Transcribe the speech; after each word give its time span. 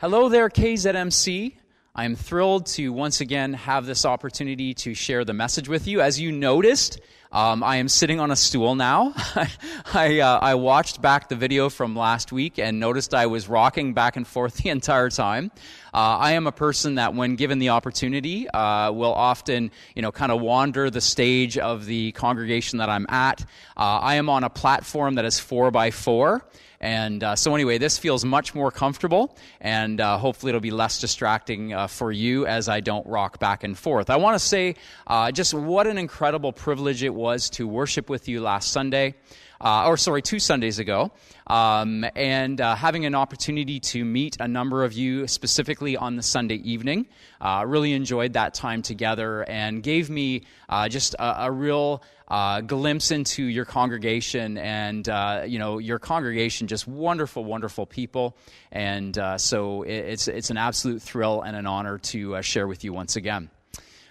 Hello 0.00 0.28
there, 0.28 0.48
KZMC. 0.48 1.56
I 1.92 2.04
am 2.04 2.14
thrilled 2.14 2.66
to 2.66 2.92
once 2.92 3.20
again 3.20 3.54
have 3.54 3.84
this 3.84 4.04
opportunity 4.04 4.72
to 4.74 4.94
share 4.94 5.24
the 5.24 5.32
message 5.32 5.68
with 5.68 5.88
you. 5.88 6.00
As 6.00 6.20
you 6.20 6.30
noticed, 6.30 7.00
um, 7.32 7.64
I 7.64 7.78
am 7.78 7.88
sitting 7.88 8.20
on 8.20 8.30
a 8.30 8.36
stool 8.36 8.76
now. 8.76 9.12
I, 9.92 10.20
uh, 10.20 10.38
I 10.38 10.54
watched 10.54 11.02
back 11.02 11.28
the 11.28 11.34
video 11.34 11.68
from 11.68 11.96
last 11.96 12.30
week 12.30 12.60
and 12.60 12.78
noticed 12.78 13.12
I 13.12 13.26
was 13.26 13.48
rocking 13.48 13.92
back 13.92 14.14
and 14.14 14.24
forth 14.24 14.58
the 14.62 14.68
entire 14.68 15.10
time. 15.10 15.50
Uh, 15.92 16.16
I 16.20 16.32
am 16.34 16.46
a 16.46 16.52
person 16.52 16.94
that, 16.94 17.14
when 17.14 17.34
given 17.34 17.58
the 17.58 17.70
opportunity, 17.70 18.48
uh, 18.50 18.92
will 18.92 19.12
often, 19.12 19.72
you 19.96 20.02
know, 20.02 20.12
kind 20.12 20.30
of 20.30 20.40
wander 20.40 20.90
the 20.90 21.00
stage 21.00 21.58
of 21.58 21.86
the 21.86 22.12
congregation 22.12 22.78
that 22.78 22.88
I'm 22.88 23.06
at. 23.08 23.40
Uh, 23.76 23.98
I 23.98 24.14
am 24.14 24.28
on 24.28 24.44
a 24.44 24.50
platform 24.50 25.16
that 25.16 25.24
is 25.24 25.40
four 25.40 25.72
by 25.72 25.90
four. 25.90 26.44
And 26.80 27.24
uh, 27.24 27.34
so, 27.34 27.54
anyway, 27.54 27.78
this 27.78 27.98
feels 27.98 28.24
much 28.24 28.54
more 28.54 28.70
comfortable, 28.70 29.36
and 29.60 30.00
uh, 30.00 30.16
hopefully, 30.16 30.50
it'll 30.50 30.60
be 30.60 30.70
less 30.70 31.00
distracting 31.00 31.72
uh, 31.72 31.88
for 31.88 32.12
you 32.12 32.46
as 32.46 32.68
I 32.68 32.80
don't 32.80 33.04
rock 33.06 33.40
back 33.40 33.64
and 33.64 33.76
forth. 33.76 34.10
I 34.10 34.16
want 34.16 34.36
to 34.36 34.38
say 34.38 34.76
uh, 35.06 35.32
just 35.32 35.54
what 35.54 35.88
an 35.88 35.98
incredible 35.98 36.52
privilege 36.52 37.02
it 37.02 37.12
was 37.14 37.50
to 37.50 37.66
worship 37.66 38.08
with 38.08 38.28
you 38.28 38.40
last 38.40 38.70
Sunday. 38.70 39.14
Uh, 39.60 39.86
or 39.88 39.96
sorry, 39.96 40.22
two 40.22 40.38
Sundays 40.38 40.78
ago, 40.78 41.10
um, 41.48 42.04
and 42.14 42.60
uh, 42.60 42.76
having 42.76 43.06
an 43.06 43.14
opportunity 43.14 43.80
to 43.80 44.04
meet 44.04 44.36
a 44.38 44.46
number 44.46 44.84
of 44.84 44.92
you 44.92 45.26
specifically 45.26 45.96
on 45.96 46.14
the 46.14 46.22
Sunday 46.22 46.56
evening. 46.56 47.06
Uh, 47.40 47.64
really 47.66 47.92
enjoyed 47.92 48.34
that 48.34 48.54
time 48.54 48.82
together 48.82 49.42
and 49.48 49.82
gave 49.82 50.10
me 50.10 50.42
uh, 50.68 50.88
just 50.88 51.14
a, 51.14 51.46
a 51.46 51.50
real 51.50 52.02
uh, 52.28 52.60
glimpse 52.60 53.10
into 53.10 53.42
your 53.42 53.64
congregation 53.64 54.58
and 54.58 55.08
uh, 55.08 55.42
you 55.46 55.58
know 55.58 55.78
your 55.78 55.98
congregation 55.98 56.66
just 56.66 56.86
wonderful 56.86 57.44
wonderful 57.44 57.86
people 57.86 58.36
and 58.70 59.18
so 59.38 59.82
it's 59.82 60.28
it's 60.28 60.50
an 60.50 60.56
absolute 60.56 61.00
thrill 61.00 61.42
and 61.42 61.56
an 61.56 61.66
honor 61.66 61.98
to 61.98 62.40
share 62.42 62.66
with 62.68 62.84
you 62.84 62.92
once 62.92 63.16
again 63.16 63.48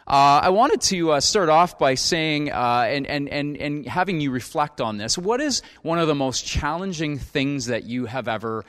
uh, 0.08 0.40
I 0.44 0.50
wanted 0.50 0.82
to 0.82 1.12
uh, 1.12 1.20
start 1.20 1.50
off 1.50 1.78
by 1.78 1.96
saying 1.96 2.50
and, 2.50 3.06
and, 3.06 3.28
and, 3.30 3.58
and 3.58 3.86
having 3.86 4.22
you 4.22 4.32
reflect 4.32 4.80
on 4.80 4.98
this. 4.98 5.18
What 5.18 5.42
is 5.42 5.62
one 5.82 6.00
of 6.00 6.08
the 6.08 6.16
most 6.16 6.46
challenging 6.46 7.18
things 7.18 7.66
that 7.68 7.84
you 7.84 8.06
have 8.06 8.28
ever 8.28 8.64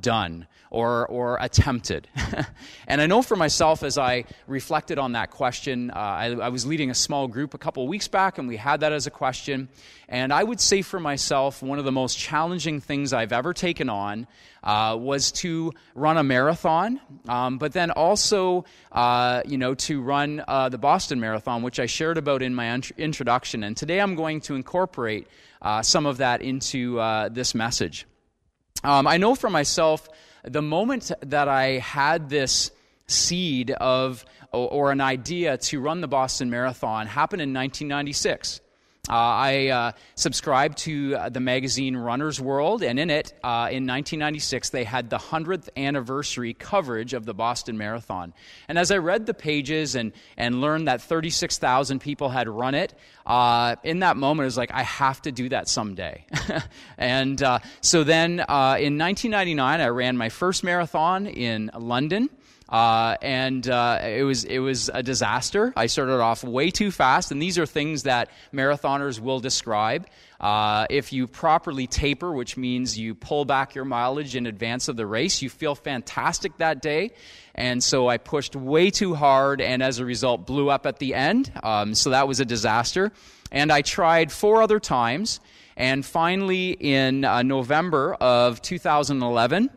done? 0.00 0.46
or, 0.70 1.06
or 1.06 1.38
attempted? 1.40 2.08
and 2.86 3.00
I 3.00 3.06
know 3.06 3.22
for 3.22 3.36
myself, 3.36 3.82
as 3.82 3.98
I 3.98 4.24
reflected 4.46 4.98
on 4.98 5.12
that 5.12 5.30
question, 5.30 5.90
uh, 5.90 5.94
I, 5.94 6.26
I, 6.32 6.48
was 6.48 6.66
leading 6.66 6.90
a 6.90 6.94
small 6.94 7.28
group 7.28 7.54
a 7.54 7.58
couple 7.58 7.86
weeks 7.88 8.08
back, 8.08 8.38
and 8.38 8.48
we 8.48 8.56
had 8.56 8.80
that 8.80 8.92
as 8.92 9.06
a 9.06 9.10
question. 9.10 9.68
And 10.08 10.32
I 10.32 10.42
would 10.42 10.60
say 10.60 10.82
for 10.82 11.00
myself, 11.00 11.62
one 11.62 11.78
of 11.78 11.84
the 11.84 11.92
most 11.92 12.18
challenging 12.18 12.80
things 12.80 13.12
I've 13.12 13.32
ever 13.32 13.54
taken 13.54 13.88
on 13.88 14.26
uh, 14.62 14.96
was 14.98 15.32
to 15.32 15.72
run 15.94 16.16
a 16.16 16.24
marathon, 16.24 17.00
um, 17.28 17.58
but 17.58 17.72
then 17.72 17.90
also, 17.90 18.64
uh, 18.92 19.42
you 19.46 19.58
know, 19.58 19.74
to 19.74 20.00
run 20.00 20.42
uh, 20.48 20.68
the 20.68 20.78
Boston 20.78 21.20
Marathon, 21.20 21.62
which 21.62 21.78
I 21.78 21.86
shared 21.86 22.16
about 22.16 22.42
in 22.42 22.54
my 22.54 22.74
int- 22.74 22.92
introduction. 22.96 23.62
And 23.62 23.76
today 23.76 24.00
I'm 24.00 24.14
going 24.14 24.40
to 24.42 24.54
incorporate 24.54 25.28
uh, 25.60 25.82
some 25.82 26.06
of 26.06 26.16
that 26.16 26.40
into 26.40 26.98
uh, 26.98 27.28
this 27.28 27.54
message. 27.54 28.06
Um, 28.82 29.06
I 29.06 29.18
know 29.18 29.34
for 29.34 29.50
myself 29.50 30.08
the 30.44 30.62
moment 30.62 31.12
that 31.20 31.48
I 31.48 31.78
had 31.78 32.30
this 32.30 32.70
seed 33.06 33.70
of 33.72 34.24
or, 34.50 34.68
or 34.70 34.90
an 34.90 35.00
idea 35.00 35.58
to 35.58 35.80
run 35.80 36.00
the 36.00 36.08
Boston 36.08 36.48
Marathon 36.48 37.06
happened 37.06 37.42
in 37.42 37.52
1996. 37.52 38.60
Uh, 39.08 39.12
I 39.12 39.68
uh, 39.68 39.92
subscribed 40.16 40.78
to 40.78 41.16
uh, 41.16 41.28
the 41.30 41.40
magazine 41.40 41.96
Runner's 41.96 42.38
World, 42.40 42.82
and 42.82 42.98
in 42.98 43.08
it, 43.08 43.32
uh, 43.42 43.68
in 43.70 43.86
1996, 43.86 44.68
they 44.70 44.84
had 44.84 45.08
the 45.08 45.16
100th 45.16 45.70
anniversary 45.78 46.52
coverage 46.52 47.14
of 47.14 47.24
the 47.24 47.32
Boston 47.32 47.78
Marathon. 47.78 48.34
And 48.68 48.78
as 48.78 48.90
I 48.90 48.98
read 48.98 49.24
the 49.24 49.32
pages 49.32 49.94
and, 49.94 50.12
and 50.36 50.60
learned 50.60 50.88
that 50.88 51.00
36,000 51.00 52.00
people 52.00 52.28
had 52.28 52.48
run 52.48 52.74
it, 52.74 52.94
uh, 53.24 53.76
in 53.82 54.00
that 54.00 54.18
moment, 54.18 54.44
it 54.44 54.48
was 54.48 54.58
like, 54.58 54.72
I 54.72 54.82
have 54.82 55.22
to 55.22 55.32
do 55.32 55.48
that 55.48 55.68
someday. 55.68 56.26
and 56.98 57.42
uh, 57.42 57.60
so 57.80 58.04
then 58.04 58.32
in 58.32 58.98
1999, 58.98 59.80
I 59.80 59.88
ran 59.88 60.18
my 60.18 60.28
first 60.28 60.62
marathon 60.62 61.26
in 61.26 61.70
London. 61.74 62.28
Uh, 62.68 63.16
and 63.22 63.66
uh, 63.68 63.98
it 64.02 64.24
was 64.24 64.44
it 64.44 64.58
was 64.58 64.90
a 64.92 65.02
disaster. 65.02 65.72
I 65.74 65.86
started 65.86 66.20
off 66.20 66.44
way 66.44 66.70
too 66.70 66.90
fast, 66.90 67.32
and 67.32 67.40
these 67.40 67.58
are 67.58 67.66
things 67.66 68.02
that 68.02 68.30
marathoners 68.52 69.20
will 69.20 69.40
describe. 69.40 70.06
Uh, 70.38 70.86
if 70.90 71.12
you 71.12 71.26
properly 71.26 71.86
taper, 71.86 72.30
which 72.30 72.56
means 72.56 72.98
you 72.98 73.14
pull 73.14 73.44
back 73.44 73.74
your 73.74 73.84
mileage 73.84 74.36
in 74.36 74.46
advance 74.46 74.88
of 74.88 74.96
the 74.96 75.06
race, 75.06 75.42
you 75.42 75.50
feel 75.50 75.74
fantastic 75.74 76.56
that 76.58 76.80
day. 76.82 77.10
And 77.54 77.82
so 77.82 78.06
I 78.08 78.18
pushed 78.18 78.54
way 78.54 78.90
too 78.90 79.14
hard, 79.14 79.60
and 79.60 79.82
as 79.82 79.98
a 79.98 80.04
result, 80.04 80.46
blew 80.46 80.68
up 80.68 80.86
at 80.86 80.98
the 80.98 81.14
end. 81.14 81.50
Um, 81.62 81.94
so 81.94 82.10
that 82.10 82.28
was 82.28 82.38
a 82.38 82.44
disaster. 82.44 83.12
And 83.50 83.72
I 83.72 83.82
tried 83.82 84.30
four 84.30 84.62
other 84.62 84.78
times. 84.78 85.40
And 85.76 86.04
finally, 86.04 86.72
in 86.72 87.24
uh, 87.24 87.42
November 87.42 88.14
of 88.14 88.60
2011, 88.62 89.70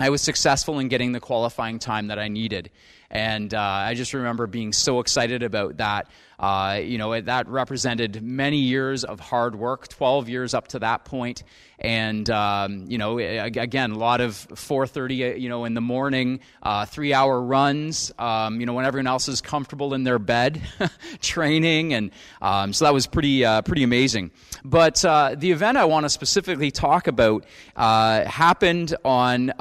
I 0.00 0.10
was 0.10 0.22
successful 0.22 0.78
in 0.78 0.88
getting 0.88 1.12
the 1.12 1.20
qualifying 1.20 1.78
time 1.78 2.06
that 2.08 2.18
I 2.18 2.28
needed. 2.28 2.70
And 3.10 3.54
uh, 3.54 3.60
I 3.60 3.94
just 3.94 4.12
remember 4.12 4.46
being 4.46 4.72
so 4.72 5.00
excited 5.00 5.42
about 5.42 5.78
that. 5.78 6.08
Uh, 6.38 6.80
you 6.84 6.98
know, 6.98 7.20
that 7.20 7.48
represented 7.48 8.22
many 8.22 8.58
years 8.58 9.02
of 9.02 9.18
hard 9.18 9.56
work, 9.56 9.88
12 9.88 10.28
years 10.28 10.54
up 10.54 10.68
to 10.68 10.78
that 10.78 11.04
point. 11.04 11.42
And, 11.80 12.28
um, 12.30 12.84
you 12.86 12.96
know, 12.96 13.18
again, 13.18 13.90
a 13.90 13.98
lot 13.98 14.20
of 14.20 14.34
4.30, 14.50 15.32
uh, 15.32 15.34
you 15.36 15.48
know, 15.48 15.64
in 15.64 15.74
the 15.74 15.80
morning, 15.80 16.38
uh, 16.62 16.86
three-hour 16.86 17.40
runs, 17.40 18.12
um, 18.20 18.60
you 18.60 18.66
know, 18.66 18.74
when 18.74 18.84
everyone 18.84 19.08
else 19.08 19.26
is 19.26 19.40
comfortable 19.40 19.94
in 19.94 20.04
their 20.04 20.20
bed, 20.20 20.62
training. 21.20 21.94
And 21.94 22.12
um, 22.40 22.72
so 22.72 22.84
that 22.84 22.94
was 22.94 23.08
pretty, 23.08 23.44
uh, 23.44 23.62
pretty 23.62 23.82
amazing. 23.82 24.30
But 24.64 25.04
uh, 25.04 25.34
the 25.36 25.50
event 25.50 25.76
I 25.76 25.86
want 25.86 26.04
to 26.04 26.10
specifically 26.10 26.70
talk 26.70 27.08
about 27.08 27.46
happened 27.74 28.94
on 29.04 29.52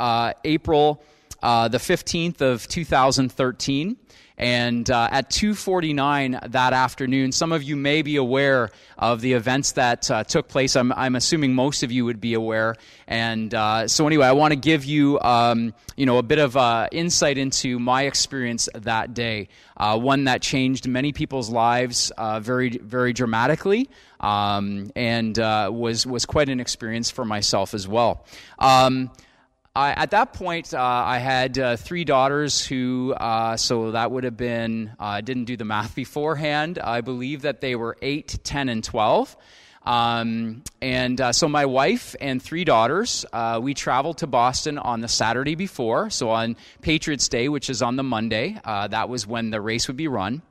April 0.43 1.01
uh, 1.41 1.67
the 1.67 1.77
15th 1.77 2.41
of 2.41 2.67
2013. 2.67 3.97
And 4.39 4.87
uh, 4.91 5.09
at 5.11 5.31
2:49 5.31 6.51
that 6.51 6.71
afternoon, 6.71 7.31
some 7.31 7.51
of 7.51 7.63
you 7.63 7.75
may 7.75 8.03
be 8.03 8.17
aware 8.17 8.69
of 8.95 9.19
the 9.19 9.33
events 9.33 9.71
that 9.71 10.11
uh, 10.11 10.23
took 10.23 10.47
place. 10.47 10.75
I'm, 10.75 10.91
I'm, 10.91 11.15
assuming 11.15 11.55
most 11.55 11.81
of 11.81 11.91
you 11.91 12.05
would 12.05 12.21
be 12.21 12.35
aware. 12.35 12.75
And 13.07 13.51
uh, 13.51 13.87
so, 13.87 14.05
anyway, 14.05 14.27
I 14.27 14.33
want 14.33 14.51
to 14.51 14.55
give 14.55 14.85
you, 14.85 15.19
um, 15.21 15.73
you 15.95 16.05
know, 16.05 16.19
a 16.19 16.23
bit 16.23 16.37
of 16.37 16.55
uh, 16.55 16.87
insight 16.91 17.39
into 17.39 17.79
my 17.79 18.03
experience 18.03 18.69
that 18.75 19.15
day. 19.15 19.49
Uh, 19.75 19.97
one 19.97 20.25
that 20.25 20.43
changed 20.43 20.87
many 20.87 21.13
people's 21.13 21.49
lives 21.49 22.11
very, 22.39 22.77
very 22.77 23.13
dramatically, 23.13 23.89
um, 24.19 24.91
and 24.95 25.35
was 25.35 26.05
was 26.05 26.27
quite 26.27 26.49
an 26.49 26.59
experience 26.59 27.09
for 27.09 27.25
myself 27.25 27.73
as 27.73 27.87
well. 27.87 28.23
Um, 28.59 29.09
I, 29.77 29.91
at 29.91 30.09
that 30.09 30.33
point, 30.33 30.73
uh, 30.73 30.79
I 30.81 31.19
had 31.19 31.59
uh, 31.59 31.77
three 31.77 32.03
daughters 32.03 32.65
who, 32.65 33.13
uh, 33.13 33.57
so 33.57 33.91
that 33.91 34.09
would 34.09 34.23
have 34.23 34.35
been, 34.35 34.95
uh, 34.99 35.03
I 35.03 35.21
didn't 35.21 35.43
do 35.43 35.55
the 35.55 35.65
math 35.65 35.93
beforehand. 35.93 36.79
I 36.79 37.01
believe 37.01 37.43
that 37.43 37.61
they 37.61 37.75
were 37.75 37.95
8, 38.01 38.39
10, 38.43 38.69
and 38.69 38.83
12. 38.83 39.37
Um, 39.85 40.63
and 40.81 41.21
uh, 41.21 41.31
so 41.31 41.47
my 41.47 41.67
wife 41.67 42.15
and 42.19 42.41
three 42.41 42.63
daughters, 42.63 43.23
uh, 43.31 43.59
we 43.61 43.75
traveled 43.75 44.17
to 44.17 44.27
Boston 44.27 44.79
on 44.79 45.01
the 45.01 45.07
Saturday 45.07 45.53
before. 45.53 46.09
So 46.09 46.31
on 46.31 46.57
Patriots 46.81 47.29
Day, 47.29 47.47
which 47.47 47.69
is 47.69 47.83
on 47.83 47.97
the 47.97 48.03
Monday, 48.03 48.59
that 48.65 49.09
was 49.09 49.27
when 49.27 49.51
the 49.51 49.61
race 49.61 49.87
would 49.87 49.95
be 49.95 50.07
run. 50.07 50.41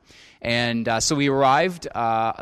And 0.41 0.89
so 1.01 1.17
we 1.17 1.29
arrived 1.29 1.89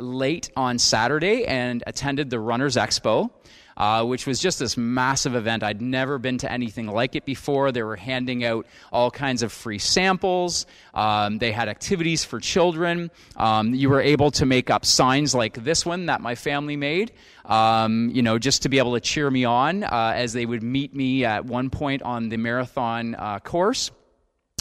late 0.03 0.51
on 0.55 0.79
Saturday 0.79 1.47
and 1.47 1.83
attended 1.87 2.29
the 2.29 2.39
Runners 2.39 2.77
Expo 2.77 3.31
uh, 3.77 4.05
which 4.05 4.27
was 4.27 4.39
just 4.39 4.59
this 4.59 4.77
massive 4.77 5.35
event. 5.35 5.63
I'd 5.63 5.83
never 5.83 6.19
been 6.19 6.39
to 6.39 6.51
anything 6.51 6.87
like 6.87 7.17
it 7.17 7.25
before. 7.25 7.73
They 7.73 7.83
were 7.83 7.97
handing 7.97 8.45
out 8.45 8.67
all 8.93 9.11
kinds 9.11 9.43
of 9.43 9.53
free 9.53 9.79
samples. 9.79 10.67
Um, 10.93 11.39
they 11.39 11.53
had 11.53 11.69
activities 11.69 12.25
for 12.25 12.41
children. 12.41 13.11
Um, 13.37 13.75
you 13.75 13.91
were 13.91 14.01
able 14.01 14.31
to 14.33 14.47
make 14.47 14.71
up 14.71 14.85
signs 14.85 15.35
like 15.35 15.65
this 15.65 15.85
one 15.85 16.07
that 16.07 16.21
my 16.21 16.35
family 16.35 16.77
made, 16.77 17.13
um, 17.45 18.11
you 18.15 18.23
know, 18.23 18.39
just 18.39 18.63
to 18.63 18.69
be 18.69 18.79
able 18.79 18.95
to 18.95 19.01
cheer 19.01 19.31
me 19.31 19.45
on 19.45 19.85
uh, 19.85 20.13
as 20.15 20.33
they 20.33 20.47
would 20.47 20.63
meet 20.63 20.95
me 20.95 21.25
at 21.25 21.45
one 21.45 21.71
point 21.71 22.03
on 22.03 22.29
the 22.29 22.37
marathon 22.37 23.15
uh, 23.15 23.39
course. 23.41 23.91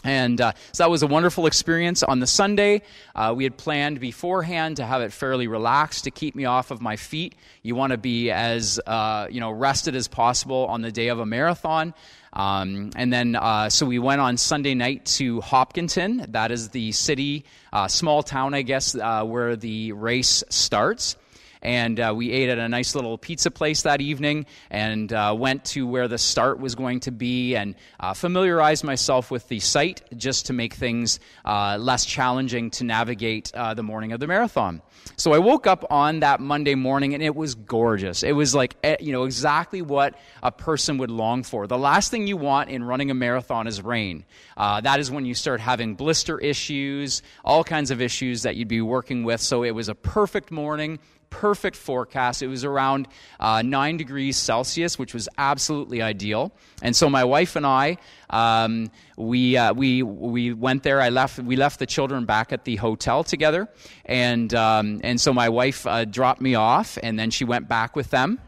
And 0.03 0.41
uh, 0.41 0.53
so 0.71 0.83
that 0.83 0.89
was 0.89 1.03
a 1.03 1.07
wonderful 1.07 1.45
experience. 1.45 2.03
On 2.03 2.19
the 2.19 2.27
Sunday, 2.27 2.81
uh, 3.15 3.33
we 3.35 3.44
had 3.45 3.57
planned 3.57 4.00
beforehand 4.00 4.77
to 4.77 4.85
have 4.85 5.01
it 5.01 5.13
fairly 5.13 5.47
relaxed 5.47 6.03
to 6.03 6.11
keep 6.11 6.35
me 6.35 6.45
off 6.45 6.71
of 6.71 6.81
my 6.81 6.95
feet. 6.95 7.35
You 7.61 7.75
want 7.75 7.91
to 7.91 7.97
be 7.97 8.31
as 8.31 8.79
uh, 8.85 9.27
you 9.29 9.39
know 9.39 9.51
rested 9.51 9.95
as 9.95 10.07
possible 10.07 10.65
on 10.67 10.81
the 10.81 10.91
day 10.91 11.07
of 11.07 11.19
a 11.19 11.25
marathon. 11.25 11.94
Um, 12.33 12.89
and 12.95 13.13
then, 13.13 13.35
uh, 13.35 13.69
so 13.69 13.85
we 13.85 14.00
went 14.00 14.19
on 14.19 14.38
Sunday 14.38 14.73
night 14.73 15.05
to 15.17 15.39
Hopkinton. 15.41 16.25
That 16.29 16.51
is 16.51 16.69
the 16.69 16.91
city, 16.91 17.45
uh, 17.71 17.88
small 17.88 18.23
town, 18.23 18.55
I 18.55 18.63
guess, 18.63 18.95
uh, 18.95 19.23
where 19.23 19.55
the 19.55 19.91
race 19.91 20.44
starts. 20.50 21.15
And 21.63 22.00
uh, 22.00 22.13
we 22.15 22.31
ate 22.31 22.50
at 22.50 22.60
a 22.60 22.69
nice 22.69 22.94
little 22.94 23.18
pizza 23.18 23.50
place 23.50 23.81
that 23.83 24.01
evening 24.01 24.45
and 24.69 25.12
uh, 25.12 25.33
went 25.36 25.65
to 25.65 25.88
where 25.88 26.07
the 26.07 26.18
start 26.18 26.60
was 26.60 26.75
going 26.75 27.00
to 27.00 27.12
be 27.12 27.56
and 27.56 27.75
uh, 28.00 28.13
familiarized 28.13 28.83
myself 28.83 29.31
with 29.31 29.48
the 29.48 29.60
site 29.60 30.01
just 30.18 30.48
to 30.48 30.54
make 30.54 30.74
things 30.74 31.19
uh, 31.45 31.77
less 31.80 32.06
challenging 32.06 32.69
to 32.69 32.83
navigate 32.83 33.51
uh, 33.56 33.74
the 33.74 33.83
morning 33.83 34.12
of 34.12 34.19
the 34.19 34.27
marathon. 34.27 34.81
So 35.15 35.33
I 35.33 35.39
woke 35.39 35.68
up 35.68 35.86
on 35.89 36.19
that 36.19 36.39
Monday 36.39 36.75
morning 36.75 37.13
and 37.13 37.24
it 37.24 37.36
was 37.36 37.56
gorgeous. 37.56 38.24
It 38.24 38.33
was 38.33 38.54
like, 38.54 38.75
eh, 38.83 38.98
you 39.00 39.12
know, 39.12 39.24
exactly 39.24 39.81
what 39.81 40.15
a 40.42 40.51
person 40.51 40.98
would 40.98 41.12
long 41.12 41.44
for. 41.44 41.68
The 41.68 41.77
last 41.77 42.12
thing 42.12 42.27
you 42.27 42.38
want 42.38 42.69
in 42.69 42.83
running 42.83 43.10
a 43.10 43.13
marathon 43.13 43.68
is 43.68 43.81
rain. 43.81 44.25
Uh, 44.57 44.81
that 44.81 45.00
is 45.00 45.10
when 45.12 45.25
you 45.25 45.33
start 45.33 45.62
having 45.62 45.95
blister 45.95 46.39
issues, 46.39 47.21
all 47.44 47.63
kinds 47.63 47.92
of 47.92 48.01
issues 48.01 48.44
that 48.44 48.56
you'd 48.56 48.68
be 48.68 48.81
working 48.81 49.24
with. 49.24 49.42
So 49.42 49.63
it 49.63 49.71
was 49.71 49.89
a 49.89 49.95
perfect 49.95 50.51
morning 50.51 51.00
perfect 51.33 51.75
forecast. 51.75 52.44
It 52.44 52.47
was 52.47 52.63
around 52.63 53.07
uh, 53.39 53.63
9 53.63 53.97
degrees 53.97 54.38
Celsius, 54.38 55.00
which 55.00 55.13
was 55.13 55.27
absolutely 55.38 56.01
ideal. 56.01 56.51
And 56.83 56.95
so 56.95 57.09
my 57.09 57.24
wife 57.24 57.56
and 57.56 57.65
I, 57.65 57.97
um, 58.30 58.91
we, 59.18 59.57
uh, 59.57 59.74
we, 59.74 60.03
we 60.03 60.53
went 60.53 60.83
there. 60.83 61.01
I 61.01 61.09
left, 61.09 61.39
we 61.39 61.56
left 61.56 61.80
the 61.80 61.88
children 61.88 62.25
back 62.25 62.53
at 62.53 62.65
the 62.65 62.75
hotel 62.75 63.24
together. 63.24 63.68
And, 64.06 64.53
um, 64.53 65.01
and 65.03 65.19
so 65.19 65.33
my 65.33 65.50
wife 65.50 65.88
uh, 65.88 66.06
dropped 66.06 66.41
me 66.41 66.53
off, 66.53 67.00
and 67.01 67.18
then 67.18 67.31
she 67.31 67.45
went 67.45 67.68
back 67.68 67.95
with 67.95 68.12
them 68.12 68.39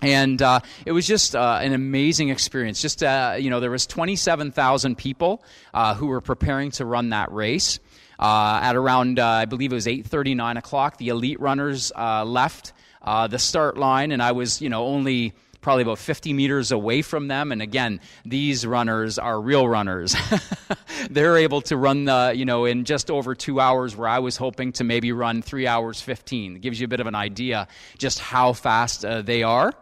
and 0.00 0.40
uh, 0.42 0.60
it 0.86 0.92
was 0.92 1.06
just 1.06 1.34
uh, 1.34 1.58
an 1.60 1.72
amazing 1.72 2.28
experience. 2.28 2.80
Just 2.80 3.02
uh, 3.02 3.36
you 3.38 3.50
know, 3.50 3.58
there 3.58 3.70
was 3.70 3.86
27,000 3.86 4.96
people 4.96 5.42
uh, 5.74 5.94
who 5.94 6.06
were 6.06 6.20
preparing 6.20 6.70
to 6.72 6.84
run 6.84 7.10
that 7.10 7.32
race. 7.32 7.80
Uh, 8.18 8.60
at 8.62 8.76
around, 8.76 9.18
uh, 9.18 9.26
I 9.26 9.44
believe 9.44 9.72
it 9.72 9.76
was 9.76 9.86
8:30, 9.86 10.34
9 10.34 10.56
o'clock, 10.56 10.96
the 10.98 11.08
elite 11.08 11.40
runners 11.40 11.92
left 11.96 12.72
the 13.04 13.38
start 13.38 13.76
line, 13.76 14.12
and 14.12 14.22
I 14.22 14.32
was, 14.32 14.60
you 14.60 14.68
know, 14.68 14.84
only 14.86 15.34
probably 15.60 15.82
about 15.82 15.98
50 15.98 16.32
meters 16.32 16.70
away 16.72 17.02
from 17.02 17.28
them. 17.28 17.52
And 17.52 17.60
again, 17.60 18.00
these 18.24 18.66
runners 18.66 19.18
are 19.18 19.40
real 19.40 19.68
runners. 19.68 20.16
They're 21.10 21.36
able 21.36 21.60
to 21.62 21.76
run 21.76 22.04
the, 22.04 22.32
you 22.34 22.44
know, 22.44 22.64
in 22.64 22.84
just 22.84 23.10
over 23.10 23.34
two 23.34 23.60
hours, 23.60 23.96
where 23.96 24.08
I 24.08 24.20
was 24.20 24.36
hoping 24.36 24.72
to 24.72 24.84
maybe 24.84 25.12
run 25.12 25.42
three 25.42 25.66
hours 25.66 26.00
15. 26.00 26.56
It 26.56 26.62
gives 26.62 26.80
you 26.80 26.84
a 26.84 26.88
bit 26.88 27.00
of 27.00 27.06
an 27.06 27.14
idea 27.14 27.68
just 27.98 28.18
how 28.18 28.52
fast 28.52 29.04
uh, 29.04 29.22
they 29.22 29.42
are. 29.42 29.72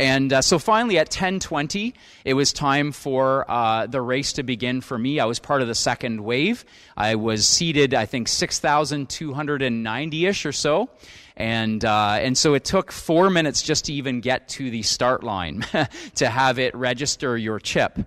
And 0.00 0.32
uh, 0.32 0.40
so 0.40 0.58
finally 0.58 0.98
at 0.98 1.10
10:20, 1.10 1.92
it 2.24 2.32
was 2.32 2.54
time 2.54 2.90
for 2.90 3.44
uh, 3.50 3.86
the 3.86 4.00
race 4.00 4.32
to 4.32 4.42
begin 4.42 4.80
for 4.80 4.98
me. 4.98 5.20
I 5.20 5.26
was 5.26 5.38
part 5.38 5.60
of 5.60 5.68
the 5.68 5.74
second 5.74 6.24
wave. 6.24 6.64
I 6.96 7.16
was 7.16 7.46
seated, 7.46 7.92
I 7.92 8.06
think, 8.06 8.26
6,290-ish 8.26 10.46
or 10.46 10.52
so. 10.52 10.88
And, 11.36 11.84
uh, 11.84 12.16
and 12.18 12.38
so 12.38 12.54
it 12.54 12.64
took 12.64 12.92
four 12.92 13.28
minutes 13.28 13.60
just 13.60 13.84
to 13.86 13.92
even 13.92 14.22
get 14.22 14.48
to 14.50 14.70
the 14.70 14.82
start 14.82 15.22
line 15.22 15.66
to 16.14 16.30
have 16.30 16.58
it 16.58 16.74
register 16.74 17.36
your 17.36 17.60
chip. 17.60 17.98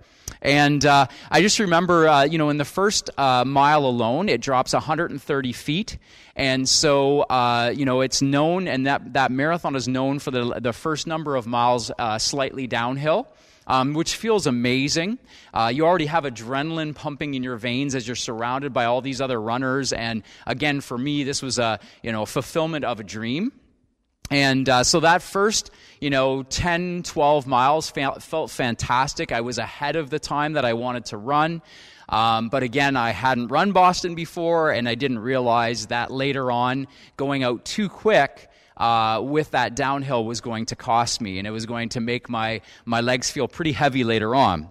And 0.44 0.84
uh, 0.84 1.06
I 1.30 1.40
just 1.40 1.58
remember, 1.58 2.06
uh, 2.06 2.24
you 2.24 2.36
know, 2.36 2.50
in 2.50 2.58
the 2.58 2.66
first 2.66 3.08
uh, 3.16 3.44
mile 3.46 3.86
alone, 3.86 4.28
it 4.28 4.42
drops 4.42 4.74
130 4.74 5.52
feet. 5.52 5.96
And 6.36 6.68
so, 6.68 7.22
uh, 7.22 7.72
you 7.74 7.86
know, 7.86 8.02
it's 8.02 8.20
known, 8.20 8.68
and 8.68 8.86
that, 8.86 9.14
that 9.14 9.32
marathon 9.32 9.74
is 9.74 9.88
known 9.88 10.18
for 10.18 10.30
the, 10.30 10.60
the 10.60 10.74
first 10.74 11.06
number 11.06 11.34
of 11.34 11.46
miles 11.46 11.90
uh, 11.98 12.18
slightly 12.18 12.66
downhill. 12.66 13.26
Um, 13.66 13.94
which 13.94 14.16
feels 14.16 14.46
amazing. 14.46 15.18
Uh, 15.54 15.72
you 15.74 15.86
already 15.86 16.04
have 16.04 16.24
adrenaline 16.24 16.94
pumping 16.94 17.32
in 17.32 17.42
your 17.42 17.56
veins 17.56 17.94
as 17.94 18.06
you're 18.06 18.14
surrounded 18.14 18.74
by 18.74 18.84
all 18.84 19.00
these 19.00 19.22
other 19.22 19.40
runners. 19.40 19.94
And 19.94 20.22
again, 20.46 20.82
for 20.82 20.98
me, 20.98 21.24
this 21.24 21.40
was 21.40 21.58
a 21.58 21.80
you 22.02 22.12
know 22.12 22.26
fulfillment 22.26 22.84
of 22.84 23.00
a 23.00 23.04
dream. 23.04 23.52
And 24.30 24.68
uh, 24.68 24.84
so 24.84 25.00
that 25.00 25.22
first, 25.22 25.70
you 26.00 26.10
know, 26.10 26.42
10, 26.44 27.02
12 27.02 27.46
miles 27.46 27.90
felt 27.90 28.50
fantastic. 28.50 29.32
I 29.32 29.42
was 29.42 29.58
ahead 29.58 29.96
of 29.96 30.10
the 30.10 30.18
time 30.18 30.54
that 30.54 30.64
I 30.64 30.72
wanted 30.72 31.06
to 31.06 31.16
run. 31.16 31.62
Um, 32.08 32.48
but 32.48 32.62
again, 32.62 32.96
I 32.96 33.10
hadn't 33.10 33.48
run 33.48 33.72
Boston 33.72 34.14
before, 34.14 34.70
and 34.70 34.88
I 34.88 34.94
didn't 34.94 35.20
realize 35.20 35.86
that 35.86 36.10
later 36.10 36.50
on, 36.50 36.86
going 37.16 37.42
out 37.42 37.64
too 37.64 37.88
quick 37.88 38.50
uh, 38.76 39.20
with 39.24 39.52
that 39.52 39.74
downhill 39.74 40.24
was 40.24 40.40
going 40.40 40.66
to 40.66 40.76
cost 40.76 41.20
me, 41.20 41.38
and 41.38 41.46
it 41.46 41.50
was 41.50 41.66
going 41.66 41.90
to 41.90 42.00
make 42.00 42.28
my, 42.28 42.60
my 42.84 43.00
legs 43.00 43.30
feel 43.30 43.48
pretty 43.48 43.72
heavy 43.72 44.04
later 44.04 44.34
on. 44.34 44.68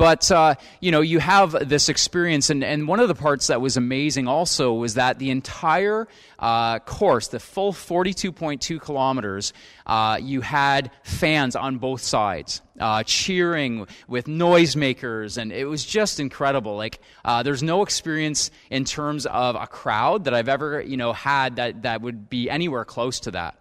But, 0.00 0.32
uh, 0.32 0.54
you 0.80 0.92
know, 0.92 1.02
you 1.02 1.18
have 1.18 1.68
this 1.68 1.90
experience, 1.90 2.48
and, 2.48 2.64
and 2.64 2.88
one 2.88 3.00
of 3.00 3.08
the 3.08 3.14
parts 3.14 3.48
that 3.48 3.60
was 3.60 3.76
amazing 3.76 4.28
also 4.28 4.72
was 4.72 4.94
that 4.94 5.18
the 5.18 5.28
entire 5.28 6.08
uh, 6.38 6.78
course, 6.78 7.28
the 7.28 7.38
full 7.38 7.74
42.2 7.74 8.80
kilometers, 8.80 9.52
uh, 9.84 10.18
you 10.18 10.40
had 10.40 10.90
fans 11.02 11.54
on 11.54 11.76
both 11.76 12.00
sides. 12.00 12.62
Uh, 12.78 13.02
cheering 13.02 13.86
with 14.08 14.24
noisemakers, 14.24 15.36
and 15.36 15.52
it 15.52 15.66
was 15.66 15.84
just 15.84 16.18
incredible. 16.18 16.78
Like, 16.78 16.98
uh, 17.22 17.42
there's 17.42 17.62
no 17.62 17.82
experience 17.82 18.50
in 18.70 18.86
terms 18.86 19.26
of 19.26 19.54
a 19.54 19.66
crowd 19.66 20.24
that 20.24 20.32
I've 20.32 20.48
ever, 20.48 20.80
you 20.80 20.96
know, 20.96 21.12
had 21.12 21.56
that, 21.56 21.82
that 21.82 22.00
would 22.00 22.30
be 22.30 22.48
anywhere 22.48 22.86
close 22.86 23.20
to 23.20 23.32
that. 23.32 23.59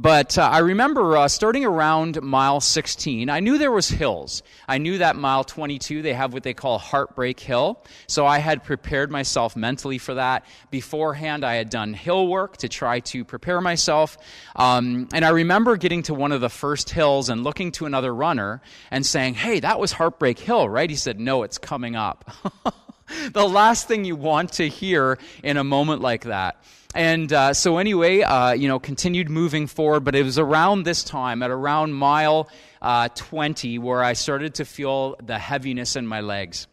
But 0.00 0.38
uh, 0.38 0.42
I 0.42 0.58
remember 0.58 1.16
uh, 1.16 1.26
starting 1.26 1.64
around 1.64 2.22
mile 2.22 2.60
16, 2.60 3.28
I 3.28 3.40
knew 3.40 3.58
there 3.58 3.72
was 3.72 3.88
hills. 3.88 4.44
I 4.68 4.78
knew 4.78 4.98
that 4.98 5.16
mile 5.16 5.42
22, 5.42 6.02
they 6.02 6.14
have 6.14 6.32
what 6.32 6.44
they 6.44 6.54
call 6.54 6.78
Heartbreak 6.78 7.40
Hill. 7.40 7.82
So 8.06 8.24
I 8.24 8.38
had 8.38 8.62
prepared 8.62 9.10
myself 9.10 9.56
mentally 9.56 9.98
for 9.98 10.14
that. 10.14 10.46
Beforehand, 10.70 11.44
I 11.44 11.56
had 11.56 11.68
done 11.68 11.94
hill 11.94 12.28
work 12.28 12.58
to 12.58 12.68
try 12.68 13.00
to 13.00 13.24
prepare 13.24 13.60
myself. 13.60 14.16
Um, 14.54 15.08
and 15.12 15.24
I 15.24 15.30
remember 15.30 15.76
getting 15.76 16.04
to 16.04 16.14
one 16.14 16.30
of 16.30 16.40
the 16.40 16.48
first 16.48 16.90
hills 16.90 17.28
and 17.28 17.42
looking 17.42 17.72
to 17.72 17.86
another 17.86 18.14
runner 18.14 18.62
and 18.92 19.04
saying, 19.04 19.34
Hey, 19.34 19.58
that 19.58 19.80
was 19.80 19.90
Heartbreak 19.90 20.38
Hill, 20.38 20.68
right? 20.68 20.88
He 20.88 20.94
said, 20.94 21.18
No, 21.18 21.42
it's 21.42 21.58
coming 21.58 21.96
up. 21.96 22.30
the 23.32 23.46
last 23.46 23.88
thing 23.88 24.04
you 24.04 24.16
want 24.16 24.52
to 24.54 24.68
hear 24.68 25.18
in 25.42 25.56
a 25.56 25.64
moment 25.64 26.00
like 26.00 26.24
that. 26.24 26.62
And 26.94 27.32
uh, 27.32 27.52
so, 27.54 27.78
anyway, 27.78 28.22
uh, 28.22 28.52
you 28.52 28.66
know, 28.66 28.78
continued 28.78 29.28
moving 29.28 29.66
forward, 29.66 30.04
but 30.04 30.14
it 30.14 30.22
was 30.22 30.38
around 30.38 30.84
this 30.84 31.04
time, 31.04 31.42
at 31.42 31.50
around 31.50 31.92
mile 31.92 32.48
uh, 32.80 33.08
20, 33.14 33.78
where 33.78 34.02
I 34.02 34.14
started 34.14 34.54
to 34.54 34.64
feel 34.64 35.16
the 35.22 35.38
heaviness 35.38 35.96
in 35.96 36.06
my 36.06 36.22
legs. 36.22 36.66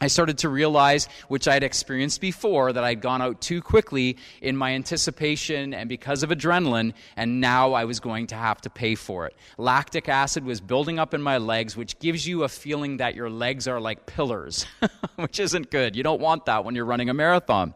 I 0.00 0.06
started 0.06 0.38
to 0.38 0.48
realize, 0.48 1.08
which 1.26 1.48
I 1.48 1.54
had 1.54 1.64
experienced 1.64 2.20
before, 2.20 2.72
that 2.72 2.84
I'd 2.84 3.00
gone 3.00 3.20
out 3.20 3.40
too 3.40 3.60
quickly 3.60 4.16
in 4.40 4.56
my 4.56 4.74
anticipation 4.74 5.74
and 5.74 5.88
because 5.88 6.22
of 6.22 6.30
adrenaline, 6.30 6.92
and 7.16 7.40
now 7.40 7.72
I 7.72 7.84
was 7.84 7.98
going 7.98 8.28
to 8.28 8.36
have 8.36 8.60
to 8.60 8.70
pay 8.70 8.94
for 8.94 9.26
it. 9.26 9.34
Lactic 9.56 10.08
acid 10.08 10.44
was 10.44 10.60
building 10.60 11.00
up 11.00 11.14
in 11.14 11.22
my 11.22 11.38
legs, 11.38 11.76
which 11.76 11.98
gives 11.98 12.28
you 12.28 12.44
a 12.44 12.48
feeling 12.48 12.98
that 12.98 13.16
your 13.16 13.28
legs 13.28 13.66
are 13.66 13.80
like 13.80 14.06
pillars, 14.06 14.66
which 15.16 15.40
isn't 15.40 15.70
good. 15.70 15.96
You 15.96 16.04
don't 16.04 16.20
want 16.20 16.46
that 16.46 16.64
when 16.64 16.76
you're 16.76 16.84
running 16.84 17.10
a 17.10 17.14
marathon. 17.14 17.74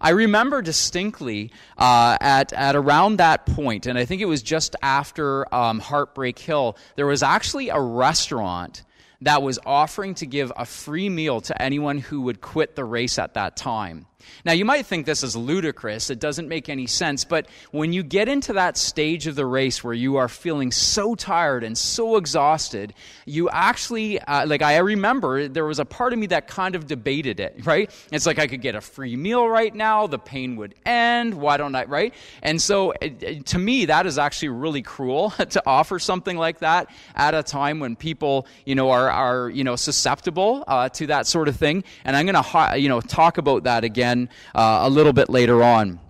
I 0.00 0.10
remember 0.10 0.62
distinctly 0.62 1.50
uh, 1.78 2.16
at, 2.20 2.52
at 2.52 2.76
around 2.76 3.16
that 3.16 3.46
point, 3.46 3.86
and 3.86 3.98
I 3.98 4.04
think 4.04 4.22
it 4.22 4.26
was 4.26 4.42
just 4.42 4.76
after 4.82 5.52
um, 5.52 5.80
Heartbreak 5.80 6.38
Hill, 6.38 6.76
there 6.94 7.06
was 7.06 7.24
actually 7.24 7.70
a 7.70 7.80
restaurant 7.80 8.84
that 9.22 9.42
was 9.42 9.58
offering 9.64 10.14
to 10.16 10.26
give 10.26 10.52
a 10.56 10.64
free 10.64 11.08
meal 11.08 11.40
to 11.42 11.62
anyone 11.62 11.98
who 11.98 12.22
would 12.22 12.40
quit 12.40 12.76
the 12.76 12.84
race 12.84 13.18
at 13.18 13.34
that 13.34 13.56
time. 13.56 14.06
Now, 14.44 14.52
you 14.52 14.64
might 14.64 14.86
think 14.86 15.06
this 15.06 15.22
is 15.22 15.36
ludicrous. 15.36 16.10
It 16.10 16.20
doesn't 16.20 16.48
make 16.48 16.68
any 16.68 16.86
sense. 16.86 17.24
But 17.24 17.46
when 17.70 17.92
you 17.92 18.02
get 18.02 18.28
into 18.28 18.52
that 18.54 18.76
stage 18.76 19.26
of 19.26 19.34
the 19.34 19.46
race 19.46 19.82
where 19.82 19.94
you 19.94 20.16
are 20.16 20.28
feeling 20.28 20.70
so 20.72 21.14
tired 21.14 21.64
and 21.64 21.76
so 21.76 22.16
exhausted, 22.16 22.94
you 23.24 23.50
actually, 23.50 24.20
uh, 24.20 24.46
like, 24.46 24.62
I 24.62 24.78
remember 24.78 25.48
there 25.48 25.64
was 25.64 25.78
a 25.78 25.84
part 25.84 26.12
of 26.12 26.18
me 26.18 26.26
that 26.28 26.46
kind 26.46 26.74
of 26.74 26.86
debated 26.86 27.40
it, 27.40 27.64
right? 27.64 27.90
It's 28.12 28.26
like 28.26 28.38
I 28.38 28.46
could 28.46 28.62
get 28.62 28.74
a 28.74 28.80
free 28.80 29.16
meal 29.16 29.46
right 29.48 29.74
now. 29.74 30.06
The 30.06 30.18
pain 30.18 30.56
would 30.56 30.74
end. 30.84 31.34
Why 31.34 31.56
don't 31.56 31.74
I, 31.74 31.84
right? 31.84 32.14
And 32.42 32.60
so, 32.60 32.92
it, 33.00 33.22
it, 33.22 33.46
to 33.46 33.58
me, 33.58 33.86
that 33.86 34.06
is 34.06 34.18
actually 34.18 34.50
really 34.50 34.82
cruel 34.82 35.30
to 35.50 35.62
offer 35.66 35.98
something 35.98 36.36
like 36.36 36.60
that 36.60 36.90
at 37.14 37.34
a 37.34 37.42
time 37.42 37.80
when 37.80 37.96
people, 37.96 38.46
you 38.64 38.74
know, 38.74 38.90
are, 38.90 39.10
are 39.10 39.50
you 39.50 39.64
know, 39.64 39.76
susceptible 39.76 40.64
uh, 40.66 40.88
to 40.90 41.08
that 41.08 41.26
sort 41.26 41.48
of 41.48 41.56
thing. 41.56 41.84
And 42.04 42.16
I'm 42.16 42.26
going 42.26 42.42
to, 42.42 42.78
you 42.78 42.88
know, 42.88 43.00
talk 43.00 43.38
about 43.38 43.64
that 43.64 43.84
again 43.84 44.15
again 44.16 44.28
uh, 44.54 44.80
a 44.82 44.90
little 44.90 45.12
bit 45.12 45.28
later 45.28 45.62
on. 45.62 46.00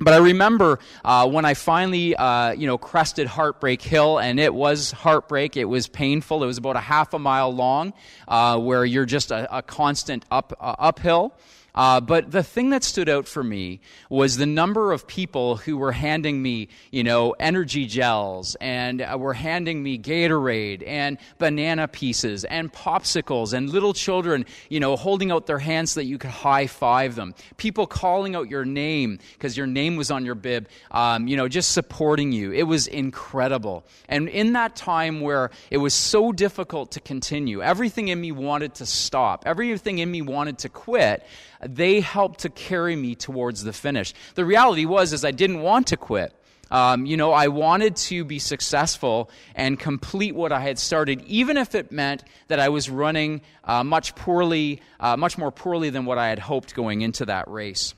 But 0.00 0.14
I 0.14 0.18
remember 0.18 0.78
uh, 1.04 1.28
when 1.28 1.44
I 1.44 1.54
finally, 1.54 2.14
uh, 2.14 2.52
you 2.52 2.68
know, 2.68 2.78
crested 2.78 3.26
Heartbreak 3.26 3.82
Hill, 3.82 4.18
and 4.18 4.38
it 4.38 4.54
was 4.54 4.92
heartbreak. 4.92 5.56
It 5.56 5.64
was 5.64 5.88
painful. 5.88 6.44
It 6.44 6.46
was 6.46 6.58
about 6.58 6.76
a 6.76 6.80
half 6.80 7.14
a 7.14 7.18
mile 7.18 7.52
long, 7.52 7.92
uh, 8.28 8.60
where 8.60 8.84
you're 8.84 9.06
just 9.06 9.32
a, 9.32 9.58
a 9.58 9.60
constant 9.60 10.24
up 10.30 10.56
uh, 10.60 10.76
uphill. 10.78 11.34
Uh, 11.78 12.00
but 12.00 12.32
the 12.32 12.42
thing 12.42 12.70
that 12.70 12.82
stood 12.82 13.08
out 13.08 13.28
for 13.28 13.44
me 13.44 13.80
was 14.10 14.36
the 14.36 14.46
number 14.46 14.90
of 14.90 15.06
people 15.06 15.54
who 15.58 15.76
were 15.76 15.92
handing 15.92 16.42
me, 16.42 16.66
you 16.90 17.04
know, 17.04 17.36
energy 17.38 17.86
gels 17.86 18.56
and 18.60 19.00
uh, 19.00 19.16
were 19.16 19.32
handing 19.32 19.80
me 19.80 19.96
Gatorade 19.96 20.82
and 20.84 21.18
banana 21.38 21.86
pieces 21.86 22.42
and 22.42 22.72
popsicles 22.72 23.52
and 23.52 23.70
little 23.70 23.94
children, 23.94 24.44
you 24.68 24.80
know, 24.80 24.96
holding 24.96 25.30
out 25.30 25.46
their 25.46 25.60
hands 25.60 25.92
so 25.92 26.00
that 26.00 26.06
you 26.06 26.18
could 26.18 26.30
high 26.30 26.66
five 26.66 27.14
them. 27.14 27.32
People 27.58 27.86
calling 27.86 28.34
out 28.34 28.50
your 28.50 28.64
name 28.64 29.20
because 29.34 29.56
your 29.56 29.68
name 29.68 29.94
was 29.94 30.10
on 30.10 30.24
your 30.24 30.34
bib, 30.34 30.68
um, 30.90 31.28
you 31.28 31.36
know, 31.36 31.46
just 31.46 31.70
supporting 31.70 32.32
you. 32.32 32.50
It 32.50 32.64
was 32.64 32.88
incredible. 32.88 33.84
And 34.08 34.28
in 34.28 34.54
that 34.54 34.74
time 34.74 35.20
where 35.20 35.52
it 35.70 35.78
was 35.78 35.94
so 35.94 36.32
difficult 36.32 36.90
to 36.92 37.00
continue, 37.00 37.62
everything 37.62 38.08
in 38.08 38.20
me 38.20 38.32
wanted 38.32 38.74
to 38.74 38.86
stop, 38.86 39.44
everything 39.46 40.00
in 40.00 40.10
me 40.10 40.22
wanted 40.22 40.58
to 40.58 40.68
quit 40.68 41.24
they 41.60 42.00
helped 42.00 42.40
to 42.40 42.50
carry 42.50 42.96
me 42.96 43.14
towards 43.14 43.64
the 43.64 43.72
finish. 43.72 44.14
The 44.34 44.44
reality 44.44 44.84
was 44.84 45.12
is 45.12 45.24
I 45.24 45.30
didn't 45.30 45.60
want 45.60 45.88
to 45.88 45.96
quit. 45.96 46.34
Um, 46.70 47.06
you 47.06 47.16
know, 47.16 47.32
I 47.32 47.48
wanted 47.48 47.96
to 47.96 48.24
be 48.24 48.38
successful 48.38 49.30
and 49.54 49.78
complete 49.78 50.34
what 50.34 50.52
I 50.52 50.60
had 50.60 50.78
started, 50.78 51.22
even 51.22 51.56
if 51.56 51.74
it 51.74 51.90
meant 51.90 52.24
that 52.48 52.60
I 52.60 52.68
was 52.68 52.90
running 52.90 53.40
uh, 53.64 53.84
much 53.84 54.14
poorly, 54.14 54.82
uh, 55.00 55.16
much 55.16 55.38
more 55.38 55.50
poorly 55.50 55.90
than 55.90 56.04
what 56.04 56.18
I 56.18 56.28
had 56.28 56.38
hoped 56.38 56.74
going 56.74 57.00
into 57.00 57.24
that 57.26 57.48
race. 57.48 57.94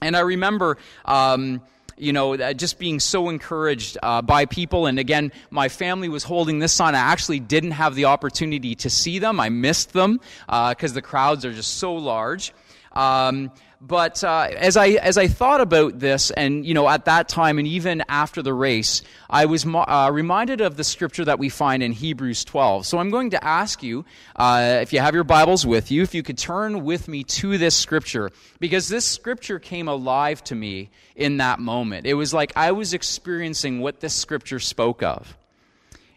And 0.00 0.16
I 0.16 0.20
remember. 0.20 0.78
Um, 1.04 1.62
you 2.00 2.14
know, 2.14 2.34
just 2.54 2.78
being 2.78 2.98
so 2.98 3.28
encouraged 3.28 3.98
uh, 4.02 4.22
by 4.22 4.46
people. 4.46 4.86
And 4.86 4.98
again, 4.98 5.32
my 5.50 5.68
family 5.68 6.08
was 6.08 6.24
holding 6.24 6.58
this 6.58 6.72
sign. 6.72 6.94
I 6.94 6.98
actually 6.98 7.40
didn't 7.40 7.72
have 7.72 7.94
the 7.94 8.06
opportunity 8.06 8.74
to 8.76 8.88
see 8.88 9.18
them. 9.18 9.38
I 9.38 9.50
missed 9.50 9.92
them 9.92 10.18
because 10.46 10.92
uh, 10.92 10.94
the 10.94 11.02
crowds 11.02 11.44
are 11.44 11.52
just 11.52 11.74
so 11.74 11.94
large. 11.94 12.54
Um, 12.92 13.52
but 13.82 14.22
uh, 14.22 14.48
as 14.56 14.76
I 14.76 14.88
as 14.88 15.16
I 15.16 15.26
thought 15.26 15.62
about 15.62 15.98
this, 15.98 16.30
and 16.30 16.66
you 16.66 16.74
know, 16.74 16.86
at 16.86 17.06
that 17.06 17.28
time, 17.30 17.58
and 17.58 17.66
even 17.66 18.04
after 18.08 18.42
the 18.42 18.52
race, 18.52 19.00
I 19.30 19.46
was 19.46 19.64
uh, 19.64 20.10
reminded 20.12 20.60
of 20.60 20.76
the 20.76 20.84
scripture 20.84 21.24
that 21.24 21.38
we 21.38 21.48
find 21.48 21.82
in 21.82 21.92
Hebrews 21.92 22.44
12. 22.44 22.84
So 22.84 22.98
I'm 22.98 23.10
going 23.10 23.30
to 23.30 23.42
ask 23.42 23.82
you, 23.82 24.04
uh, 24.36 24.80
if 24.82 24.92
you 24.92 25.00
have 25.00 25.14
your 25.14 25.24
Bibles 25.24 25.66
with 25.66 25.90
you, 25.90 26.02
if 26.02 26.14
you 26.14 26.22
could 26.22 26.36
turn 26.36 26.84
with 26.84 27.08
me 27.08 27.24
to 27.24 27.56
this 27.56 27.74
scripture, 27.74 28.30
because 28.58 28.88
this 28.88 29.06
scripture 29.06 29.58
came 29.58 29.88
alive 29.88 30.44
to 30.44 30.54
me 30.54 30.90
in 31.16 31.38
that 31.38 31.58
moment. 31.58 32.04
It 32.06 32.14
was 32.14 32.34
like 32.34 32.52
I 32.56 32.72
was 32.72 32.92
experiencing 32.92 33.80
what 33.80 34.00
this 34.00 34.14
scripture 34.14 34.60
spoke 34.60 35.02
of. 35.02 35.38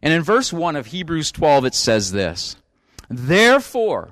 And 0.01 0.11
in 0.11 0.21
verse 0.21 0.51
1 0.51 0.75
of 0.75 0.87
Hebrews 0.87 1.31
12, 1.31 1.63
it 1.63 1.75
says 1.75 2.11
this 2.11 2.57
Therefore, 3.09 4.09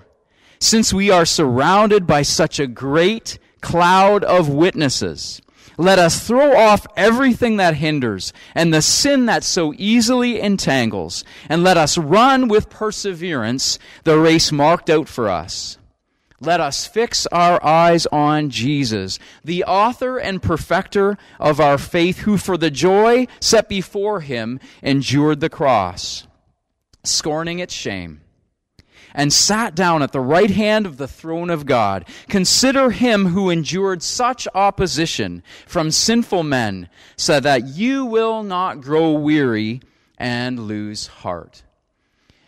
since 0.61 0.93
we 0.93 1.09
are 1.09 1.25
surrounded 1.25 2.05
by 2.05 2.21
such 2.21 2.59
a 2.59 2.67
great 2.67 3.39
cloud 3.61 4.23
of 4.23 4.47
witnesses, 4.47 5.41
let 5.77 5.97
us 5.97 6.25
throw 6.25 6.55
off 6.55 6.85
everything 6.95 7.57
that 7.57 7.75
hinders 7.75 8.31
and 8.53 8.71
the 8.71 8.83
sin 8.83 9.25
that 9.25 9.43
so 9.43 9.73
easily 9.77 10.39
entangles, 10.39 11.23
and 11.49 11.63
let 11.63 11.77
us 11.77 11.97
run 11.97 12.47
with 12.47 12.69
perseverance 12.69 13.79
the 14.03 14.19
race 14.19 14.51
marked 14.51 14.89
out 14.89 15.07
for 15.07 15.29
us. 15.29 15.79
Let 16.39 16.59
us 16.59 16.85
fix 16.85 17.25
our 17.27 17.63
eyes 17.63 18.05
on 18.07 18.51
Jesus, 18.51 19.17
the 19.43 19.63
author 19.63 20.19
and 20.19 20.41
perfecter 20.41 21.17
of 21.39 21.59
our 21.59 21.79
faith, 21.79 22.19
who 22.19 22.37
for 22.37 22.57
the 22.57 22.71
joy 22.71 23.27
set 23.39 23.67
before 23.67 24.21
him 24.21 24.59
endured 24.83 25.39
the 25.39 25.49
cross, 25.49 26.27
scorning 27.03 27.59
its 27.59 27.73
shame 27.73 28.21
and 29.13 29.31
sat 29.31 29.75
down 29.75 30.01
at 30.01 30.11
the 30.11 30.19
right 30.19 30.49
hand 30.49 30.85
of 30.85 30.97
the 30.97 31.07
throne 31.07 31.49
of 31.49 31.65
God. 31.65 32.05
Consider 32.29 32.91
him 32.91 33.27
who 33.27 33.49
endured 33.49 34.03
such 34.03 34.47
opposition 34.53 35.43
from 35.67 35.91
sinful 35.91 36.43
men, 36.43 36.89
so 37.15 37.39
that 37.39 37.67
you 37.67 38.05
will 38.05 38.43
not 38.43 38.81
grow 38.81 39.11
weary 39.11 39.81
and 40.17 40.59
lose 40.59 41.07
heart. 41.07 41.63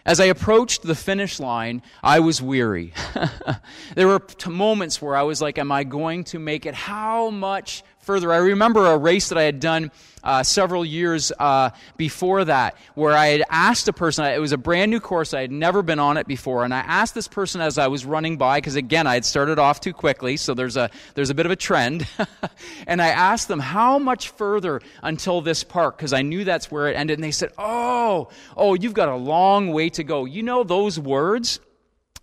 As 0.06 0.20
I 0.20 0.26
approached 0.26 0.84
the 0.84 0.96
finish 0.96 1.40
line, 1.40 1.82
I 2.04 2.20
was 2.20 2.42
weary. 2.42 2.94
there 3.96 4.08
were 4.08 4.22
moments 4.48 5.02
where 5.02 5.16
I 5.16 5.24
was 5.24 5.42
like, 5.42 5.58
Am 5.58 5.72
I 5.72 5.86
going 5.86 6.26
to 6.26 6.40
make 6.40 6.66
it? 6.66 6.74
How 6.74 7.30
much 7.30 7.84
further. 8.04 8.32
I 8.32 8.38
remember 8.38 8.86
a 8.86 8.98
race 8.98 9.30
that 9.30 9.38
I 9.38 9.44
had 9.44 9.60
done 9.60 9.92
uh, 10.24 10.44
several 10.44 10.86
years 10.86 11.32
uh, 11.38 11.70
before 11.98 12.46
that, 12.46 12.78
where 12.96 13.14
I 13.14 13.28
had 13.28 13.44
asked 13.50 13.88
a 13.88 13.94
person, 13.94 14.26
it 14.26 14.40
was 14.40 14.54
a 14.54 14.58
brand 14.58 14.90
new 14.90 15.00
course, 15.00 15.34
I 15.34 15.42
had 15.42 15.52
never 15.52 15.82
been 15.82 16.00
on 16.00 16.18
it 16.18 16.28
before, 16.28 16.64
and 16.64 16.74
I 16.74 16.80
asked 16.80 17.14
this 17.14 17.28
person 17.28 17.62
as 17.62 17.78
I 17.78 17.88
was 17.88 18.06
running 18.06 18.38
by, 18.38 18.58
because 18.58 18.76
again, 18.76 19.06
I 19.06 19.16
had 19.16 19.26
started 19.26 19.60
off 19.60 19.82
too 19.82 19.94
quickly, 19.94 20.38
so 20.38 20.54
there's 20.54 20.78
a, 20.78 20.90
there's 21.16 21.30
a 21.30 21.36
bit 21.36 21.46
of 21.46 21.52
a 21.52 21.56
trend, 21.56 22.08
and 22.88 23.02
I 23.02 23.10
asked 23.10 23.48
them, 23.48 23.60
how 23.60 24.00
much 24.00 24.30
further 24.30 24.82
until 25.02 25.42
this 25.42 25.64
park, 25.64 25.98
because 25.98 26.14
I 26.14 26.22
knew 26.22 26.44
that's 26.46 26.72
where 26.72 26.88
it 26.88 26.96
ended, 26.96 27.18
and 27.18 27.24
they 27.24 27.32
said, 27.32 27.52
oh, 27.58 28.30
oh, 28.56 28.76
you've 28.76 28.94
got 28.94 29.10
a 29.10 29.16
long 29.16 29.72
way 29.72 29.90
to 29.90 30.04
go. 30.04 30.26
You 30.26 30.44
know 30.44 30.64
those 30.64 31.00
words? 31.00 31.60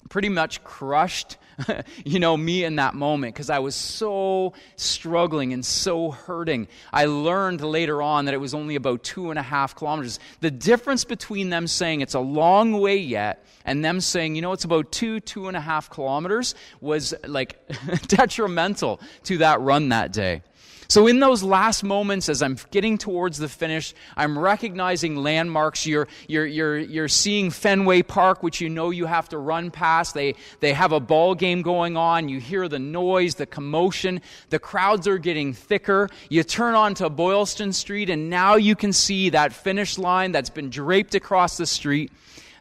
Pretty 0.08 0.28
much 0.28 0.64
crushed 0.64 1.36
you 2.04 2.18
know, 2.18 2.36
me 2.36 2.64
in 2.64 2.76
that 2.76 2.94
moment 2.94 3.34
because 3.34 3.50
I 3.50 3.58
was 3.58 3.74
so 3.74 4.52
struggling 4.76 5.52
and 5.52 5.64
so 5.64 6.10
hurting. 6.10 6.68
I 6.92 7.06
learned 7.06 7.60
later 7.60 8.02
on 8.02 8.24
that 8.26 8.34
it 8.34 8.38
was 8.38 8.54
only 8.54 8.76
about 8.76 9.02
two 9.02 9.30
and 9.30 9.38
a 9.38 9.42
half 9.42 9.74
kilometers. 9.74 10.18
The 10.40 10.50
difference 10.50 11.04
between 11.04 11.50
them 11.50 11.66
saying 11.66 12.00
it's 12.00 12.14
a 12.14 12.20
long 12.20 12.80
way 12.80 12.96
yet 12.96 13.44
and 13.64 13.84
them 13.84 14.00
saying, 14.00 14.34
you 14.36 14.42
know, 14.42 14.52
it's 14.52 14.64
about 14.64 14.92
two, 14.92 15.20
two 15.20 15.48
and 15.48 15.56
a 15.56 15.60
half 15.60 15.90
kilometers 15.90 16.54
was 16.80 17.14
like 17.26 17.58
detrimental 18.06 19.00
to 19.24 19.38
that 19.38 19.60
run 19.60 19.90
that 19.90 20.12
day. 20.12 20.42
So, 20.90 21.06
in 21.06 21.20
those 21.20 21.44
last 21.44 21.84
moments, 21.84 22.28
as 22.28 22.42
I'm 22.42 22.58
getting 22.72 22.98
towards 22.98 23.38
the 23.38 23.48
finish, 23.48 23.94
I'm 24.16 24.36
recognizing 24.36 25.14
landmarks. 25.14 25.86
You're, 25.86 26.08
you're, 26.26 26.46
you're, 26.46 26.78
you're 26.78 27.06
seeing 27.06 27.52
Fenway 27.52 28.02
Park, 28.02 28.42
which 28.42 28.60
you 28.60 28.68
know 28.68 28.90
you 28.90 29.06
have 29.06 29.28
to 29.28 29.38
run 29.38 29.70
past. 29.70 30.14
They, 30.14 30.34
they 30.58 30.72
have 30.72 30.90
a 30.90 30.98
ball 30.98 31.36
game 31.36 31.62
going 31.62 31.96
on. 31.96 32.28
You 32.28 32.40
hear 32.40 32.66
the 32.66 32.80
noise, 32.80 33.36
the 33.36 33.46
commotion. 33.46 34.20
The 34.48 34.58
crowds 34.58 35.06
are 35.06 35.18
getting 35.18 35.52
thicker. 35.52 36.08
You 36.28 36.42
turn 36.42 36.74
onto 36.74 37.08
Boylston 37.08 37.72
Street, 37.72 38.10
and 38.10 38.28
now 38.28 38.56
you 38.56 38.74
can 38.74 38.92
see 38.92 39.30
that 39.30 39.52
finish 39.52 39.96
line 39.96 40.32
that's 40.32 40.50
been 40.50 40.70
draped 40.70 41.14
across 41.14 41.56
the 41.56 41.66
street. 41.66 42.10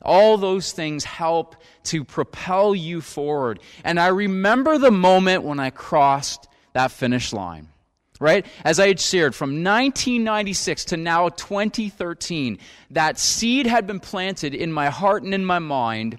All 0.03 0.37
those 0.37 0.71
things 0.71 1.03
help 1.03 1.55
to 1.85 2.03
propel 2.03 2.75
you 2.75 3.01
forward. 3.01 3.59
And 3.83 3.99
I 3.99 4.09
remember 4.09 4.77
the 4.77 4.91
moment 4.91 5.45
when 5.45 5.59
I 5.59 5.71
crossed 5.71 6.47
that 6.73 6.91
finish 6.91 7.33
line 7.33 7.69
right? 8.19 8.45
As 8.63 8.79
I 8.79 8.87
had 8.87 8.99
shared, 8.99 9.33
from 9.33 9.63
1996 9.63 10.85
to 10.85 10.97
now 10.97 11.29
2013, 11.29 12.59
that 12.91 13.17
seed 13.17 13.65
had 13.65 13.87
been 13.87 13.99
planted 13.99 14.53
in 14.53 14.71
my 14.71 14.89
heart 14.89 15.23
and 15.23 15.33
in 15.33 15.45
my 15.45 15.59
mind. 15.59 16.17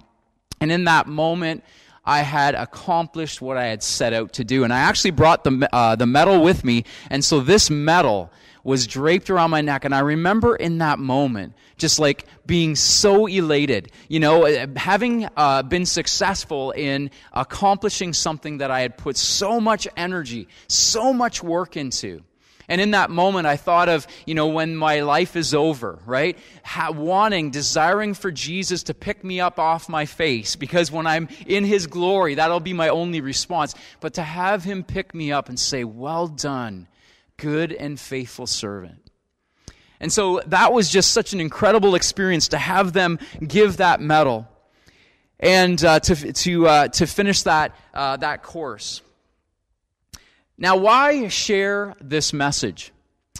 And 0.60 0.72
in 0.72 0.84
that 0.84 1.06
moment, 1.06 1.62
I 2.04 2.20
had 2.20 2.54
accomplished 2.54 3.42
what 3.42 3.56
I 3.56 3.66
had 3.66 3.82
set 3.82 4.12
out 4.12 4.32
to 4.34 4.44
do. 4.44 4.64
And 4.64 4.72
I 4.72 4.80
actually 4.80 5.12
brought 5.12 5.44
the, 5.44 5.68
uh, 5.72 5.96
the 5.96 6.06
medal 6.06 6.42
with 6.42 6.64
me. 6.64 6.84
And 7.10 7.24
so 7.24 7.40
this 7.40 7.70
medal 7.70 8.32
was 8.64 8.86
draped 8.86 9.30
around 9.30 9.50
my 9.50 9.60
neck. 9.60 9.84
And 9.84 9.94
I 9.94 10.00
remember 10.00 10.56
in 10.56 10.78
that 10.78 10.98
moment, 10.98 11.54
just 11.76 11.98
like 11.98 12.26
being 12.46 12.76
so 12.76 13.26
elated, 13.26 13.90
you 14.08 14.20
know, 14.20 14.46
uh, 14.46 14.66
having 14.76 15.28
uh, 15.36 15.62
been 15.62 15.86
successful 15.86 16.70
in 16.72 17.10
accomplishing 17.32 18.12
something 18.12 18.58
that 18.58 18.70
I 18.70 18.80
had 18.80 18.98
put 18.98 19.16
so 19.16 19.60
much 19.60 19.88
energy, 19.96 20.48
so 20.68 21.12
much 21.12 21.42
work 21.42 21.76
into. 21.76 22.22
And 22.70 22.80
in 22.80 22.92
that 22.92 23.10
moment, 23.10 23.48
I 23.48 23.56
thought 23.56 23.88
of, 23.88 24.06
you 24.26 24.36
know, 24.36 24.46
when 24.46 24.76
my 24.76 25.00
life 25.00 25.34
is 25.34 25.54
over, 25.54 25.98
right? 26.06 26.38
Ha- 26.64 26.92
wanting, 26.92 27.50
desiring 27.50 28.14
for 28.14 28.30
Jesus 28.30 28.84
to 28.84 28.94
pick 28.94 29.24
me 29.24 29.40
up 29.40 29.58
off 29.58 29.88
my 29.88 30.06
face, 30.06 30.54
because 30.54 30.92
when 30.92 31.04
I'm 31.04 31.28
in 31.46 31.64
His 31.64 31.88
glory, 31.88 32.36
that'll 32.36 32.60
be 32.60 32.72
my 32.72 32.88
only 32.88 33.20
response. 33.20 33.74
But 33.98 34.14
to 34.14 34.22
have 34.22 34.62
Him 34.62 34.84
pick 34.84 35.16
me 35.16 35.32
up 35.32 35.48
and 35.48 35.58
say, 35.58 35.82
Well 35.82 36.28
done, 36.28 36.86
good 37.40 37.72
and 37.72 37.98
faithful 37.98 38.46
servant. 38.46 39.10
And 39.98 40.12
so 40.12 40.40
that 40.46 40.72
was 40.72 40.88
just 40.90 41.12
such 41.12 41.32
an 41.32 41.40
incredible 41.40 41.94
experience 41.94 42.48
to 42.48 42.58
have 42.58 42.92
them 42.92 43.18
give 43.46 43.78
that 43.78 44.00
medal 44.00 44.48
and 45.38 45.82
uh, 45.84 46.00
to, 46.00 46.32
to, 46.32 46.66
uh, 46.66 46.88
to 46.88 47.06
finish 47.06 47.42
that, 47.42 47.74
uh, 47.92 48.16
that 48.18 48.42
course. 48.42 49.02
Now, 50.56 50.76
why 50.76 51.28
share 51.28 51.94
this 52.00 52.32
message? 52.32 52.92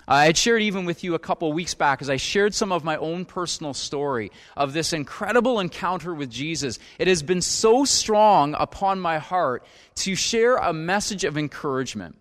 I 0.08 0.24
had 0.24 0.36
shared 0.36 0.62
even 0.62 0.86
with 0.86 1.04
you 1.04 1.14
a 1.14 1.18
couple 1.18 1.52
weeks 1.52 1.74
back 1.74 2.02
as 2.02 2.10
I 2.10 2.16
shared 2.16 2.54
some 2.54 2.72
of 2.72 2.82
my 2.82 2.96
own 2.96 3.24
personal 3.24 3.74
story 3.74 4.32
of 4.56 4.72
this 4.72 4.92
incredible 4.92 5.60
encounter 5.60 6.14
with 6.14 6.30
Jesus. 6.30 6.78
It 6.98 7.06
has 7.06 7.22
been 7.22 7.42
so 7.42 7.84
strong 7.84 8.56
upon 8.58 9.00
my 9.00 9.18
heart 9.18 9.64
to 9.96 10.14
share 10.14 10.56
a 10.56 10.72
message 10.72 11.24
of 11.24 11.38
encouragement. 11.38 12.16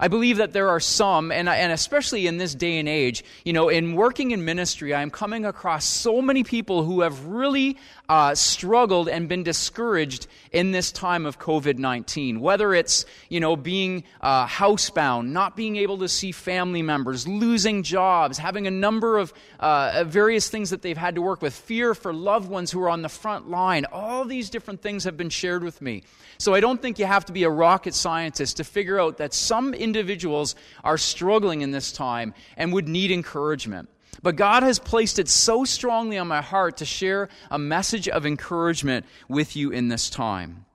I 0.00 0.06
believe 0.06 0.36
that 0.36 0.52
there 0.52 0.68
are 0.68 0.78
some, 0.78 1.32
and, 1.32 1.48
and 1.48 1.72
especially 1.72 2.28
in 2.28 2.38
this 2.38 2.54
day 2.54 2.78
and 2.78 2.88
age, 2.88 3.24
you 3.44 3.52
know, 3.52 3.68
in 3.68 3.94
working 3.94 4.30
in 4.30 4.44
ministry, 4.44 4.94
I'm 4.94 5.10
coming 5.10 5.44
across 5.44 5.84
so 5.84 6.22
many 6.22 6.44
people 6.44 6.84
who 6.84 7.00
have 7.00 7.26
really 7.26 7.76
uh, 8.08 8.36
struggled 8.36 9.08
and 9.08 9.28
been 9.28 9.42
discouraged 9.42 10.28
in 10.52 10.70
this 10.70 10.92
time 10.92 11.26
of 11.26 11.40
COVID 11.40 11.78
19. 11.78 12.38
Whether 12.38 12.74
it's, 12.74 13.06
you 13.28 13.40
know, 13.40 13.56
being 13.56 14.04
uh, 14.20 14.46
housebound, 14.46 15.30
not 15.30 15.56
being 15.56 15.74
able 15.74 15.98
to 15.98 16.08
see 16.08 16.30
family 16.30 16.80
members, 16.80 17.26
losing 17.26 17.82
jobs, 17.82 18.38
having 18.38 18.68
a 18.68 18.70
number 18.70 19.18
of 19.18 19.34
uh, 19.58 20.04
various 20.06 20.48
things 20.48 20.70
that 20.70 20.80
they've 20.80 20.96
had 20.96 21.16
to 21.16 21.22
work 21.22 21.42
with, 21.42 21.52
fear 21.52 21.92
for 21.92 22.14
loved 22.14 22.48
ones 22.48 22.70
who 22.70 22.80
are 22.82 22.88
on 22.88 23.02
the 23.02 23.08
front 23.08 23.50
line. 23.50 23.84
All 23.92 24.24
these 24.24 24.48
different 24.48 24.80
things 24.80 25.02
have 25.02 25.16
been 25.16 25.28
shared 25.28 25.64
with 25.64 25.82
me. 25.82 26.04
So 26.38 26.54
I 26.54 26.60
don't 26.60 26.80
think 26.80 27.00
you 27.00 27.06
have 27.06 27.24
to 27.24 27.32
be 27.32 27.42
a 27.42 27.50
rocket 27.50 27.94
scientist 27.94 28.58
to 28.58 28.64
figure 28.64 29.00
out 29.00 29.16
that 29.16 29.34
some 29.34 29.74
individuals 29.88 30.54
are 30.84 30.98
struggling 30.98 31.62
in 31.62 31.70
this 31.70 31.92
time 31.92 32.34
and 32.56 32.72
would 32.72 32.88
need 32.88 33.10
encouragement. 33.10 33.88
But 34.22 34.36
God 34.36 34.62
has 34.62 34.78
placed 34.78 35.18
it 35.18 35.28
so 35.28 35.64
strongly 35.64 36.18
on 36.18 36.28
my 36.28 36.42
heart 36.42 36.78
to 36.78 36.84
share 36.84 37.28
a 37.50 37.58
message 37.58 38.08
of 38.08 38.26
encouragement 38.26 39.06
with 39.28 39.56
you 39.56 39.70
in 39.70 39.88
this 39.88 40.10
time. 40.10 40.66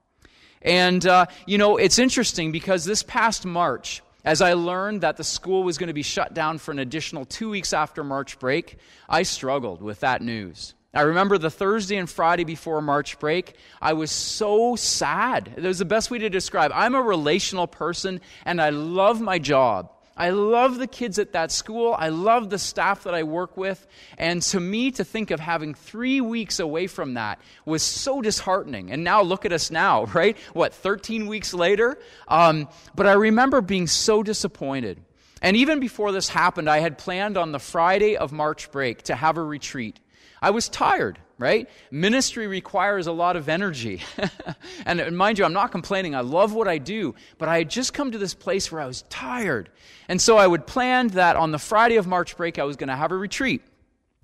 And, 0.61 1.05
uh, 1.05 1.25
you 1.45 1.57
know, 1.57 1.77
it's 1.77 1.99
interesting 1.99 2.51
because 2.51 2.85
this 2.85 3.03
past 3.03 3.45
March, 3.45 4.01
as 4.23 4.41
I 4.41 4.53
learned 4.53 5.01
that 5.01 5.17
the 5.17 5.23
school 5.23 5.63
was 5.63 5.77
going 5.77 5.89
to 5.89 5.93
be 5.93 6.03
shut 6.03 6.33
down 6.33 6.57
for 6.57 6.71
an 6.71 6.79
additional 6.79 7.25
two 7.25 7.49
weeks 7.49 7.73
after 7.73 8.03
March 8.03 8.39
break, 8.39 8.77
I 9.09 9.23
struggled 9.23 9.81
with 9.81 9.99
that 9.99 10.21
news. 10.21 10.73
I 10.95 11.01
remember 11.01 11.39
the 11.39 11.49
Thursday 11.49 11.97
and 11.97 12.07
Friday 12.07 12.43
before 12.43 12.79
March 12.79 13.17
break, 13.17 13.55
I 13.81 13.93
was 13.93 14.11
so 14.11 14.75
sad. 14.75 15.51
It 15.57 15.63
was 15.63 15.79
the 15.79 15.85
best 15.85 16.11
way 16.11 16.19
to 16.19 16.29
describe. 16.29 16.71
I'm 16.73 16.93
a 16.93 17.01
relational 17.01 17.65
person 17.65 18.21
and 18.45 18.61
I 18.61 18.69
love 18.69 19.19
my 19.19 19.39
job. 19.39 19.91
I 20.15 20.29
love 20.29 20.77
the 20.77 20.85
kids 20.85 21.17
at 21.17 21.33
that 21.33 21.51
school. 21.51 21.95
I 21.97 22.09
love 22.09 22.51
the 22.51 22.59
staff 22.59 23.05
that 23.05 23.15
I 23.15 23.23
work 23.23 23.57
with. 23.57 23.87
And 24.19 24.43
to 24.43 24.59
me, 24.59 24.91
to 24.91 25.03
think 25.03 25.31
of 25.31 25.39
having 25.39 25.73
three 25.73 26.21
weeks 26.21 26.59
away 26.59 26.85
from 26.85 27.15
that 27.15 27.39
was 27.65 27.81
so 27.81 28.21
disheartening. 28.21 28.91
And 28.91 29.03
now 29.03 29.23
look 29.23 29.45
at 29.45 29.51
us 29.51 29.71
now, 29.71 30.05
right? 30.13 30.37
What, 30.53 30.75
13 30.75 31.25
weeks 31.25 31.55
later? 31.55 31.97
Um, 32.27 32.69
but 32.93 33.07
I 33.07 33.13
remember 33.13 33.61
being 33.61 33.87
so 33.87 34.21
disappointed. 34.21 35.01
And 35.41 35.57
even 35.57 35.79
before 35.79 36.11
this 36.11 36.29
happened, 36.29 36.69
I 36.69 36.77
had 36.77 36.99
planned 36.99 37.35
on 37.35 37.51
the 37.51 37.59
Friday 37.59 38.15
of 38.15 38.31
March 38.31 38.71
break 38.71 39.01
to 39.03 39.15
have 39.15 39.37
a 39.37 39.43
retreat. 39.43 39.99
I 40.43 40.49
was 40.49 40.67
tired, 40.67 41.19
right? 41.37 41.69
Ministry 41.89 42.47
requires 42.47 43.07
a 43.07 43.13
lot 43.13 43.37
of 43.37 43.47
energy. 43.47 44.01
and 44.85 45.15
mind 45.15 45.39
you, 45.39 45.45
I'm 45.45 45.53
not 45.53 45.71
complaining. 45.71 46.15
I 46.15 46.19
love 46.19 46.53
what 46.53 46.67
I 46.67 46.79
do, 46.79 47.15
but 47.37 47.47
I 47.47 47.59
had 47.59 47.69
just 47.69 47.93
come 47.93 48.11
to 48.11 48.17
this 48.17 48.33
place 48.33 48.69
where 48.69 48.81
I 48.81 48.85
was 48.85 49.03
tired. 49.03 49.69
And 50.09 50.21
so 50.21 50.35
I 50.35 50.45
would 50.45 50.67
plan 50.67 51.07
that 51.09 51.37
on 51.37 51.51
the 51.51 51.59
Friday 51.59 51.95
of 51.95 52.07
March 52.07 52.35
break, 52.35 52.59
I 52.59 52.65
was 52.65 52.75
going 52.75 52.89
to 52.89 52.95
have 52.97 53.13
a 53.13 53.15
retreat 53.15 53.61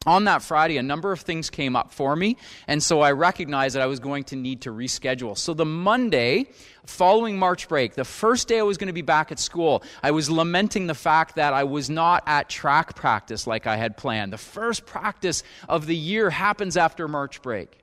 on 0.06 0.26
that 0.26 0.42
Friday, 0.42 0.78
a 0.78 0.84
number 0.84 1.12
of 1.12 1.20
things 1.20 1.50
came 1.50 1.76
up 1.76 1.92
for 1.92 2.16
me, 2.16 2.38
and 2.68 2.82
so 2.82 3.02
I 3.02 3.12
recognized 3.12 3.76
that 3.76 3.82
I 3.82 3.88
was 3.88 4.00
going 4.00 4.24
to 4.26 4.36
need 4.36 4.62
to 4.62 4.72
reschedule. 4.72 5.38
So 5.38 5.54
the 5.54 5.66
Monday 5.66 6.48
following 6.86 7.38
March 7.38 7.68
break, 7.68 7.96
the 7.96 8.06
first 8.06 8.48
day 8.48 8.60
I 8.60 8.64
was 8.64 8.78
going 8.78 8.88
to 8.88 8.94
be 8.94 9.02
back 9.02 9.32
at 9.32 9.40
school, 9.40 9.84
I 10.02 10.12
was 10.12 10.30
lamenting 10.30 10.88
the 10.88 10.96
fact 10.96 11.36
that 11.36 11.54
I 11.54 11.66
was 11.66 11.90
not 11.90 12.24
at 12.26 12.50
track 12.50 12.96
practice 12.96 13.46
like 13.46 13.68
I 13.68 13.76
had 13.76 13.98
planned. 13.98 14.34
The 14.34 14.38
first 14.38 14.86
practice 14.86 15.44
of 15.68 15.86
the 15.86 15.96
year 15.96 16.30
happens 16.30 16.78
after 16.78 17.08
March 17.08 17.42
break. 17.42 17.78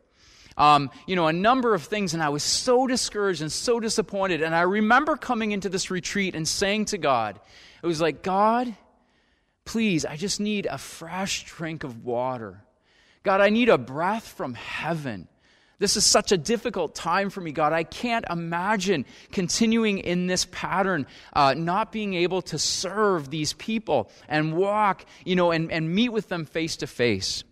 Um, 0.57 0.91
you 1.07 1.17
know, 1.17 1.27
a 1.27 1.35
number 1.35 1.75
of 1.75 1.83
things, 1.83 2.15
and 2.15 2.23
I 2.23 2.31
was 2.31 2.43
so 2.43 2.87
discouraged 2.87 3.43
and 3.43 3.53
so 3.53 3.79
disappointed. 3.79 4.43
And 4.43 4.55
I 4.55 4.63
remember 4.63 5.17
coming 5.17 5.53
into 5.53 5.69
this 5.69 5.91
retreat 5.91 6.35
and 6.35 6.49
saying 6.49 6.87
to 6.87 6.99
God, 6.99 7.39
it 7.83 7.87
was 7.87 8.01
like, 8.01 8.23
God, 8.23 8.75
Please, 9.67 10.07
I 10.07 10.17
just 10.17 10.41
need 10.41 10.67
a 10.67 10.79
fresh 10.79 11.45
drink 11.45 11.85
of 11.85 12.05
water. 12.05 12.63
God, 13.25 13.41
I 13.41 13.51
need 13.51 13.69
a 13.69 13.77
breath 13.77 14.27
from 14.27 14.55
heaven. 14.55 15.29
This 15.79 15.97
is 15.97 16.07
such 16.07 16.33
a 16.33 16.39
difficult 16.39 16.95
time 16.95 17.29
for 17.29 17.43
me, 17.43 17.53
God. 17.53 17.75
I 17.75 17.83
can't 17.83 18.25
imagine 18.31 19.05
continuing 19.33 19.99
in 19.99 20.29
this 20.29 20.47
pattern, 20.47 21.07
uh, 21.35 21.53
not 21.55 21.93
being 21.93 22.15
able 22.15 22.41
to 22.43 22.59
serve 22.59 23.29
these 23.29 23.53
people 23.53 24.09
and 24.29 24.55
walk, 24.55 25.05
you 25.25 25.37
know, 25.37 25.51
and, 25.51 25.71
and 25.71 25.95
meet 25.95 26.11
with 26.11 26.29
them 26.29 26.47
face 26.47 26.77
to 26.79 26.87
face. 26.87 27.45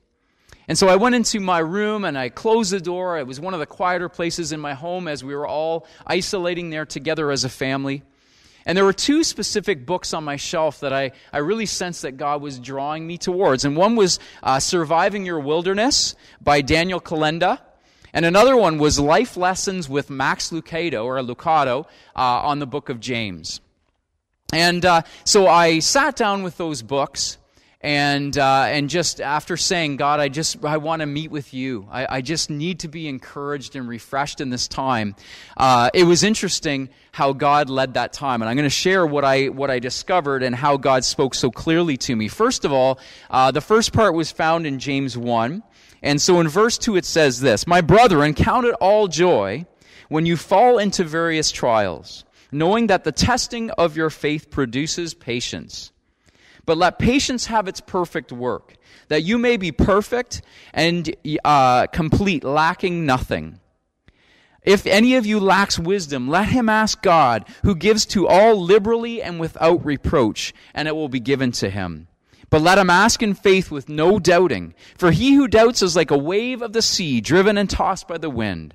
And 0.68 0.78
so 0.78 0.88
I 0.88 0.96
went 0.96 1.16
into 1.16 1.40
my 1.40 1.58
room 1.58 2.04
and 2.04 2.16
I 2.16 2.30
closed 2.30 2.72
the 2.72 2.80
door. 2.80 3.18
It 3.18 3.26
was 3.26 3.40
one 3.40 3.52
of 3.52 3.60
the 3.60 3.66
quieter 3.66 4.08
places 4.08 4.52
in 4.52 4.60
my 4.60 4.72
home 4.72 5.08
as 5.08 5.22
we 5.22 5.34
were 5.34 5.46
all 5.46 5.86
isolating 6.06 6.70
there 6.70 6.86
together 6.86 7.30
as 7.30 7.44
a 7.44 7.50
family. 7.50 8.04
And 8.66 8.76
there 8.76 8.84
were 8.84 8.94
two 8.94 9.24
specific 9.24 9.84
books 9.84 10.14
on 10.14 10.24
my 10.24 10.36
shelf 10.36 10.80
that 10.80 10.92
I, 10.92 11.12
I 11.32 11.38
really 11.38 11.66
sensed 11.66 12.02
that 12.02 12.16
God 12.16 12.40
was 12.40 12.58
drawing 12.58 13.06
me 13.06 13.18
towards. 13.18 13.64
And 13.64 13.76
one 13.76 13.94
was 13.94 14.18
uh, 14.42 14.58
Surviving 14.58 15.26
Your 15.26 15.40
Wilderness 15.40 16.14
by 16.40 16.62
Daniel 16.62 17.00
Kolenda. 17.00 17.60
And 18.14 18.24
another 18.24 18.56
one 18.56 18.78
was 18.78 18.98
Life 18.98 19.36
Lessons 19.36 19.88
with 19.88 20.08
Max 20.08 20.50
Lucado, 20.50 21.04
or 21.04 21.16
Lucado, 21.18 21.86
uh, 22.16 22.20
on 22.20 22.58
the 22.58 22.66
book 22.66 22.88
of 22.88 23.00
James. 23.00 23.60
And 24.52 24.84
uh, 24.84 25.02
so 25.24 25.48
I 25.48 25.80
sat 25.80 26.16
down 26.16 26.42
with 26.42 26.56
those 26.56 26.80
books 26.80 27.38
and 27.84 28.38
uh, 28.38 28.64
and 28.68 28.88
just 28.88 29.20
after 29.20 29.58
saying, 29.58 29.98
God, 29.98 30.18
I 30.18 30.30
just 30.30 30.64
I 30.64 30.78
want 30.78 31.00
to 31.00 31.06
meet 31.06 31.30
with 31.30 31.52
you. 31.52 31.86
I, 31.90 32.16
I, 32.16 32.20
just 32.22 32.48
need 32.48 32.80
to 32.80 32.88
be 32.88 33.08
encouraged 33.08 33.76
and 33.76 33.86
refreshed 33.86 34.40
in 34.40 34.48
this 34.48 34.66
time. 34.66 35.14
Uh, 35.54 35.90
it 35.92 36.04
was 36.04 36.22
interesting 36.22 36.88
how 37.12 37.34
God 37.34 37.68
led 37.68 37.92
that 37.94 38.14
time, 38.14 38.40
and 38.40 38.48
I'm 38.48 38.56
going 38.56 38.64
to 38.64 38.70
share 38.70 39.06
what 39.06 39.22
I 39.22 39.48
what 39.48 39.70
I 39.70 39.80
discovered 39.80 40.42
and 40.42 40.56
how 40.56 40.78
God 40.78 41.04
spoke 41.04 41.34
so 41.34 41.50
clearly 41.50 41.98
to 41.98 42.16
me. 42.16 42.26
First 42.26 42.64
of 42.64 42.72
all, 42.72 42.98
uh, 43.28 43.50
the 43.50 43.60
first 43.60 43.92
part 43.92 44.14
was 44.14 44.32
found 44.32 44.66
in 44.66 44.78
James 44.78 45.18
one, 45.18 45.62
and 46.02 46.22
so 46.22 46.40
in 46.40 46.48
verse 46.48 46.78
two 46.78 46.96
it 46.96 47.04
says 47.04 47.42
this: 47.42 47.66
My 47.66 47.82
brethren, 47.82 48.32
count 48.32 48.64
it 48.64 48.74
all 48.80 49.08
joy 49.08 49.66
when 50.08 50.24
you 50.24 50.38
fall 50.38 50.78
into 50.78 51.04
various 51.04 51.52
trials, 51.52 52.24
knowing 52.50 52.86
that 52.86 53.04
the 53.04 53.12
testing 53.12 53.70
of 53.72 53.94
your 53.94 54.08
faith 54.08 54.50
produces 54.50 55.12
patience. 55.12 55.92
But 56.66 56.78
let 56.78 56.98
patience 56.98 57.46
have 57.46 57.68
its 57.68 57.80
perfect 57.80 58.32
work, 58.32 58.76
that 59.08 59.22
you 59.22 59.38
may 59.38 59.56
be 59.56 59.70
perfect 59.70 60.42
and 60.72 61.14
uh, 61.44 61.86
complete, 61.88 62.42
lacking 62.42 63.04
nothing. 63.04 63.60
If 64.62 64.86
any 64.86 65.16
of 65.16 65.26
you 65.26 65.40
lacks 65.40 65.78
wisdom, 65.78 66.26
let 66.28 66.48
him 66.48 66.70
ask 66.70 67.02
God, 67.02 67.46
who 67.64 67.74
gives 67.74 68.06
to 68.06 68.26
all 68.26 68.58
liberally 68.58 69.22
and 69.22 69.38
without 69.38 69.84
reproach, 69.84 70.54
and 70.72 70.88
it 70.88 70.96
will 70.96 71.10
be 71.10 71.20
given 71.20 71.52
to 71.52 71.68
him. 71.68 72.08
But 72.48 72.62
let 72.62 72.78
him 72.78 72.88
ask 72.88 73.22
in 73.22 73.34
faith 73.34 73.70
with 73.70 73.90
no 73.90 74.18
doubting, 74.18 74.74
for 74.96 75.10
he 75.10 75.34
who 75.34 75.48
doubts 75.48 75.82
is 75.82 75.96
like 75.96 76.10
a 76.10 76.16
wave 76.16 76.62
of 76.62 76.72
the 76.72 76.82
sea, 76.82 77.20
driven 77.20 77.58
and 77.58 77.68
tossed 77.68 78.08
by 78.08 78.16
the 78.16 78.30
wind. 78.30 78.74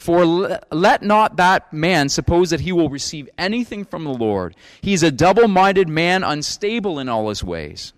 For 0.00 0.24
let 0.72 1.02
not 1.02 1.36
that 1.36 1.74
man 1.74 2.08
suppose 2.08 2.48
that 2.50 2.60
he 2.60 2.72
will 2.72 2.88
receive 2.88 3.28
anything 3.36 3.84
from 3.84 4.04
the 4.04 4.14
Lord. 4.14 4.56
He 4.80 4.94
is 4.94 5.02
a 5.02 5.10
double 5.10 5.46
minded 5.46 5.90
man, 5.90 6.24
unstable 6.24 6.98
in 6.98 7.10
all 7.10 7.28
his 7.28 7.44
ways. 7.44 7.92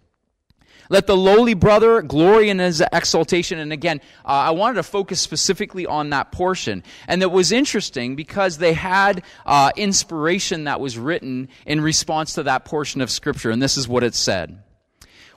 Let 0.88 1.06
the 1.06 1.16
lowly 1.16 1.54
brother 1.54 2.02
glory 2.02 2.50
in 2.50 2.58
his 2.58 2.82
exaltation. 2.92 3.60
And 3.60 3.72
again, 3.72 4.00
uh, 4.24 4.30
I 4.30 4.50
wanted 4.50 4.74
to 4.74 4.82
focus 4.82 5.20
specifically 5.20 5.86
on 5.86 6.10
that 6.10 6.32
portion. 6.32 6.82
And 7.06 7.22
it 7.22 7.30
was 7.30 7.52
interesting 7.52 8.16
because 8.16 8.58
they 8.58 8.72
had 8.72 9.22
uh, 9.46 9.70
inspiration 9.76 10.64
that 10.64 10.80
was 10.80 10.98
written 10.98 11.48
in 11.66 11.80
response 11.80 12.34
to 12.34 12.42
that 12.42 12.64
portion 12.64 13.00
of 13.00 13.12
Scripture. 13.12 13.52
And 13.52 13.62
this 13.62 13.76
is 13.76 13.86
what 13.86 14.02
it 14.02 14.16
said 14.16 14.60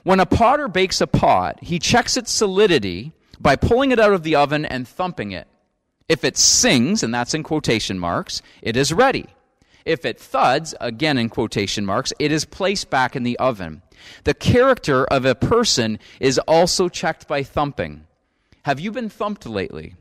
When 0.02 0.20
a 0.20 0.26
potter 0.26 0.68
bakes 0.68 1.00
a 1.00 1.06
pot, 1.06 1.60
he 1.62 1.78
checks 1.78 2.18
its 2.18 2.32
solidity 2.32 3.12
by 3.40 3.56
pulling 3.56 3.92
it 3.92 4.00
out 4.00 4.14
of 4.14 4.24
the 4.24 4.34
oven 4.34 4.66
and 4.66 4.88
thumping 4.88 5.32
it. 5.32 5.48
If 6.08 6.24
it 6.24 6.38
sings, 6.38 7.02
and 7.02 7.14
that's 7.14 7.34
in 7.34 7.44
quotation 7.44 7.98
marks, 7.98 8.42
it 8.62 8.78
is 8.78 8.94
ready. 8.94 9.26
If 9.86 10.06
it 10.06 10.20
thuds, 10.20 10.76
again 10.80 11.18
in 11.18 11.30
quotation 11.30 11.86
marks, 11.86 12.14
it 12.20 12.32
is 12.32 12.46
placed 12.46 12.90
back 12.90 13.16
in 13.16 13.24
the 13.24 13.38
oven. 13.38 13.82
The 14.24 14.34
character 14.34 15.06
of 15.06 15.26
a 15.26 15.36
person 15.36 16.00
is 16.20 16.40
also 16.40 16.90
checked 16.90 17.28
by 17.28 17.44
thumping. 17.44 18.06
Have 18.64 18.80
you 18.80 18.92
been 18.92 19.10
thumped 19.10 19.46
lately? 19.46 19.96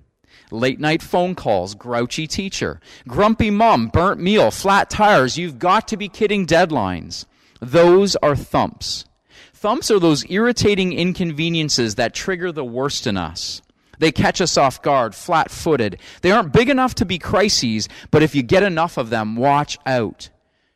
Late 0.51 0.81
night 0.81 1.03
phone 1.03 1.35
calls, 1.35 1.75
grouchy 1.75 2.27
teacher, 2.27 2.81
grumpy 3.09 3.51
mom, 3.51 3.89
burnt 3.89 4.21
meal, 4.21 4.51
flat 4.51 4.91
tires, 4.91 5.39
you've 5.39 5.59
got 5.59 5.89
to 5.89 5.97
be 5.97 6.09
kidding 6.09 6.47
deadlines. 6.47 7.25
Those 7.61 8.15
are 8.17 8.37
thumps. 8.37 9.07
Thumps 9.55 9.91
are 9.91 9.99
those 9.99 10.31
irritating 10.31 10.93
inconveniences 10.93 11.95
that 11.95 12.15
trigger 12.15 12.53
the 12.53 12.65
worst 12.65 13.07
in 13.07 13.17
us. 13.17 13.63
They 13.99 14.13
catch 14.13 14.41
us 14.41 14.57
off 14.57 14.83
guard, 14.83 15.15
flat 15.15 15.51
footed. 15.51 15.99
They 16.23 16.31
aren't 16.31 16.53
big 16.53 16.69
enough 16.69 16.95
to 16.97 17.05
be 17.05 17.19
crises, 17.19 17.89
but 18.11 18.23
if 18.23 18.35
you 18.35 18.43
get 18.43 18.63
enough 18.63 18.97
of 18.97 19.11
them, 19.11 19.37
watch 19.37 19.79
out. 19.87 20.31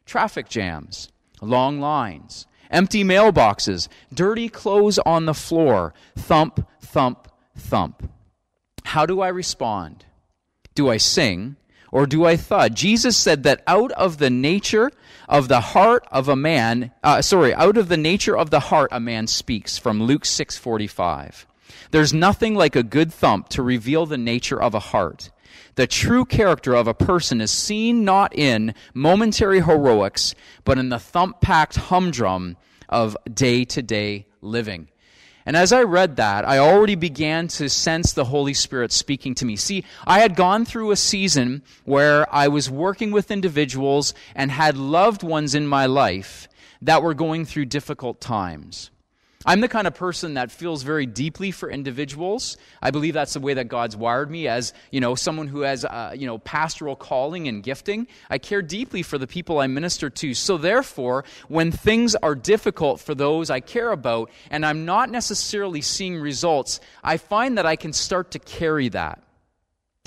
Traffic 0.06 0.48
jams, 0.48 1.10
long 1.40 1.80
lines, 1.80 2.46
empty 2.70 3.04
mailboxes, 3.04 3.88
dirty 4.12 4.48
clothes 4.48 4.98
on 5.00 5.26
the 5.26 5.34
floor, 5.34 5.94
thump, 6.16 6.66
thump, 6.80 7.28
thump. 7.56 8.10
How 8.84 9.04
do 9.04 9.20
I 9.20 9.28
respond? 9.28 10.06
Do 10.74 10.88
I 10.88 10.96
sing 10.96 11.56
or 11.90 12.06
do 12.06 12.24
I 12.24 12.36
thud? 12.36 12.74
Jesus 12.74 13.16
said 13.16 13.42
that 13.42 13.62
out 13.66 13.92
of 13.92 14.18
the 14.18 14.30
nature 14.30 14.90
of 15.28 15.48
the 15.48 15.60
heart 15.60 16.06
of 16.10 16.28
a 16.28 16.36
man, 16.36 16.92
uh, 17.02 17.20
sorry, 17.20 17.52
out 17.54 17.76
of 17.76 17.88
the 17.88 17.96
nature 17.96 18.36
of 18.36 18.50
the 18.50 18.60
heart 18.60 18.88
a 18.92 19.00
man 19.00 19.26
speaks, 19.26 19.76
from 19.76 20.02
Luke 20.02 20.24
6:45. 20.24 21.46
There's 21.90 22.12
nothing 22.12 22.54
like 22.54 22.76
a 22.76 22.82
good 22.82 23.12
thump 23.12 23.48
to 23.50 23.62
reveal 23.62 24.06
the 24.06 24.18
nature 24.18 24.60
of 24.60 24.74
a 24.74 24.80
heart. 24.80 25.30
The 25.74 25.86
true 25.86 26.24
character 26.24 26.74
of 26.74 26.88
a 26.88 26.94
person 26.94 27.40
is 27.40 27.50
seen 27.50 28.04
not 28.04 28.36
in 28.36 28.74
momentary 28.94 29.60
heroics, 29.60 30.34
but 30.64 30.78
in 30.78 30.88
the 30.88 30.98
thump 30.98 31.40
packed 31.40 31.76
humdrum 31.76 32.56
of 32.88 33.16
day 33.32 33.64
to 33.64 33.82
day 33.82 34.26
living. 34.40 34.88
And 35.46 35.56
as 35.56 35.72
I 35.72 35.82
read 35.82 36.16
that, 36.16 36.46
I 36.46 36.58
already 36.58 36.94
began 36.94 37.48
to 37.48 37.70
sense 37.70 38.12
the 38.12 38.26
Holy 38.26 38.52
Spirit 38.52 38.92
speaking 38.92 39.34
to 39.36 39.46
me. 39.46 39.56
See, 39.56 39.84
I 40.06 40.20
had 40.20 40.36
gone 40.36 40.66
through 40.66 40.90
a 40.90 40.96
season 40.96 41.62
where 41.84 42.26
I 42.34 42.48
was 42.48 42.68
working 42.68 43.12
with 43.12 43.30
individuals 43.30 44.12
and 44.34 44.50
had 44.50 44.76
loved 44.76 45.22
ones 45.22 45.54
in 45.54 45.66
my 45.66 45.86
life 45.86 46.48
that 46.82 47.02
were 47.02 47.14
going 47.14 47.46
through 47.46 47.64
difficult 47.64 48.20
times. 48.20 48.90
I'm 49.46 49.60
the 49.60 49.68
kind 49.68 49.86
of 49.86 49.94
person 49.94 50.34
that 50.34 50.50
feels 50.50 50.82
very 50.82 51.06
deeply 51.06 51.52
for 51.52 51.70
individuals. 51.70 52.56
I 52.82 52.90
believe 52.90 53.14
that's 53.14 53.34
the 53.34 53.40
way 53.40 53.54
that 53.54 53.68
God's 53.68 53.96
wired 53.96 54.32
me 54.32 54.48
as, 54.48 54.72
you 54.90 55.00
know, 55.00 55.14
someone 55.14 55.46
who 55.46 55.60
has, 55.60 55.84
uh, 55.84 56.12
you 56.16 56.26
know, 56.26 56.38
pastoral 56.38 56.96
calling 56.96 57.46
and 57.46 57.62
gifting. 57.62 58.08
I 58.28 58.38
care 58.38 58.62
deeply 58.62 59.04
for 59.04 59.16
the 59.16 59.28
people 59.28 59.60
I 59.60 59.68
minister 59.68 60.10
to. 60.10 60.34
So 60.34 60.56
therefore, 60.56 61.24
when 61.46 61.70
things 61.70 62.16
are 62.16 62.34
difficult 62.34 62.98
for 62.98 63.14
those 63.14 63.48
I 63.48 63.60
care 63.60 63.92
about 63.92 64.30
and 64.50 64.66
I'm 64.66 64.84
not 64.84 65.08
necessarily 65.08 65.82
seeing 65.82 66.16
results, 66.16 66.80
I 67.04 67.16
find 67.16 67.58
that 67.58 67.66
I 67.66 67.76
can 67.76 67.92
start 67.92 68.32
to 68.32 68.40
carry 68.40 68.88
that. 68.88 69.22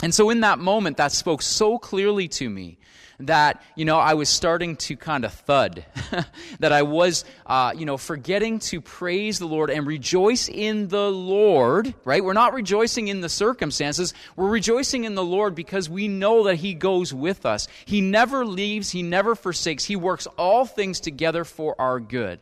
And 0.03 0.13
so 0.13 0.29
in 0.29 0.41
that 0.41 0.59
moment, 0.59 0.97
that 0.97 1.13
spoke 1.13 1.41
so 1.41 1.77
clearly 1.77 2.27
to 2.29 2.49
me 2.49 2.79
that, 3.27 3.61
you 3.75 3.85
know, 3.85 3.97
I 3.97 4.13
was 4.13 4.29
starting 4.29 4.75
to 4.77 4.95
kind 4.95 5.25
of 5.25 5.33
thud. 5.33 5.85
that 6.59 6.71
I 6.71 6.81
was, 6.81 7.25
uh, 7.45 7.73
you 7.75 7.85
know, 7.85 7.97
forgetting 7.97 8.59
to 8.59 8.81
praise 8.81 9.39
the 9.39 9.47
Lord 9.47 9.69
and 9.69 9.85
rejoice 9.87 10.49
in 10.49 10.87
the 10.87 11.09
Lord, 11.09 11.93
right? 12.05 12.23
We're 12.23 12.33
not 12.33 12.53
rejoicing 12.53 13.07
in 13.07 13.21
the 13.21 13.29
circumstances. 13.29 14.13
We're 14.35 14.49
rejoicing 14.49 15.03
in 15.03 15.15
the 15.15 15.23
Lord 15.23 15.55
because 15.55 15.89
we 15.89 16.07
know 16.07 16.43
that 16.45 16.55
He 16.55 16.73
goes 16.73 17.13
with 17.13 17.45
us. 17.45 17.67
He 17.85 18.01
never 18.01 18.45
leaves, 18.45 18.91
He 18.91 19.03
never 19.03 19.35
forsakes. 19.35 19.85
He 19.85 19.95
works 19.95 20.27
all 20.37 20.65
things 20.65 20.99
together 20.99 21.43
for 21.43 21.79
our 21.79 21.99
good. 21.99 22.39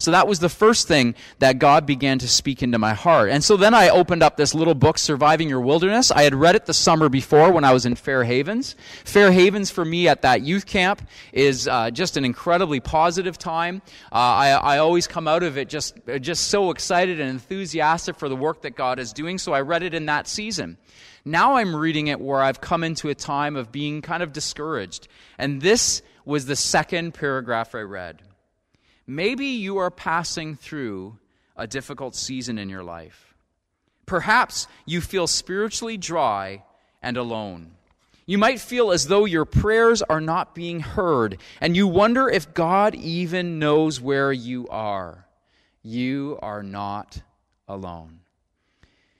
So 0.00 0.12
that 0.12 0.28
was 0.28 0.38
the 0.38 0.48
first 0.48 0.86
thing 0.86 1.16
that 1.40 1.58
God 1.58 1.84
began 1.84 2.20
to 2.20 2.28
speak 2.28 2.62
into 2.62 2.78
my 2.78 2.94
heart. 2.94 3.30
And 3.30 3.42
so 3.42 3.56
then 3.56 3.74
I 3.74 3.88
opened 3.88 4.22
up 4.22 4.36
this 4.36 4.54
little 4.54 4.76
book, 4.76 4.96
Surviving 4.96 5.48
Your 5.48 5.60
Wilderness. 5.60 6.12
I 6.12 6.22
had 6.22 6.36
read 6.36 6.54
it 6.54 6.66
the 6.66 6.72
summer 6.72 7.08
before 7.08 7.50
when 7.50 7.64
I 7.64 7.72
was 7.72 7.84
in 7.84 7.96
Fair 7.96 8.22
Havens. 8.22 8.76
Fair 9.02 9.32
Havens 9.32 9.72
for 9.72 9.84
me 9.84 10.06
at 10.06 10.22
that 10.22 10.42
youth 10.42 10.66
camp 10.66 11.02
is 11.32 11.66
uh, 11.66 11.90
just 11.90 12.16
an 12.16 12.24
incredibly 12.24 12.78
positive 12.78 13.38
time. 13.38 13.82
Uh, 14.12 14.14
I, 14.14 14.50
I 14.50 14.78
always 14.78 15.08
come 15.08 15.26
out 15.26 15.42
of 15.42 15.58
it 15.58 15.68
just, 15.68 15.98
just 16.20 16.46
so 16.46 16.70
excited 16.70 17.18
and 17.18 17.30
enthusiastic 17.30 18.14
for 18.14 18.28
the 18.28 18.36
work 18.36 18.62
that 18.62 18.76
God 18.76 19.00
is 19.00 19.12
doing. 19.12 19.36
So 19.36 19.52
I 19.52 19.62
read 19.62 19.82
it 19.82 19.94
in 19.94 20.06
that 20.06 20.28
season. 20.28 20.76
Now 21.24 21.56
I'm 21.56 21.74
reading 21.74 22.06
it 22.06 22.20
where 22.20 22.40
I've 22.40 22.60
come 22.60 22.84
into 22.84 23.08
a 23.08 23.16
time 23.16 23.56
of 23.56 23.72
being 23.72 24.00
kind 24.02 24.22
of 24.22 24.32
discouraged. 24.32 25.08
And 25.38 25.60
this 25.60 26.02
was 26.24 26.46
the 26.46 26.54
second 26.54 27.14
paragraph 27.14 27.74
I 27.74 27.80
read. 27.80 28.22
Maybe 29.10 29.46
you 29.46 29.78
are 29.78 29.90
passing 29.90 30.54
through 30.54 31.18
a 31.56 31.66
difficult 31.66 32.14
season 32.14 32.58
in 32.58 32.68
your 32.68 32.84
life. 32.84 33.34
Perhaps 34.04 34.66
you 34.84 35.00
feel 35.00 35.26
spiritually 35.26 35.96
dry 35.96 36.62
and 37.00 37.16
alone. 37.16 37.70
You 38.26 38.36
might 38.36 38.60
feel 38.60 38.92
as 38.92 39.06
though 39.06 39.24
your 39.24 39.46
prayers 39.46 40.02
are 40.02 40.20
not 40.20 40.54
being 40.54 40.80
heard, 40.80 41.40
and 41.58 41.74
you 41.74 41.88
wonder 41.88 42.28
if 42.28 42.52
God 42.52 42.94
even 42.94 43.58
knows 43.58 43.98
where 43.98 44.30
you 44.30 44.68
are. 44.68 45.26
You 45.82 46.38
are 46.42 46.62
not 46.62 47.22
alone. 47.66 48.17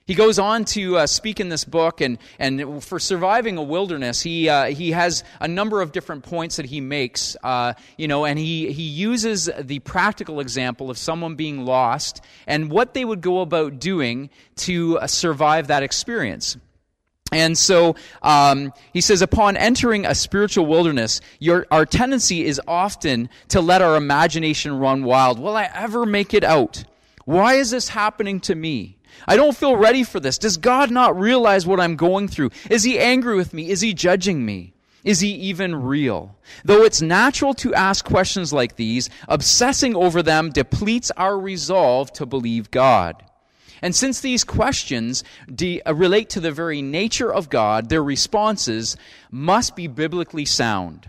He 0.09 0.15
goes 0.15 0.39
on 0.39 0.65
to 0.65 0.97
uh, 0.97 1.07
speak 1.07 1.39
in 1.39 1.51
this 1.51 1.67
book, 1.67 2.01
and, 2.01 2.17
and 2.39 2.83
for 2.83 2.99
surviving 2.99 3.59
a 3.59 3.63
wilderness, 3.63 4.23
he, 4.23 4.49
uh, 4.49 4.65
he 4.65 4.93
has 4.93 5.23
a 5.39 5.47
number 5.47 5.83
of 5.83 5.93
different 5.93 6.25
points 6.25 6.57
that 6.57 6.65
he 6.65 6.81
makes, 6.81 7.37
uh, 7.45 7.75
you 7.99 8.09
know, 8.09 8.25
and 8.25 8.39
he, 8.39 8.73
he 8.73 8.85
uses 8.85 9.51
the 9.61 9.81
practical 9.81 10.41
example 10.41 10.89
of 10.89 10.97
someone 10.97 11.35
being 11.35 11.67
lost 11.67 12.25
and 12.47 12.71
what 12.71 12.95
they 12.95 13.05
would 13.05 13.21
go 13.21 13.43
about 13.43 13.81
doing 13.81 14.31
to 14.57 14.99
uh, 14.99 15.07
survive 15.07 15.67
that 15.67 15.83
experience. 15.83 16.57
And 17.31 17.59
so 17.59 17.95
um, 18.23 18.73
he 18.95 19.03
says, 19.03 19.21
upon 19.21 19.59
entering 19.59 20.07
a 20.07 20.15
spiritual 20.15 20.65
wilderness, 20.65 21.21
your, 21.39 21.67
our 21.71 21.85
tendency 21.85 22.47
is 22.47 22.59
often 22.67 23.29
to 23.49 23.61
let 23.61 23.83
our 23.83 23.95
imagination 23.95 24.79
run 24.79 25.05
wild. 25.05 25.39
Will 25.39 25.55
I 25.55 25.69
ever 25.75 26.07
make 26.07 26.33
it 26.33 26.45
out? 26.45 26.85
Why 27.27 27.57
is 27.57 27.71
this 27.71 27.89
happening 27.89 28.41
to 28.41 28.55
me? 28.55 28.98
I 29.27 29.37
don't 29.37 29.57
feel 29.57 29.77
ready 29.77 30.05
for 30.05 30.21
this. 30.21 30.39
Does 30.39 30.57
God 30.57 30.91
not 30.91 31.19
realize 31.19 31.67
what 31.67 31.81
I'm 31.81 31.97
going 31.97 32.29
through? 32.29 32.51
Is 32.71 32.85
He 32.85 32.99
angry 32.99 33.37
with 33.37 33.53
me? 33.53 33.71
Is 33.71 33.81
He 33.81 33.95
judging 33.95 34.45
me? 34.45 34.75
Is 35.05 35.21
He 35.21 35.31
even 35.31 35.75
real? 35.75 36.37
Though 36.65 36.85
it's 36.85 37.03
natural 37.03 37.55
to 37.55 37.75
ask 37.75 38.05
questions 38.05 38.53
like 38.53 38.77
these, 38.77 39.11
obsessing 39.29 39.97
over 39.97 40.23
them 40.23 40.51
depletes 40.51 41.11
our 41.17 41.39
resolve 41.39 42.13
to 42.15 42.27
believe 42.27 42.71
God. 42.71 43.25
And 43.81 43.95
since 43.95 44.21
these 44.21 44.45
questions 44.45 45.23
de- 45.53 45.81
uh, 45.83 45.95
relate 45.95 46.31
to 46.31 46.41
the 46.41 46.51
very 46.51 46.83
nature 46.83 47.33
of 47.33 47.49
God, 47.49 47.89
their 47.89 48.03
responses 48.03 48.97
must 49.31 49.77
be 49.77 49.87
biblically 49.87 50.45
sound. 50.45 51.09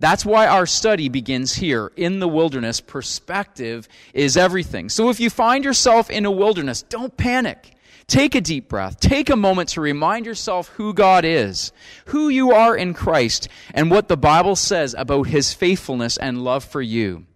That's 0.00 0.24
why 0.24 0.46
our 0.46 0.66
study 0.66 1.08
begins 1.08 1.54
here 1.54 1.90
in 1.96 2.20
the 2.20 2.28
wilderness. 2.28 2.80
Perspective 2.80 3.88
is 4.14 4.36
everything. 4.36 4.88
So 4.88 5.10
if 5.10 5.18
you 5.18 5.28
find 5.28 5.64
yourself 5.64 6.08
in 6.08 6.24
a 6.24 6.30
wilderness, 6.30 6.82
don't 6.82 7.16
panic. 7.16 7.74
Take 8.06 8.34
a 8.34 8.40
deep 8.40 8.68
breath. 8.68 9.00
Take 9.00 9.28
a 9.28 9.36
moment 9.36 9.70
to 9.70 9.82
remind 9.82 10.24
yourself 10.24 10.68
who 10.68 10.94
God 10.94 11.26
is, 11.26 11.72
who 12.06 12.30
you 12.30 12.52
are 12.52 12.74
in 12.74 12.94
Christ, 12.94 13.48
and 13.74 13.90
what 13.90 14.08
the 14.08 14.16
Bible 14.16 14.56
says 14.56 14.94
about 14.96 15.24
his 15.24 15.52
faithfulness 15.52 16.16
and 16.16 16.42
love 16.42 16.64
for 16.64 16.80
you. 16.80 17.26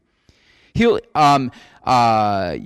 He'll, 0.72 1.00
um, 1.14 1.52
uh, 1.84 2.56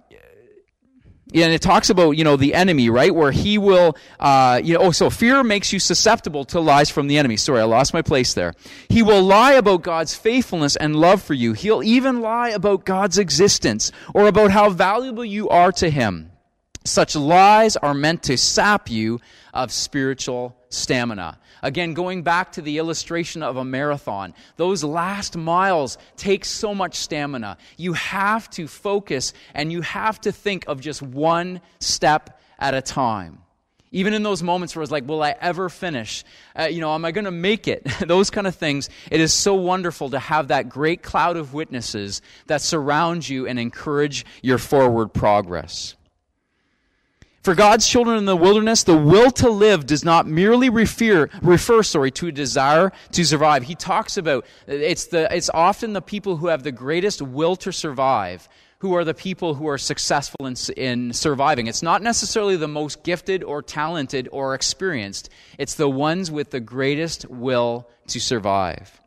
and 1.45 1.53
it 1.53 1.61
talks 1.61 1.91
about 1.91 2.13
you 2.13 2.25
know 2.25 2.37
the 2.37 2.55
enemy 2.55 2.91
right? 2.91 3.15
Where 3.15 3.33
he 3.33 3.59
will 3.59 3.97
uh, 4.19 4.61
you 4.63 4.75
know 4.75 4.81
oh 4.81 4.91
so 4.91 5.11
fear 5.11 5.43
makes 5.43 5.73
you 5.73 5.79
susceptible 5.79 6.45
to 6.47 6.61
lies 6.61 6.91
from 6.91 7.07
the 7.07 7.19
enemy. 7.19 7.37
Sorry 7.37 7.61
i 7.61 7.65
lost 7.65 7.95
my 7.95 8.03
place 8.03 8.35
there. 8.35 8.55
He 8.89 9.03
will 9.03 9.23
lie 9.23 9.53
about 9.53 9.83
god's 9.83 10.15
faithfulness 10.15 10.77
and 10.77 10.97
love 10.97 11.23
for 11.23 11.35
you. 11.35 11.53
He'll 11.53 11.83
even 11.83 12.21
lie 12.21 12.51
about 12.51 12.85
god's 12.85 13.19
existence 13.19 13.93
or 14.15 14.27
about 14.27 14.51
how 14.51 14.71
valuable 14.71 15.25
you 15.25 15.49
are 15.49 15.73
to 15.73 15.91
him. 15.91 16.31
Such 16.85 17.17
lies 17.17 17.77
are 17.77 17.95
meant 17.95 18.23
to 18.25 18.37
sap 18.37 18.89
you 18.89 19.21
of 19.53 19.73
spiritual 19.73 20.57
stamina. 20.69 21.39
Again, 21.63 21.95
going 21.95 22.23
back 22.23 22.53
to 22.53 22.63
the 22.63 22.79
illustration 22.79 23.43
of 23.43 23.57
a 23.57 23.65
marathon, 23.65 24.35
those 24.57 24.85
last 24.85 25.37
miles 25.37 25.99
take 26.17 26.45
so 26.45 26.75
much 26.75 26.97
stamina. 26.97 27.57
You 27.77 27.95
have 27.95 28.49
to 28.51 28.67
focus 28.67 29.33
and 29.55 29.73
you 29.73 29.83
have 29.83 30.21
to 30.23 30.33
think 30.33 30.67
of 30.67 30.81
just 30.81 31.03
one 31.03 31.61
step 31.81 32.41
at 32.59 32.75
a 32.75 32.83
time. 32.83 33.43
Even 33.93 34.13
in 34.13 34.23
those 34.23 34.43
moments 34.43 34.75
where 34.75 34.83
it's 34.83 34.93
like, 34.93 35.09
will 35.09 35.23
I 35.23 35.35
ever 35.41 35.69
finish? 35.69 36.25
Uh, 36.59 36.65
you 36.65 36.81
know, 36.81 36.93
am 36.95 37.05
I 37.05 37.13
going 37.13 37.25
to 37.25 37.31
make 37.31 37.69
it? 37.69 37.85
those 38.07 38.31
kind 38.31 38.47
of 38.47 38.55
things. 38.55 38.91
It 39.11 39.21
is 39.21 39.33
so 39.33 39.55
wonderful 39.55 40.11
to 40.11 40.19
have 40.19 40.49
that 40.49 40.69
great 40.69 41.03
cloud 41.03 41.37
of 41.37 41.55
witnesses 41.55 42.21
that 42.47 42.61
surround 42.61 43.29
you 43.29 43.47
and 43.47 43.59
encourage 43.59 44.27
your 44.43 44.59
forward 44.59 45.15
progress. 45.15 45.95
For 47.47 47.55
God's 47.55 47.87
children 47.87 48.19
in 48.19 48.25
the 48.25 48.35
wilderness, 48.35 48.83
the 48.83 48.97
will 48.97 49.31
to 49.31 49.49
live 49.49 49.87
does 49.87 50.05
not 50.05 50.27
merely 50.27 50.69
refer, 50.69 51.29
refer 51.43 51.85
sorry, 51.85 52.11
to 52.11 52.27
a 52.27 52.33
desire 52.33 52.91
to 53.13 53.25
survive. 53.25 53.63
He 53.63 53.77
talks 53.77 54.17
about 54.17 54.45
it's, 54.67 55.05
the, 55.07 55.33
it's 55.33 55.49
often 55.55 55.93
the 55.93 56.03
people 56.03 56.39
who 56.39 56.49
have 56.49 56.65
the 56.65 56.73
greatest 56.73 57.23
will 57.23 57.55
to 57.55 57.71
survive 57.71 58.49
who 58.81 58.97
are 58.97 59.05
the 59.05 59.15
people 59.15 59.55
who 59.55 59.69
are 59.69 59.79
successful 59.79 60.45
in, 60.45 60.57
in 60.77 61.13
surviving. 61.13 61.69
It's 61.69 61.85
not 61.85 62.03
necessarily 62.03 62.57
the 62.57 62.67
most 62.67 63.05
gifted 63.05 63.45
or 63.45 63.63
talented 63.63 64.29
or 64.33 64.57
experienced, 64.57 65.31
it's 65.57 65.77
the 65.77 65.89
ones 65.89 66.33
with 66.33 66.51
the 66.51 66.59
greatest 66.59 67.31
will 67.31 67.89
to 68.09 68.19
survive. 68.19 69.01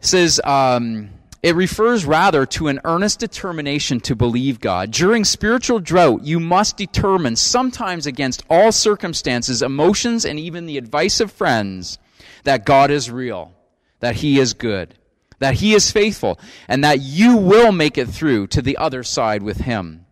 It 0.00 0.06
says, 0.06 0.40
um, 0.42 1.10
it 1.46 1.54
refers 1.54 2.04
rather 2.04 2.44
to 2.44 2.66
an 2.66 2.80
earnest 2.82 3.20
determination 3.20 4.00
to 4.00 4.16
believe 4.16 4.58
God. 4.58 4.90
During 4.90 5.24
spiritual 5.24 5.78
drought, 5.78 6.24
you 6.24 6.40
must 6.40 6.76
determine, 6.76 7.36
sometimes 7.36 8.04
against 8.04 8.42
all 8.50 8.72
circumstances, 8.72 9.62
emotions, 9.62 10.24
and 10.24 10.40
even 10.40 10.66
the 10.66 10.76
advice 10.76 11.20
of 11.20 11.30
friends, 11.30 11.98
that 12.42 12.66
God 12.66 12.90
is 12.90 13.12
real, 13.12 13.54
that 14.00 14.16
He 14.16 14.40
is 14.40 14.54
good, 14.54 14.98
that 15.38 15.54
He 15.54 15.72
is 15.72 15.92
faithful, 15.92 16.40
and 16.66 16.82
that 16.82 16.98
you 17.00 17.36
will 17.36 17.70
make 17.70 17.96
it 17.96 18.08
through 18.08 18.48
to 18.48 18.60
the 18.60 18.76
other 18.76 19.04
side 19.04 19.44
with 19.44 19.58
Him. 19.58 20.04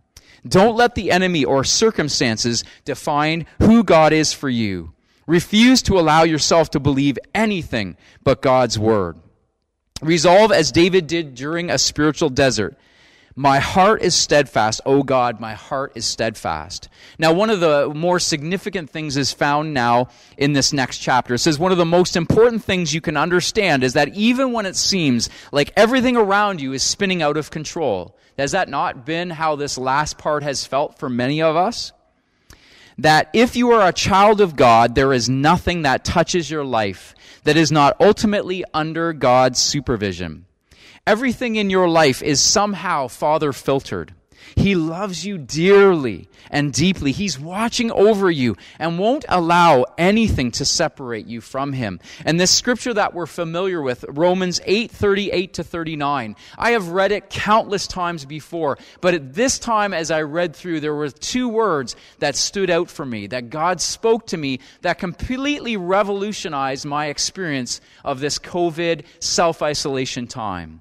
Don't 0.46 0.76
let 0.76 0.94
the 0.94 1.10
enemy 1.10 1.44
or 1.44 1.64
circumstances 1.64 2.62
define 2.84 3.46
who 3.58 3.82
God 3.82 4.12
is 4.12 4.32
for 4.32 4.48
you. 4.48 4.92
Refuse 5.26 5.82
to 5.82 5.98
allow 5.98 6.22
yourself 6.22 6.70
to 6.70 6.78
believe 6.78 7.18
anything 7.34 7.96
but 8.22 8.40
God's 8.40 8.78
word. 8.78 9.18
Resolve 10.02 10.50
as 10.50 10.72
David 10.72 11.06
did 11.06 11.36
during 11.36 11.70
a 11.70 11.78
spiritual 11.78 12.28
desert. 12.28 12.76
My 13.36 13.60
heart 13.60 14.02
is 14.02 14.14
steadfast. 14.14 14.80
O 14.84 15.04
God, 15.04 15.38
my 15.38 15.54
heart 15.54 15.92
is 15.94 16.04
steadfast. 16.04 16.88
Now, 17.16 17.32
one 17.32 17.48
of 17.48 17.60
the 17.60 17.92
more 17.94 18.18
significant 18.18 18.90
things 18.90 19.16
is 19.16 19.32
found 19.32 19.72
now 19.72 20.08
in 20.36 20.52
this 20.52 20.72
next 20.72 20.98
chapter. 20.98 21.34
It 21.34 21.38
says 21.38 21.60
one 21.60 21.70
of 21.70 21.78
the 21.78 21.84
most 21.84 22.16
important 22.16 22.64
things 22.64 22.92
you 22.92 23.00
can 23.00 23.16
understand 23.16 23.84
is 23.84 23.92
that 23.92 24.16
even 24.16 24.52
when 24.52 24.66
it 24.66 24.74
seems 24.74 25.30
like 25.52 25.72
everything 25.76 26.16
around 26.16 26.60
you 26.60 26.72
is 26.72 26.82
spinning 26.82 27.22
out 27.22 27.36
of 27.36 27.52
control, 27.52 28.16
has 28.36 28.50
that 28.50 28.68
not 28.68 29.06
been 29.06 29.30
how 29.30 29.54
this 29.54 29.78
last 29.78 30.18
part 30.18 30.42
has 30.42 30.66
felt 30.66 30.98
for 30.98 31.08
many 31.08 31.40
of 31.40 31.54
us? 31.54 31.92
That 32.98 33.28
if 33.32 33.56
you 33.56 33.72
are 33.72 33.86
a 33.86 33.92
child 33.92 34.40
of 34.40 34.56
God, 34.56 34.94
there 34.94 35.12
is 35.12 35.28
nothing 35.28 35.82
that 35.82 36.04
touches 36.04 36.50
your 36.50 36.64
life 36.64 37.14
that 37.44 37.56
is 37.56 37.70
not 37.70 37.96
ultimately 38.00 38.64
under 38.72 39.12
God's 39.12 39.58
supervision. 39.58 40.46
Everything 41.06 41.56
in 41.56 41.70
your 41.70 41.88
life 41.88 42.22
is 42.22 42.40
somehow 42.40 43.08
Father 43.08 43.52
filtered. 43.52 44.14
He 44.56 44.74
loves 44.74 45.24
you 45.24 45.38
dearly 45.38 46.28
and 46.50 46.72
deeply. 46.72 47.12
He's 47.12 47.38
watching 47.38 47.90
over 47.90 48.30
you 48.30 48.56
and 48.78 48.98
won't 48.98 49.24
allow 49.28 49.84
anything 49.98 50.50
to 50.52 50.64
separate 50.64 51.26
you 51.26 51.40
from 51.40 51.72
him. 51.72 52.00
And 52.24 52.38
this 52.38 52.50
scripture 52.50 52.94
that 52.94 53.14
we're 53.14 53.26
familiar 53.26 53.80
with, 53.82 54.04
Romans 54.08 54.60
8, 54.64 54.90
38 54.90 55.54
to 55.54 55.64
39, 55.64 56.36
I 56.58 56.70
have 56.72 56.88
read 56.88 57.12
it 57.12 57.30
countless 57.30 57.86
times 57.86 58.24
before, 58.24 58.78
but 59.00 59.14
at 59.14 59.34
this 59.34 59.58
time 59.58 59.92
as 59.94 60.10
I 60.10 60.22
read 60.22 60.54
through, 60.54 60.80
there 60.80 60.94
were 60.94 61.10
two 61.10 61.48
words 61.48 61.96
that 62.18 62.36
stood 62.36 62.70
out 62.70 62.90
for 62.90 63.04
me, 63.04 63.26
that 63.28 63.50
God 63.50 63.80
spoke 63.80 64.26
to 64.28 64.36
me, 64.36 64.60
that 64.82 64.98
completely 64.98 65.76
revolutionized 65.76 66.84
my 66.84 67.06
experience 67.06 67.80
of 68.04 68.20
this 68.20 68.38
COVID 68.38 69.04
self-isolation 69.20 70.26
time. 70.26 70.80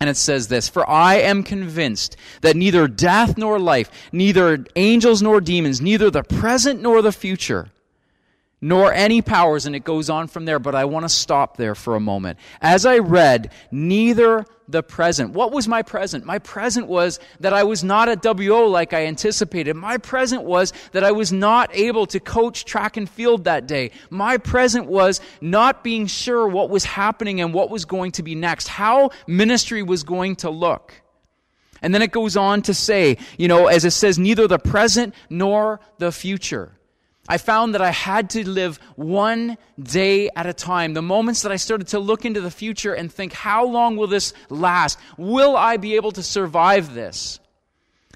And 0.00 0.10
it 0.10 0.16
says 0.16 0.48
this 0.48 0.68
For 0.68 0.88
I 0.88 1.16
am 1.16 1.42
convinced 1.42 2.16
that 2.40 2.56
neither 2.56 2.88
death 2.88 3.38
nor 3.38 3.58
life, 3.58 3.90
neither 4.12 4.64
angels 4.76 5.22
nor 5.22 5.40
demons, 5.40 5.80
neither 5.80 6.10
the 6.10 6.22
present 6.22 6.82
nor 6.82 7.02
the 7.02 7.12
future, 7.12 7.70
nor 8.64 8.94
any 8.94 9.20
powers, 9.20 9.66
and 9.66 9.76
it 9.76 9.84
goes 9.84 10.08
on 10.08 10.26
from 10.26 10.46
there, 10.46 10.58
but 10.58 10.74
I 10.74 10.86
want 10.86 11.04
to 11.04 11.08
stop 11.10 11.58
there 11.58 11.74
for 11.74 11.96
a 11.96 12.00
moment. 12.00 12.38
As 12.62 12.86
I 12.86 12.96
read, 12.96 13.52
neither 13.70 14.46
the 14.68 14.82
present. 14.82 15.32
What 15.32 15.52
was 15.52 15.68
my 15.68 15.82
present? 15.82 16.24
My 16.24 16.38
present 16.38 16.86
was 16.86 17.20
that 17.40 17.52
I 17.52 17.64
was 17.64 17.84
not 17.84 18.08
at 18.08 18.24
WO 18.24 18.64
like 18.64 18.94
I 18.94 19.04
anticipated. 19.04 19.76
My 19.76 19.98
present 19.98 20.44
was 20.44 20.72
that 20.92 21.04
I 21.04 21.12
was 21.12 21.30
not 21.30 21.76
able 21.76 22.06
to 22.06 22.20
coach 22.20 22.64
track 22.64 22.96
and 22.96 23.06
field 23.06 23.44
that 23.44 23.66
day. 23.66 23.90
My 24.08 24.38
present 24.38 24.86
was 24.86 25.20
not 25.42 25.84
being 25.84 26.06
sure 26.06 26.48
what 26.48 26.70
was 26.70 26.86
happening 26.86 27.42
and 27.42 27.52
what 27.52 27.68
was 27.68 27.84
going 27.84 28.12
to 28.12 28.22
be 28.22 28.34
next, 28.34 28.68
how 28.68 29.10
ministry 29.26 29.82
was 29.82 30.04
going 30.04 30.36
to 30.36 30.48
look. 30.48 30.94
And 31.82 31.94
then 31.94 32.00
it 32.00 32.12
goes 32.12 32.34
on 32.34 32.62
to 32.62 32.72
say, 32.72 33.18
you 33.36 33.46
know, 33.46 33.66
as 33.66 33.84
it 33.84 33.90
says, 33.90 34.18
neither 34.18 34.48
the 34.48 34.58
present 34.58 35.14
nor 35.28 35.80
the 35.98 36.10
future. 36.10 36.73
I 37.28 37.38
found 37.38 37.74
that 37.74 37.80
I 37.80 37.90
had 37.90 38.30
to 38.30 38.48
live 38.48 38.78
one 38.96 39.56
day 39.82 40.28
at 40.36 40.46
a 40.46 40.52
time. 40.52 40.92
The 40.92 41.02
moments 41.02 41.42
that 41.42 41.52
I 41.52 41.56
started 41.56 41.88
to 41.88 41.98
look 41.98 42.24
into 42.24 42.40
the 42.40 42.50
future 42.50 42.92
and 42.92 43.10
think, 43.10 43.32
how 43.32 43.64
long 43.66 43.96
will 43.96 44.06
this 44.06 44.34
last? 44.50 44.98
Will 45.16 45.56
I 45.56 45.78
be 45.78 45.96
able 45.96 46.12
to 46.12 46.22
survive 46.22 46.94
this? 46.94 47.40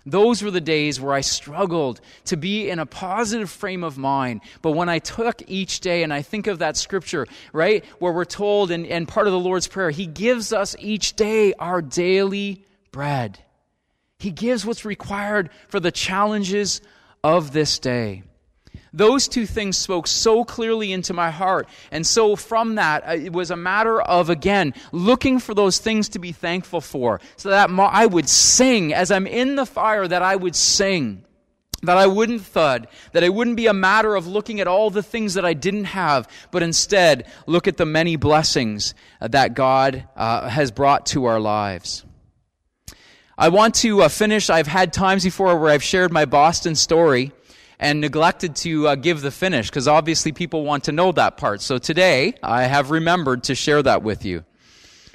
Those 0.05 0.43
were 0.43 0.51
the 0.51 0.61
days 0.61 1.01
where 1.01 1.13
I 1.13 1.21
struggled 1.21 2.01
to 2.27 2.37
be 2.37 2.71
in 2.71 2.79
a 2.79 2.87
positive 2.87 3.51
frame 3.51 3.85
of 3.85 3.99
mind. 3.99 4.41
But 4.63 4.73
when 4.73 4.89
I 4.89 5.01
took 5.01 5.43
each 5.47 5.81
day 5.81 6.03
and 6.03 6.13
I 6.13 6.23
think 6.23 6.47
of 6.47 6.61
that 6.61 6.77
scripture, 6.77 7.27
right, 7.53 7.85
where 7.99 8.13
we're 8.13 8.25
told, 8.25 8.71
and, 8.71 9.09
part 9.09 9.27
of 9.27 9.33
the 9.33 9.39
Lord's 9.39 9.69
Prayer, 9.69 9.91
He 9.91 10.07
gives 10.07 10.53
us 10.53 10.77
each 10.79 11.15
day 11.15 11.53
our 11.55 11.83
daily 11.83 12.65
bread. 12.91 13.39
He 14.19 14.31
gives 14.31 14.65
what's 14.65 14.85
required 14.85 15.51
for 15.69 15.79
the 15.79 15.93
challenges 15.93 16.81
of 17.23 17.53
this 17.53 17.79
day. 17.79 18.23
Those 18.99 19.29
two 19.29 19.47
things 19.47 19.77
spoke 19.77 20.09
so 20.09 20.43
clearly 20.43 20.93
into 20.93 21.15
my 21.15 21.31
heart. 21.31 21.69
And 21.93 22.05
so 22.05 22.35
from 22.35 22.75
that, 22.75 23.07
uh, 23.07 23.13
it 23.13 23.33
was 23.33 23.53
a 23.53 23.57
matter 23.57 24.03
of, 24.03 24.29
again, 24.29 24.75
looking 24.91 25.39
for 25.39 25.55
those 25.55 25.79
things 25.79 26.09
to 26.11 26.19
be 26.19 26.33
thankful 26.33 26.81
for. 26.81 27.21
So 27.37 27.51
that 27.51 27.71
I 27.71 28.07
would 28.07 28.29
sing 28.29 28.93
as 28.93 29.13
I'm 29.13 29.29
in 29.29 29.55
the 29.55 29.67
fire, 29.67 30.09
that 30.09 30.23
I 30.23 30.35
would 30.35 30.57
sing. 30.57 31.25
That 31.85 31.97
I 31.97 32.09
wouldn't 32.09 32.43
thud, 32.43 32.89
that 33.13 33.23
it 33.23 33.33
wouldn't 33.33 33.57
be 33.57 33.69
a 33.69 33.73
matter 33.73 34.17
of 34.17 34.27
looking 34.27 34.59
at 34.59 34.67
all 34.67 34.91
the 34.91 35.01
things 35.01 35.35
that 35.35 35.45
I 35.45 35.55
didn't 35.55 35.85
have, 35.85 36.27
but 36.51 36.65
instead 36.65 37.25
look 37.47 37.69
at 37.69 37.77
the 37.77 37.87
many 37.87 38.17
blessings 38.17 38.95
uh, 39.21 39.29
that 39.29 39.55
God 39.55 40.09
uh, 40.17 40.49
has 40.49 40.73
brought 40.73 41.07
to 41.07 41.27
our 41.27 41.39
lives. 41.39 42.05
I 43.39 43.51
want 43.51 43.77
to 43.77 44.03
uh, 44.03 44.09
finish. 44.09 44.51
I've 44.51 44.67
had 44.67 44.93
times 44.93 45.23
before 45.23 45.57
where 45.57 45.71
I've 45.71 45.85
shared 45.85 46.11
my 46.11 46.25
Boston 46.25 46.75
story 46.75 47.31
and 47.79 48.01
neglected 48.01 48.57
to 48.57 48.89
uh, 48.89 48.95
give 48.95 49.21
the 49.21 49.31
finish 49.31 49.69
because 49.69 49.87
obviously 49.87 50.33
people 50.33 50.65
want 50.65 50.85
to 50.85 50.93
know 50.93 51.13
that 51.13 51.37
part. 51.37 51.61
So 51.61 51.79
today 51.79 52.35
I 52.43 52.65
have 52.65 52.91
remembered 52.91 53.45
to 53.45 53.55
share 53.55 53.83
that 53.83 54.03
with 54.03 54.25
you. 54.25 54.45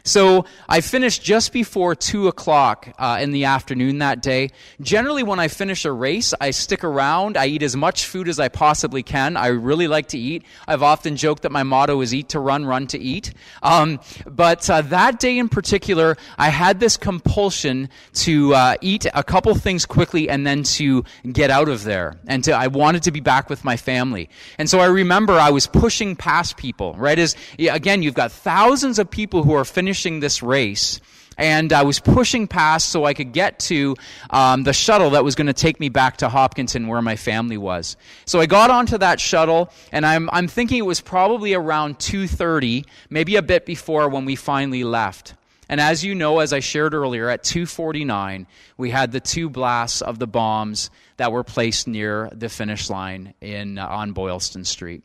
So 0.05 0.43
I 0.67 0.81
finished 0.81 1.23
just 1.23 1.53
before 1.53 1.95
2 1.95 2.27
o'clock 2.27 2.89
uh, 2.99 3.19
in 3.21 3.31
the 3.31 3.45
afternoon 3.45 3.99
that 3.99 4.21
day. 4.21 4.49
Generally, 4.81 5.23
when 5.23 5.39
I 5.39 5.47
finish 5.47 5.85
a 5.85 5.93
race, 5.93 6.33
I 6.41 6.51
stick 6.51 6.83
around. 6.83 7.37
I 7.37 7.45
eat 7.45 7.63
as 7.63 7.77
much 7.77 8.05
food 8.05 8.27
as 8.27 8.37
I 8.37 8.49
possibly 8.49 9.01
can. 9.01 9.37
I 9.37 9.47
really 9.47 9.87
like 9.87 10.09
to 10.09 10.17
eat. 10.17 10.43
I've 10.67 10.83
often 10.83 11.15
joked 11.15 11.43
that 11.43 11.53
my 11.53 11.63
motto 11.63 12.01
is 12.01 12.13
eat 12.13 12.27
to 12.29 12.41
run, 12.41 12.65
run 12.65 12.87
to 12.87 12.99
eat. 12.99 13.33
Um, 13.61 14.01
but 14.29 14.69
uh, 14.69 14.81
that 14.81 15.21
day 15.21 15.37
in 15.37 15.47
particular, 15.47 16.17
I 16.37 16.49
had 16.49 16.81
this 16.81 16.97
compulsion 16.97 17.87
to 18.15 18.53
uh, 18.55 18.75
eat 18.81 19.05
a 19.13 19.23
couple 19.23 19.55
things 19.55 19.85
quickly 19.85 20.27
and 20.27 20.45
then 20.45 20.63
to 20.63 21.05
get 21.31 21.49
out 21.49 21.69
of 21.69 21.85
there. 21.85 22.17
And 22.27 22.43
to, 22.43 22.51
I 22.51 22.67
wanted 22.67 23.03
to 23.03 23.11
be 23.11 23.21
back 23.21 23.49
with 23.49 23.63
my 23.63 23.77
family. 23.77 24.29
And 24.57 24.69
so 24.69 24.81
I 24.81 24.87
remember 24.87 25.31
I 25.39 25.51
was 25.51 25.65
pushing 25.65 26.17
past 26.17 26.57
people, 26.57 26.93
right? 26.95 27.17
As, 27.17 27.37
again, 27.57 28.03
you've 28.03 28.15
got 28.15 28.33
thousands 28.33 28.99
of 28.99 29.09
people 29.09 29.43
who 29.43 29.53
are 29.53 29.63
finishing 29.63 29.92
finishing 29.93 30.19
this 30.19 30.41
race 30.41 30.99
and 31.37 31.71
I 31.71 31.83
was 31.83 31.99
pushing 31.99 32.47
past 32.47 32.89
so 32.89 33.05
I 33.05 33.13
could 33.13 33.31
get 33.31 33.59
to 33.69 33.95
um, 34.31 34.63
the 34.63 34.73
shuttle 34.73 35.11
that 35.11 35.23
was 35.23 35.35
going 35.35 35.45
to 35.45 35.53
take 35.53 35.79
me 35.79 35.89
back 35.89 36.17
to 36.17 36.29
Hopkinton 36.29 36.87
where 36.87 37.01
my 37.03 37.15
family 37.15 37.59
was. 37.59 37.95
So 38.25 38.39
I 38.39 38.47
got 38.47 38.71
onto 38.71 38.97
that 38.97 39.19
shuttle, 39.19 39.71
and 39.91 40.03
I'm, 40.03 40.31
I'm 40.31 40.47
thinking 40.47 40.79
it 40.79 40.85
was 40.87 40.99
probably 40.99 41.53
around 41.53 41.99
2.30, 41.99 42.85
maybe 43.11 43.35
a 43.35 43.43
bit 43.43 43.67
before 43.67 44.09
when 44.09 44.25
we 44.25 44.35
finally 44.35 44.83
left. 44.83 45.35
And 45.69 45.79
as 45.79 46.03
you 46.03 46.15
know, 46.15 46.39
as 46.39 46.53
I 46.53 46.59
shared 46.59 46.95
earlier, 46.95 47.29
at 47.29 47.43
2.49, 47.43 48.47
we 48.77 48.89
had 48.89 49.11
the 49.11 49.19
two 49.19 49.47
blasts 49.47 50.01
of 50.01 50.17
the 50.17 50.27
bombs 50.27 50.89
that 51.17 51.31
were 51.31 51.43
placed 51.43 51.87
near 51.87 52.31
the 52.33 52.49
finish 52.49 52.89
line 52.89 53.35
in, 53.41 53.77
uh, 53.77 53.85
on 53.87 54.13
Boylston 54.13 54.65
Street. 54.65 55.03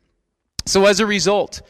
So 0.64 0.86
as 0.86 1.00
a 1.00 1.06
result, 1.06 1.60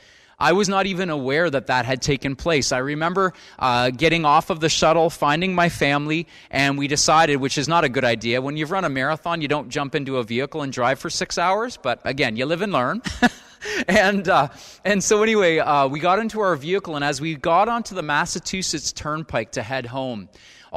I 0.41 0.53
was 0.53 0.69
not 0.69 0.87
even 0.87 1.11
aware 1.11 1.51
that 1.51 1.67
that 1.67 1.85
had 1.85 2.01
taken 2.01 2.37
place. 2.37 2.71
I 2.71 2.79
remember 2.79 3.33
uh, 3.59 3.91
getting 3.91 4.25
off 4.25 4.51
of 4.51 4.61
the 4.61 4.69
shuttle, 4.69 5.11
finding 5.11 5.53
my 5.53 5.69
family, 5.69 6.29
and 6.49 6.79
we 6.79 6.87
decided, 6.87 7.37
which 7.37 7.59
is 7.59 7.67
not 7.67 7.83
a 7.83 7.89
good 7.89 8.05
idea. 8.05 8.41
When 8.41 8.57
you've 8.57 8.71
run 8.71 8.85
a 8.85 8.89
marathon, 8.89 9.43
you 9.43 9.49
don't 9.49 9.69
jump 9.69 9.97
into 9.97 10.19
a 10.19 10.23
vehicle 10.23 10.63
and 10.63 10.73
drive 10.73 11.01
for 11.01 11.11
six 11.11 11.39
hours, 11.39 11.77
but 11.77 12.01
again, 12.05 12.37
you 12.37 12.47
live 12.47 12.63
and 12.63 12.73
learn. 12.73 13.03
and 13.89 14.29
uh, 14.29 14.49
and 14.85 15.03
so 15.03 15.25
anyway, 15.25 15.59
uh, 15.59 15.89
we 15.89 15.99
got 15.99 16.21
into 16.21 16.41
our 16.41 16.55
vehicle, 16.55 16.95
and 16.95 17.05
as 17.05 17.21
we 17.21 17.35
got 17.35 17.69
onto 17.69 17.97
the 17.97 18.03
Massachusetts 18.03 18.93
Turnpike 18.93 19.53
to 19.53 19.63
head 19.65 19.87
home, 19.87 20.29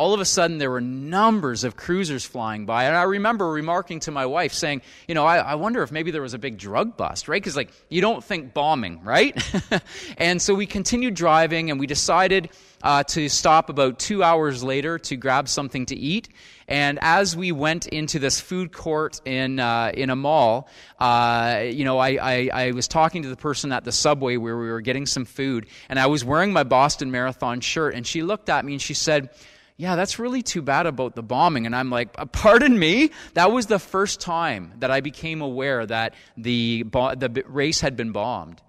all 0.01 0.15
of 0.15 0.19
a 0.19 0.25
sudden 0.25 0.57
there 0.57 0.71
were 0.71 0.81
numbers 0.81 1.63
of 1.63 1.75
cruisers 1.75 2.25
flying 2.25 2.65
by. 2.65 2.85
And 2.85 2.95
I 2.95 3.03
remember 3.03 3.47
remarking 3.47 3.99
to 3.99 4.11
my 4.11 4.25
wife, 4.25 4.51
saying, 4.51 4.81
you 5.07 5.13
know, 5.13 5.27
I, 5.27 5.37
I 5.37 5.53
wonder 5.53 5.83
if 5.83 5.91
maybe 5.91 6.09
there 6.09 6.23
was 6.23 6.33
a 6.33 6.39
big 6.39 6.57
drug 6.57 6.97
bust, 6.97 7.27
right? 7.27 7.39
Because, 7.39 7.55
like, 7.55 7.71
you 7.87 8.01
don't 8.01 8.23
think 8.23 8.51
bombing, 8.51 9.03
right? 9.03 9.39
and 10.17 10.41
so 10.41 10.55
we 10.55 10.65
continued 10.65 11.13
driving 11.13 11.69
and 11.69 11.79
we 11.79 11.85
decided 11.85 12.49
uh, 12.81 13.03
to 13.03 13.29
stop 13.29 13.69
about 13.69 13.99
two 13.99 14.23
hours 14.23 14.63
later 14.63 14.97
to 14.97 15.15
grab 15.15 15.47
something 15.47 15.85
to 15.85 15.95
eat. 15.95 16.29
And 16.67 16.97
as 17.01 17.35
we 17.35 17.51
went 17.51 17.85
into 17.85 18.17
this 18.17 18.39
food 18.39 18.71
court 18.71 19.21
in 19.25 19.59
uh, 19.59 19.91
in 19.93 20.09
a 20.09 20.15
mall, 20.15 20.69
uh, 20.99 21.63
you 21.65 21.83
know, 21.83 21.99
I, 21.99 22.17
I, 22.21 22.49
I, 22.53 22.71
was 22.71 22.87
talking 22.87 23.23
to 23.23 23.29
the 23.29 23.35
person 23.35 23.71
at 23.73 23.83
the 23.83 23.91
subway 23.91 24.37
where 24.37 24.57
we 24.57 24.69
were 24.69 24.79
getting 24.79 25.05
some 25.05 25.25
food, 25.25 25.67
and 25.89 25.99
I 25.99 26.05
was 26.05 26.23
wearing 26.23 26.53
my 26.53 26.63
Boston 26.63 27.11
Marathon 27.11 27.59
shirt, 27.59 27.93
and 27.93 28.07
she 28.07 28.23
looked 28.23 28.49
at 28.49 28.63
me 28.63 28.73
and 28.73 28.81
she 28.81 28.93
said, 28.93 29.29
yeah, 29.81 29.95
that's 29.95 30.19
really 30.19 30.43
too 30.43 30.61
bad 30.61 30.85
about 30.85 31.15
the 31.15 31.23
bombing. 31.23 31.65
And 31.65 31.75
I'm 31.75 31.89
like, 31.89 32.09
uh, 32.15 32.25
pardon 32.25 32.77
me? 32.77 33.09
That 33.33 33.51
was 33.51 33.65
the 33.65 33.79
first 33.79 34.21
time 34.21 34.73
that 34.77 34.91
I 34.91 35.01
became 35.01 35.41
aware 35.41 35.83
that 35.83 36.13
the, 36.37 36.83
the 36.83 37.43
race 37.47 37.81
had 37.81 37.97
been 37.97 38.11
bombed. 38.11 38.61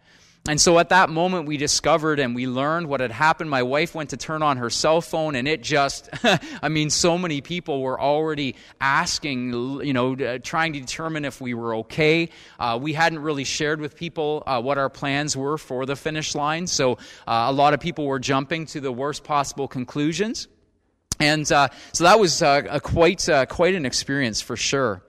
And 0.49 0.59
so 0.59 0.79
at 0.79 0.89
that 0.89 1.11
moment, 1.11 1.47
we 1.47 1.59
discovered 1.59 2.19
and 2.19 2.35
we 2.35 2.47
learned 2.47 2.89
what 2.89 3.01
had 3.01 3.11
happened. 3.11 3.51
My 3.51 3.63
wife 3.63 3.95
went 3.95 4.11
to 4.11 4.17
turn 4.17 4.43
on 4.43 4.57
her 4.57 4.71
cell 4.71 5.03
phone, 5.03 5.35
and 5.35 5.47
it 5.47 5.63
just, 5.63 6.09
I 6.63 6.71
mean, 6.71 6.89
so 6.89 7.19
many 7.19 7.43
people 7.43 7.83
were 7.83 8.01
already 8.01 8.57
asking, 8.81 9.53
you 9.85 9.93
know, 9.93 10.39
trying 10.39 10.73
to 10.73 10.81
determine 10.81 11.27
if 11.27 11.43
we 11.43 11.53
were 11.53 11.77
okay. 11.77 12.31
Uh, 12.59 12.79
we 12.81 12.95
hadn't 12.95 13.19
really 13.19 13.45
shared 13.45 13.83
with 13.83 13.97
people 13.97 14.43
uh, 14.47 14.63
what 14.63 14.79
our 14.79 14.89
plans 14.89 15.37
were 15.37 15.59
for 15.59 15.85
the 15.85 15.95
finish 15.95 16.35
line, 16.35 16.67
so 16.67 16.95
uh, 16.95 17.47
a 17.49 17.53
lot 17.53 17.75
of 17.75 17.81
people 17.81 18.07
were 18.07 18.19
jumping 18.19 18.65
to 18.67 18.81
the 18.81 18.91
worst 18.91 19.25
possible 19.25 19.69
conclusions. 19.69 20.49
And 21.23 21.53
uh, 21.53 21.69
so 21.93 22.05
that 22.05 22.19
was 22.19 22.43
uh, 22.43 22.63
a 22.69 22.81
quite, 22.81 23.29
quite 23.49 23.75
an 23.75 23.87
experience 23.87 24.41
for 24.41 24.57
sure. 24.57 25.03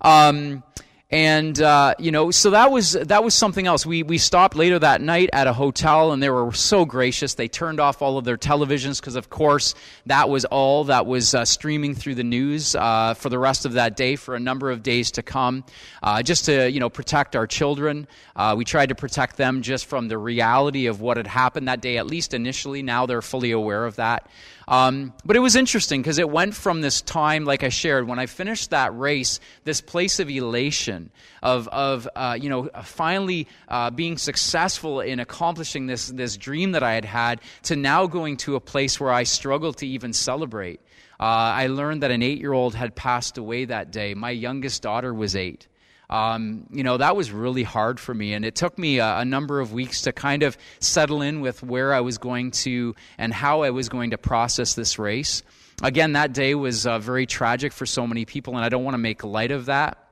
Um, 0.00 0.64
and 1.10 1.60
uh, 1.60 1.94
you 1.98 2.12
know 2.12 2.30
so 2.30 2.50
that 2.50 2.70
was 2.70 2.92
that 2.92 3.24
was 3.24 3.34
something 3.34 3.66
else. 3.66 3.84
We 3.84 4.02
we 4.02 4.18
stopped 4.18 4.54
later 4.54 4.78
that 4.78 5.00
night 5.00 5.30
at 5.32 5.46
a 5.46 5.52
hotel 5.52 6.12
and 6.12 6.22
they 6.22 6.30
were 6.30 6.52
so 6.52 6.84
gracious. 6.84 7.34
They 7.34 7.48
turned 7.48 7.80
off 7.80 8.00
all 8.00 8.16
of 8.16 8.24
their 8.24 8.36
televisions 8.36 9.00
because 9.00 9.16
of 9.16 9.28
course 9.28 9.74
that 10.06 10.28
was 10.28 10.44
all 10.44 10.84
that 10.84 11.06
was 11.06 11.34
uh, 11.34 11.44
streaming 11.44 11.94
through 11.94 12.14
the 12.14 12.24
news 12.24 12.76
uh, 12.76 13.14
for 13.14 13.28
the 13.28 13.38
rest 13.38 13.66
of 13.66 13.72
that 13.72 13.96
day 13.96 14.14
for 14.14 14.36
a 14.36 14.40
number 14.40 14.70
of 14.70 14.82
days 14.82 15.10
to 15.12 15.22
come 15.22 15.64
uh, 16.02 16.22
just 16.22 16.44
to 16.44 16.70
you 16.70 16.78
know 16.78 16.90
protect 16.90 17.34
our 17.34 17.46
children. 17.46 18.06
Uh, 18.36 18.54
we 18.56 18.64
tried 18.64 18.90
to 18.90 18.94
protect 18.94 19.36
them 19.36 19.62
just 19.62 19.86
from 19.86 20.06
the 20.06 20.16
reality 20.16 20.86
of 20.86 21.00
what 21.00 21.16
had 21.16 21.26
happened 21.26 21.66
that 21.66 21.80
day 21.80 21.98
at 21.98 22.06
least 22.06 22.34
initially. 22.34 22.82
Now 22.82 23.06
they're 23.06 23.22
fully 23.22 23.50
aware 23.50 23.84
of 23.84 23.96
that 23.96 24.28
um, 24.70 25.12
but 25.24 25.34
it 25.34 25.40
was 25.40 25.56
interesting 25.56 26.00
because 26.00 26.18
it 26.18 26.30
went 26.30 26.54
from 26.54 26.80
this 26.80 27.02
time, 27.02 27.44
like 27.44 27.64
I 27.64 27.70
shared, 27.70 28.06
when 28.06 28.20
I 28.20 28.26
finished 28.26 28.70
that 28.70 28.96
race, 28.96 29.40
this 29.64 29.80
place 29.80 30.20
of 30.20 30.30
elation, 30.30 31.10
of, 31.42 31.66
of 31.68 32.08
uh, 32.14 32.38
you 32.40 32.48
know, 32.48 32.70
finally 32.84 33.48
uh, 33.68 33.90
being 33.90 34.16
successful 34.16 35.00
in 35.00 35.18
accomplishing 35.18 35.86
this, 35.86 36.06
this 36.06 36.36
dream 36.36 36.72
that 36.72 36.84
I 36.84 36.94
had 36.94 37.04
had, 37.04 37.40
to 37.64 37.74
now 37.74 38.06
going 38.06 38.36
to 38.38 38.54
a 38.54 38.60
place 38.60 39.00
where 39.00 39.10
I 39.10 39.24
struggled 39.24 39.78
to 39.78 39.86
even 39.88 40.12
celebrate. 40.12 40.80
Uh, 41.18 41.24
I 41.24 41.66
learned 41.66 42.04
that 42.04 42.12
an 42.12 42.22
eight 42.22 42.38
year 42.38 42.52
old 42.52 42.76
had 42.76 42.94
passed 42.94 43.38
away 43.38 43.64
that 43.64 43.90
day. 43.90 44.14
My 44.14 44.30
youngest 44.30 44.82
daughter 44.82 45.12
was 45.12 45.34
eight 45.34 45.66
um, 46.10 46.66
you 46.70 46.82
know, 46.82 46.96
that 46.96 47.14
was 47.14 47.30
really 47.30 47.62
hard 47.62 48.00
for 48.00 48.12
me. 48.12 48.34
And 48.34 48.44
it 48.44 48.56
took 48.56 48.76
me 48.76 48.98
a, 48.98 49.18
a, 49.18 49.24
number 49.24 49.60
of 49.60 49.72
weeks 49.72 50.02
to 50.02 50.12
kind 50.12 50.42
of 50.42 50.58
settle 50.80 51.22
in 51.22 51.40
with 51.40 51.62
where 51.62 51.94
I 51.94 52.00
was 52.00 52.18
going 52.18 52.50
to 52.50 52.96
and 53.16 53.32
how 53.32 53.62
I 53.62 53.70
was 53.70 53.88
going 53.88 54.10
to 54.10 54.18
process 54.18 54.74
this 54.74 54.98
race. 54.98 55.44
Again, 55.82 56.14
that 56.14 56.32
day 56.32 56.56
was 56.56 56.84
uh, 56.84 56.98
very 56.98 57.26
tragic 57.26 57.72
for 57.72 57.86
so 57.86 58.08
many 58.08 58.24
people, 58.24 58.56
and 58.56 58.64
I 58.64 58.68
don't 58.68 58.82
want 58.82 58.94
to 58.94 58.98
make 58.98 59.22
light 59.22 59.52
of 59.52 59.66
that. 59.66 60.09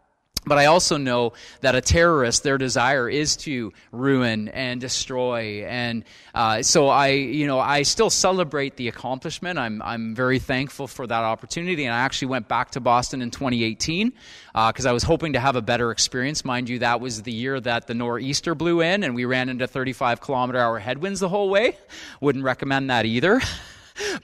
But 0.48 0.58
I 0.58 0.66
also 0.66 0.96
know 0.96 1.32
that 1.61 1.74
a 1.74 1.80
terrorist, 1.80 2.42
their 2.42 2.58
desire 2.58 3.08
is 3.08 3.37
to 3.38 3.72
ruin 3.92 4.48
and 4.48 4.80
destroy. 4.80 5.64
And 5.66 6.04
uh, 6.34 6.62
so 6.62 6.88
I, 6.88 7.08
you 7.08 7.46
know, 7.46 7.61
I 7.61 7.82
still 7.82 8.11
celebrate 8.11 8.76
the 8.76 8.88
accomplishment. 8.88 9.58
I'm, 9.58 9.82
I'm 9.82 10.14
very 10.14 10.38
thankful 10.38 10.87
for 10.87 11.06
that 11.06 11.24
opportunity. 11.24 11.84
And 11.84 11.94
I 11.94 12.00
actually 12.00 12.28
went 12.28 12.48
back 12.48 12.72
to 12.72 12.80
Boston 12.80 13.22
in 13.22 13.30
2018 13.30 14.12
because 14.52 14.87
uh, 14.87 14.90
I 14.90 14.92
was 14.92 15.02
hoping 15.02 15.34
to 15.34 15.40
have 15.40 15.56
a 15.56 15.62
better 15.62 15.90
experience. 15.90 16.44
Mind 16.44 16.68
you, 16.68 16.80
that 16.80 17.00
was 17.00 17.22
the 17.22 17.32
year 17.32 17.61
that 17.61 17.87
the 17.87 17.94
nor'easter 17.94 18.54
blew 18.54 18.80
in 18.80 19.04
and 19.04 19.14
we 19.14 19.24
ran 19.24 19.48
into 19.48 19.66
35 19.66 20.20
kilometer 20.20 20.58
hour 20.58 20.78
headwinds 20.78 21.20
the 21.20 21.28
whole 21.28 21.50
way. 21.50 21.76
Wouldn't 22.20 22.44
recommend 22.44 22.90
that 22.90 23.06
either. 23.06 23.40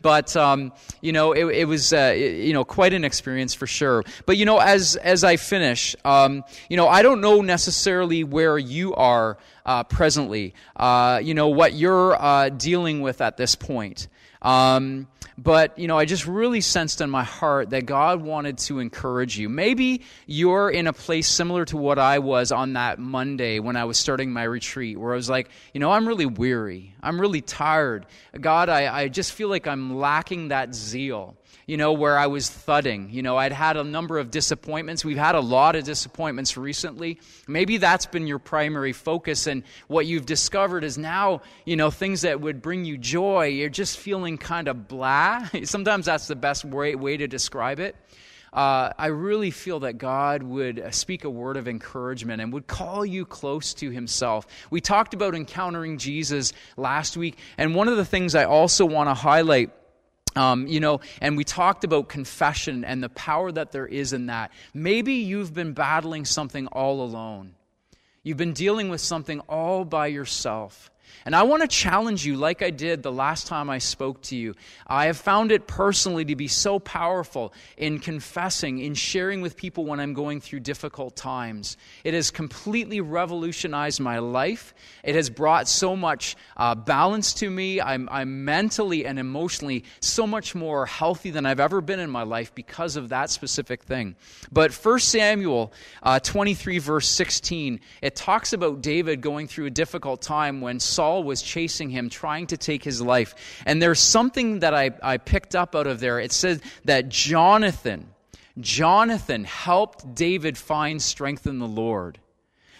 but 0.02 0.36
um, 0.36 0.72
you 1.00 1.12
know, 1.12 1.32
it, 1.32 1.44
it 1.46 1.64
was 1.66 1.92
uh, 1.92 2.14
you 2.16 2.52
know 2.52 2.64
quite 2.64 2.92
an 2.92 3.04
experience 3.04 3.54
for 3.54 3.66
sure. 3.66 4.04
But 4.26 4.36
you 4.36 4.44
know, 4.44 4.58
as 4.58 4.96
as 4.96 5.24
I 5.24 5.36
finish, 5.36 5.96
um, 6.04 6.44
you 6.68 6.76
know, 6.76 6.88
I 6.88 7.02
don't 7.02 7.20
know 7.20 7.40
necessarily 7.40 8.24
where 8.24 8.58
you 8.58 8.94
are 8.94 9.38
uh, 9.66 9.84
presently. 9.84 10.54
Uh, 10.76 11.20
you 11.22 11.34
know 11.34 11.48
what 11.48 11.74
you're 11.74 12.20
uh, 12.20 12.48
dealing 12.50 13.00
with 13.00 13.20
at 13.20 13.36
this 13.36 13.54
point. 13.54 14.08
Um, 14.44 15.08
but, 15.36 15.76
you 15.78 15.88
know, 15.88 15.98
I 15.98 16.04
just 16.04 16.26
really 16.26 16.60
sensed 16.60 17.00
in 17.00 17.10
my 17.10 17.24
heart 17.24 17.70
that 17.70 17.86
God 17.86 18.22
wanted 18.22 18.58
to 18.58 18.78
encourage 18.78 19.36
you. 19.36 19.48
Maybe 19.48 20.02
you're 20.26 20.70
in 20.70 20.86
a 20.86 20.92
place 20.92 21.26
similar 21.26 21.64
to 21.66 21.76
what 21.76 21.98
I 21.98 22.20
was 22.20 22.52
on 22.52 22.74
that 22.74 23.00
Monday 23.00 23.58
when 23.58 23.74
I 23.74 23.84
was 23.84 23.98
starting 23.98 24.32
my 24.32 24.44
retreat, 24.44 24.96
where 24.96 25.12
I 25.12 25.16
was 25.16 25.28
like, 25.28 25.48
you 25.72 25.80
know, 25.80 25.90
I'm 25.90 26.06
really 26.06 26.26
weary. 26.26 26.94
I'm 27.02 27.20
really 27.20 27.40
tired. 27.40 28.06
God, 28.40 28.68
I, 28.68 28.94
I 29.02 29.08
just 29.08 29.32
feel 29.32 29.48
like 29.48 29.66
I'm 29.66 29.96
lacking 29.96 30.48
that 30.48 30.72
zeal 30.72 31.36
you 31.66 31.76
know, 31.76 31.92
where 31.92 32.18
I 32.18 32.26
was 32.26 32.48
thudding. 32.48 33.08
You 33.10 33.22
know, 33.22 33.36
I'd 33.36 33.52
had 33.52 33.76
a 33.76 33.84
number 33.84 34.18
of 34.18 34.30
disappointments. 34.30 35.04
We've 35.04 35.16
had 35.16 35.34
a 35.34 35.40
lot 35.40 35.76
of 35.76 35.84
disappointments 35.84 36.56
recently. 36.56 37.20
Maybe 37.48 37.76
that's 37.76 38.06
been 38.06 38.26
your 38.26 38.38
primary 38.38 38.92
focus, 38.92 39.46
and 39.46 39.62
what 39.88 40.06
you've 40.06 40.26
discovered 40.26 40.84
is 40.84 40.98
now, 40.98 41.42
you 41.64 41.76
know, 41.76 41.90
things 41.90 42.22
that 42.22 42.40
would 42.40 42.62
bring 42.62 42.84
you 42.84 42.98
joy, 42.98 43.46
you're 43.46 43.68
just 43.68 43.98
feeling 43.98 44.38
kind 44.38 44.68
of 44.68 44.88
blah. 44.88 45.48
Sometimes 45.64 46.06
that's 46.06 46.26
the 46.26 46.36
best 46.36 46.64
way, 46.64 46.94
way 46.94 47.16
to 47.16 47.26
describe 47.26 47.80
it. 47.80 47.96
Uh, 48.54 48.92
I 48.96 49.06
really 49.06 49.50
feel 49.50 49.80
that 49.80 49.98
God 49.98 50.44
would 50.44 50.94
speak 50.94 51.24
a 51.24 51.30
word 51.30 51.56
of 51.56 51.66
encouragement 51.66 52.40
and 52.40 52.52
would 52.52 52.68
call 52.68 53.04
you 53.04 53.26
close 53.26 53.74
to 53.74 53.90
Himself. 53.90 54.46
We 54.70 54.80
talked 54.80 55.12
about 55.12 55.34
encountering 55.34 55.98
Jesus 55.98 56.52
last 56.76 57.16
week, 57.16 57.36
and 57.58 57.74
one 57.74 57.88
of 57.88 57.96
the 57.96 58.04
things 58.04 58.36
I 58.36 58.44
also 58.44 58.86
want 58.86 59.08
to 59.08 59.14
highlight 59.14 59.72
um, 60.36 60.66
you 60.66 60.80
know, 60.80 61.00
and 61.20 61.36
we 61.36 61.44
talked 61.44 61.84
about 61.84 62.08
confession 62.08 62.84
and 62.84 63.02
the 63.02 63.08
power 63.08 63.52
that 63.52 63.72
there 63.72 63.86
is 63.86 64.12
in 64.12 64.26
that. 64.26 64.52
Maybe 64.72 65.14
you've 65.14 65.54
been 65.54 65.72
battling 65.72 66.24
something 66.24 66.66
all 66.68 67.02
alone. 67.02 67.54
You've 68.22 68.38
been 68.38 68.54
dealing 68.54 68.88
with 68.88 69.00
something 69.00 69.40
all 69.40 69.84
by 69.84 70.08
yourself. 70.08 70.90
And 71.24 71.34
I 71.34 71.42
want 71.44 71.62
to 71.62 71.68
challenge 71.68 72.26
you, 72.26 72.36
like 72.36 72.62
I 72.62 72.70
did 72.70 73.02
the 73.02 73.12
last 73.12 73.46
time 73.46 73.70
I 73.70 73.78
spoke 73.78 74.20
to 74.22 74.36
you. 74.36 74.54
I 74.86 75.06
have 75.06 75.16
found 75.16 75.52
it 75.52 75.66
personally 75.66 76.24
to 76.26 76.36
be 76.36 76.48
so 76.48 76.78
powerful 76.78 77.54
in 77.76 77.98
confessing, 77.98 78.78
in 78.78 78.94
sharing 78.94 79.40
with 79.40 79.56
people 79.56 79.84
when 79.84 80.00
I'm 80.00 80.12
going 80.12 80.40
through 80.40 80.60
difficult 80.60 81.16
times. 81.16 81.76
It 82.04 82.14
has 82.14 82.30
completely 82.30 83.00
revolutionized 83.00 84.00
my 84.00 84.18
life. 84.18 84.74
It 85.02 85.14
has 85.14 85.30
brought 85.30 85.68
so 85.68 85.96
much 85.96 86.36
uh, 86.56 86.74
balance 86.74 87.34
to 87.34 87.50
me. 87.50 87.80
I'm, 87.80 88.08
I'm 88.10 88.44
mentally 88.44 89.06
and 89.06 89.18
emotionally 89.18 89.84
so 90.00 90.26
much 90.26 90.54
more 90.54 90.86
healthy 90.86 91.30
than 91.30 91.46
I've 91.46 91.60
ever 91.60 91.80
been 91.80 92.00
in 92.00 92.10
my 92.10 92.22
life 92.22 92.54
because 92.54 92.96
of 92.96 93.08
that 93.08 93.30
specific 93.30 93.82
thing. 93.82 94.16
But 94.52 94.72
1 94.72 94.98
Samuel 95.00 95.72
uh, 96.02 96.20
23, 96.20 96.78
verse 96.78 97.08
16, 97.08 97.80
it 98.02 98.16
talks 98.16 98.52
about 98.52 98.82
David 98.82 99.20
going 99.20 99.48
through 99.48 99.66
a 99.66 99.70
difficult 99.70 100.22
time 100.22 100.60
when 100.60 100.80
Saul 100.94 101.24
was 101.24 101.42
chasing 101.42 101.90
him, 101.90 102.08
trying 102.08 102.46
to 102.48 102.56
take 102.56 102.84
his 102.84 103.00
life. 103.00 103.34
And 103.66 103.80
there's 103.80 104.00
something 104.00 104.60
that 104.60 104.74
I, 104.74 104.92
I 105.02 105.18
picked 105.18 105.54
up 105.54 105.74
out 105.74 105.86
of 105.86 106.00
there. 106.00 106.20
It 106.20 106.32
says 106.32 106.60
that 106.84 107.08
Jonathan, 107.08 108.08
Jonathan 108.58 109.44
helped 109.44 110.14
David 110.14 110.56
find 110.56 111.00
strength 111.02 111.46
in 111.46 111.58
the 111.58 111.66
Lord. 111.68 112.18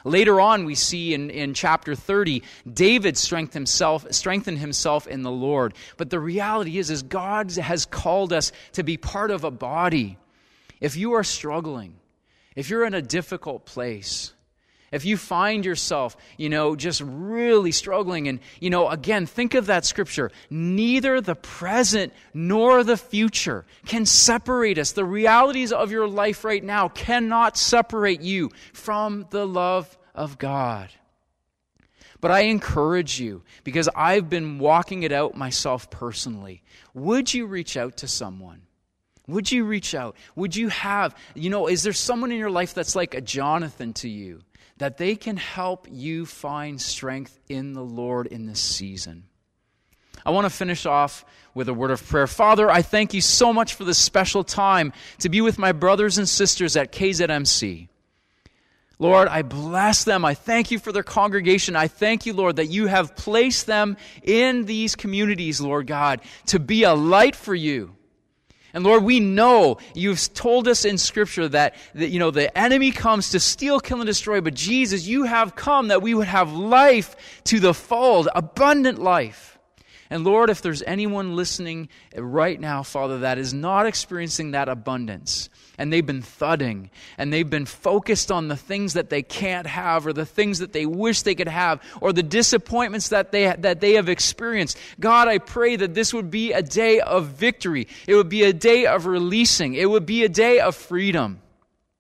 Later 0.05 0.39
on, 0.39 0.67
we 0.67 0.75
see 0.75 1.15
in, 1.15 1.31
in 1.31 1.55
chapter 1.55 1.95
30, 1.95 2.43
David 2.71 3.17
strengthened 3.17 3.55
himself, 3.55 4.07
strengthened 4.13 4.59
himself 4.59 5.07
in 5.07 5.23
the 5.23 5.31
Lord. 5.31 5.75
But 5.97 6.11
the 6.11 6.21
reality 6.21 6.77
is, 6.79 6.91
is 6.91 7.03
God 7.03 7.51
has 7.53 7.87
called 7.87 8.33
us 8.33 8.53
to 8.73 8.83
be 8.83 8.99
part 8.99 9.31
of 9.31 9.45
a 9.45 9.51
body. 9.51 10.19
If 10.79 10.97
you 10.97 11.15
are 11.15 11.25
struggling, 11.25 11.97
if 12.55 12.69
you're 12.69 12.85
in 12.85 12.93
a 12.93 13.01
difficult 13.01 13.65
place, 13.65 14.35
if 14.95 15.05
you 15.05 15.17
find 15.17 15.65
yourself, 15.65 16.17
you 16.37 16.49
know, 16.49 16.77
just 16.77 17.03
really 17.05 17.73
struggling, 17.73 18.29
and, 18.29 18.39
you 18.61 18.71
know, 18.71 18.89
again, 18.89 19.27
think 19.27 19.55
of 19.55 19.67
that 19.67 19.85
scripture 19.85 20.31
neither 20.51 21.21
the 21.21 21.35
present 21.35 22.13
nor 22.33 22.85
the 22.85 22.97
future 22.97 23.65
can 23.87 24.07
separate 24.07 24.79
us. 24.79 24.93
The 24.93 25.05
realities 25.05 25.73
of 25.73 25.91
your 25.91 26.07
life 26.07 26.45
right 26.45 26.63
now 26.63 26.89
cannot 26.89 27.57
separate 27.57 28.21
you 28.21 28.51
from 28.73 29.27
the 29.31 29.47
love 29.47 29.99
of 30.15 30.39
God. 30.39 30.91
But 32.21 32.31
I 32.31 32.43
encourage 32.43 33.21
you, 33.21 33.43
because 33.65 33.89
I've 33.95 34.31
been 34.31 34.59
walking 34.59 35.03
it 35.03 35.13
out 35.13 35.37
myself 35.37 35.91
personally. 35.91 36.63
Would 36.95 37.35
you 37.35 37.47
reach 37.47 37.77
out 37.77 37.99
to 37.99 38.09
someone? 38.09 38.63
Would 39.27 39.51
you 39.51 39.65
reach 39.65 39.95
out? 39.95 40.17
Would 40.37 40.55
you 40.55 40.69
have, 40.69 41.17
you 41.35 41.51
know, 41.51 41.67
is 41.67 41.83
there 41.83 41.93
someone 41.93 42.31
in 42.31 42.39
your 42.39 42.51
life 42.51 42.75
that's 42.75 42.95
like 42.95 43.15
a 43.15 43.21
Jonathan 43.21 43.93
to 43.95 44.09
you? 44.09 44.43
That 44.79 44.99
they 44.99 45.15
can 45.15 45.37
help 45.37 45.87
you 45.91 46.27
find 46.27 46.81
strength 46.81 47.39
in 47.49 47.73
the 47.73 47.85
Lord 47.85 48.27
in 48.27 48.47
this 48.47 48.61
season. 48.61 49.25
I 50.27 50.31
want 50.31 50.47
to 50.47 50.51
finish 50.51 50.87
off 50.87 51.25
with 51.55 51.69
a 51.69 51.75
word 51.75 51.91
of 51.91 52.05
prayer. 52.05 52.27
Father, 52.27 52.71
I 52.71 52.83
thank 52.83 53.15
you 53.15 53.21
so 53.21 53.53
much 53.53 53.75
for 53.75 53.85
this 53.85 53.99
special 53.99 54.43
time 54.43 54.93
to 55.19 55.29
be 55.29 55.41
with 55.41 55.59
my 55.59 55.73
brothers 55.73 56.19
and 56.19 56.29
sisters 56.29 56.77
at 56.77 56.93
KZMC. 56.93 57.89
Lord, 58.99 59.29
I 59.29 59.43
bless 59.43 60.05
them. 60.05 60.25
I 60.25 60.35
thank 60.35 60.71
you 60.71 60.79
for 60.79 60.93
their 60.93 61.03
congregation. 61.03 61.77
I 61.77 61.89
thank 61.89 62.27
you, 62.27 62.33
Lord, 62.33 62.57
that 62.57 62.67
you 62.67 62.87
have 62.87 63.17
placed 63.17 63.67
them 63.67 63.97
in 64.23 64.65
these 64.65 64.95
communities, 64.95 65.61
Lord 65.61 65.87
God, 65.87 66.21
to 66.47 66.59
be 66.59 66.85
a 66.85 66.95
light 66.95 67.37
for 67.37 67.55
you 67.55 67.97
And 68.75 68.83
Lord, 68.83 69.05
we 69.05 69.21
know 69.21 69.79
you've 69.95 70.35
told 70.35 70.67
us 70.67 70.85
in 70.85 70.99
Scripture 70.99 71.49
that, 71.49 71.77
that, 71.95 72.09
you 72.09 72.19
know, 72.19 72.33
the 72.33 72.57
enemy 72.59 72.91
comes 72.91 73.31
to 73.31 73.39
steal, 73.39 73.79
kill, 73.79 74.01
and 74.01 74.07
destroy, 74.07 74.41
but 74.41 74.55
Jesus, 74.55 75.07
you 75.07 75.23
have 75.23 75.55
come 75.55 75.89
that 75.89 76.03
we 76.03 76.13
would 76.13 76.27
have 76.27 76.53
life 76.53 77.15
to 77.45 77.61
the 77.61 77.73
full, 77.73 78.29
abundant 78.35 78.99
life. 78.99 79.59
And 80.11 80.25
Lord, 80.25 80.51
if 80.51 80.61
there's 80.61 80.83
anyone 80.83 81.37
listening 81.37 81.89
right 82.17 82.61
now, 82.61 82.83
Father, 82.83 83.21
that 83.21 83.39
is 83.39 83.55
not 83.55 83.87
experiencing 83.87 84.51
that 84.51 84.69
abundance, 84.69 85.49
and 85.79 85.93
they've 85.93 86.07
been 86.07 86.23
thudding, 86.23 86.91
and 87.19 87.33
they've 87.33 87.49
been 87.49 87.67
focused 87.67 88.31
on 88.31 88.49
the 88.49 88.57
things 88.57 88.95
that 88.95 89.11
they 89.11 89.23
can't 89.23 89.67
have, 89.67 90.07
or 90.07 90.13
the 90.13 90.27
things 90.27 90.59
that 90.61 90.73
they 90.73 90.87
wish 90.87 91.23
they 91.23 91.35
could 91.35 91.49
have, 91.49 91.81
or 92.01 92.13
the 92.13 92.23
disappointments 92.23 93.09
that 93.09 93.33
they, 93.33 93.55
that 93.59 93.81
they 93.81 93.95
have 93.95 94.09
experienced, 94.09 94.79
God, 95.01 95.29
I 95.29 95.39
pray 95.39 95.77
that 95.77 95.95
this 95.95 96.15
would 96.15 96.31
be 96.31 96.53
a 96.53 96.63
day 96.63 97.01
of 97.01 97.29
victory. 97.29 97.89
It 98.07 98.15
would 98.15 98.29
be 98.29 98.45
a 98.45 98.53
day 98.53 98.87
of 98.87 99.07
releasing. 99.07 99.75
It 99.75 99.89
would 99.89 100.07
be 100.07 100.25
a 100.25 100.29
day 100.29 100.61
of 100.61 100.75
freedom. 100.75 101.41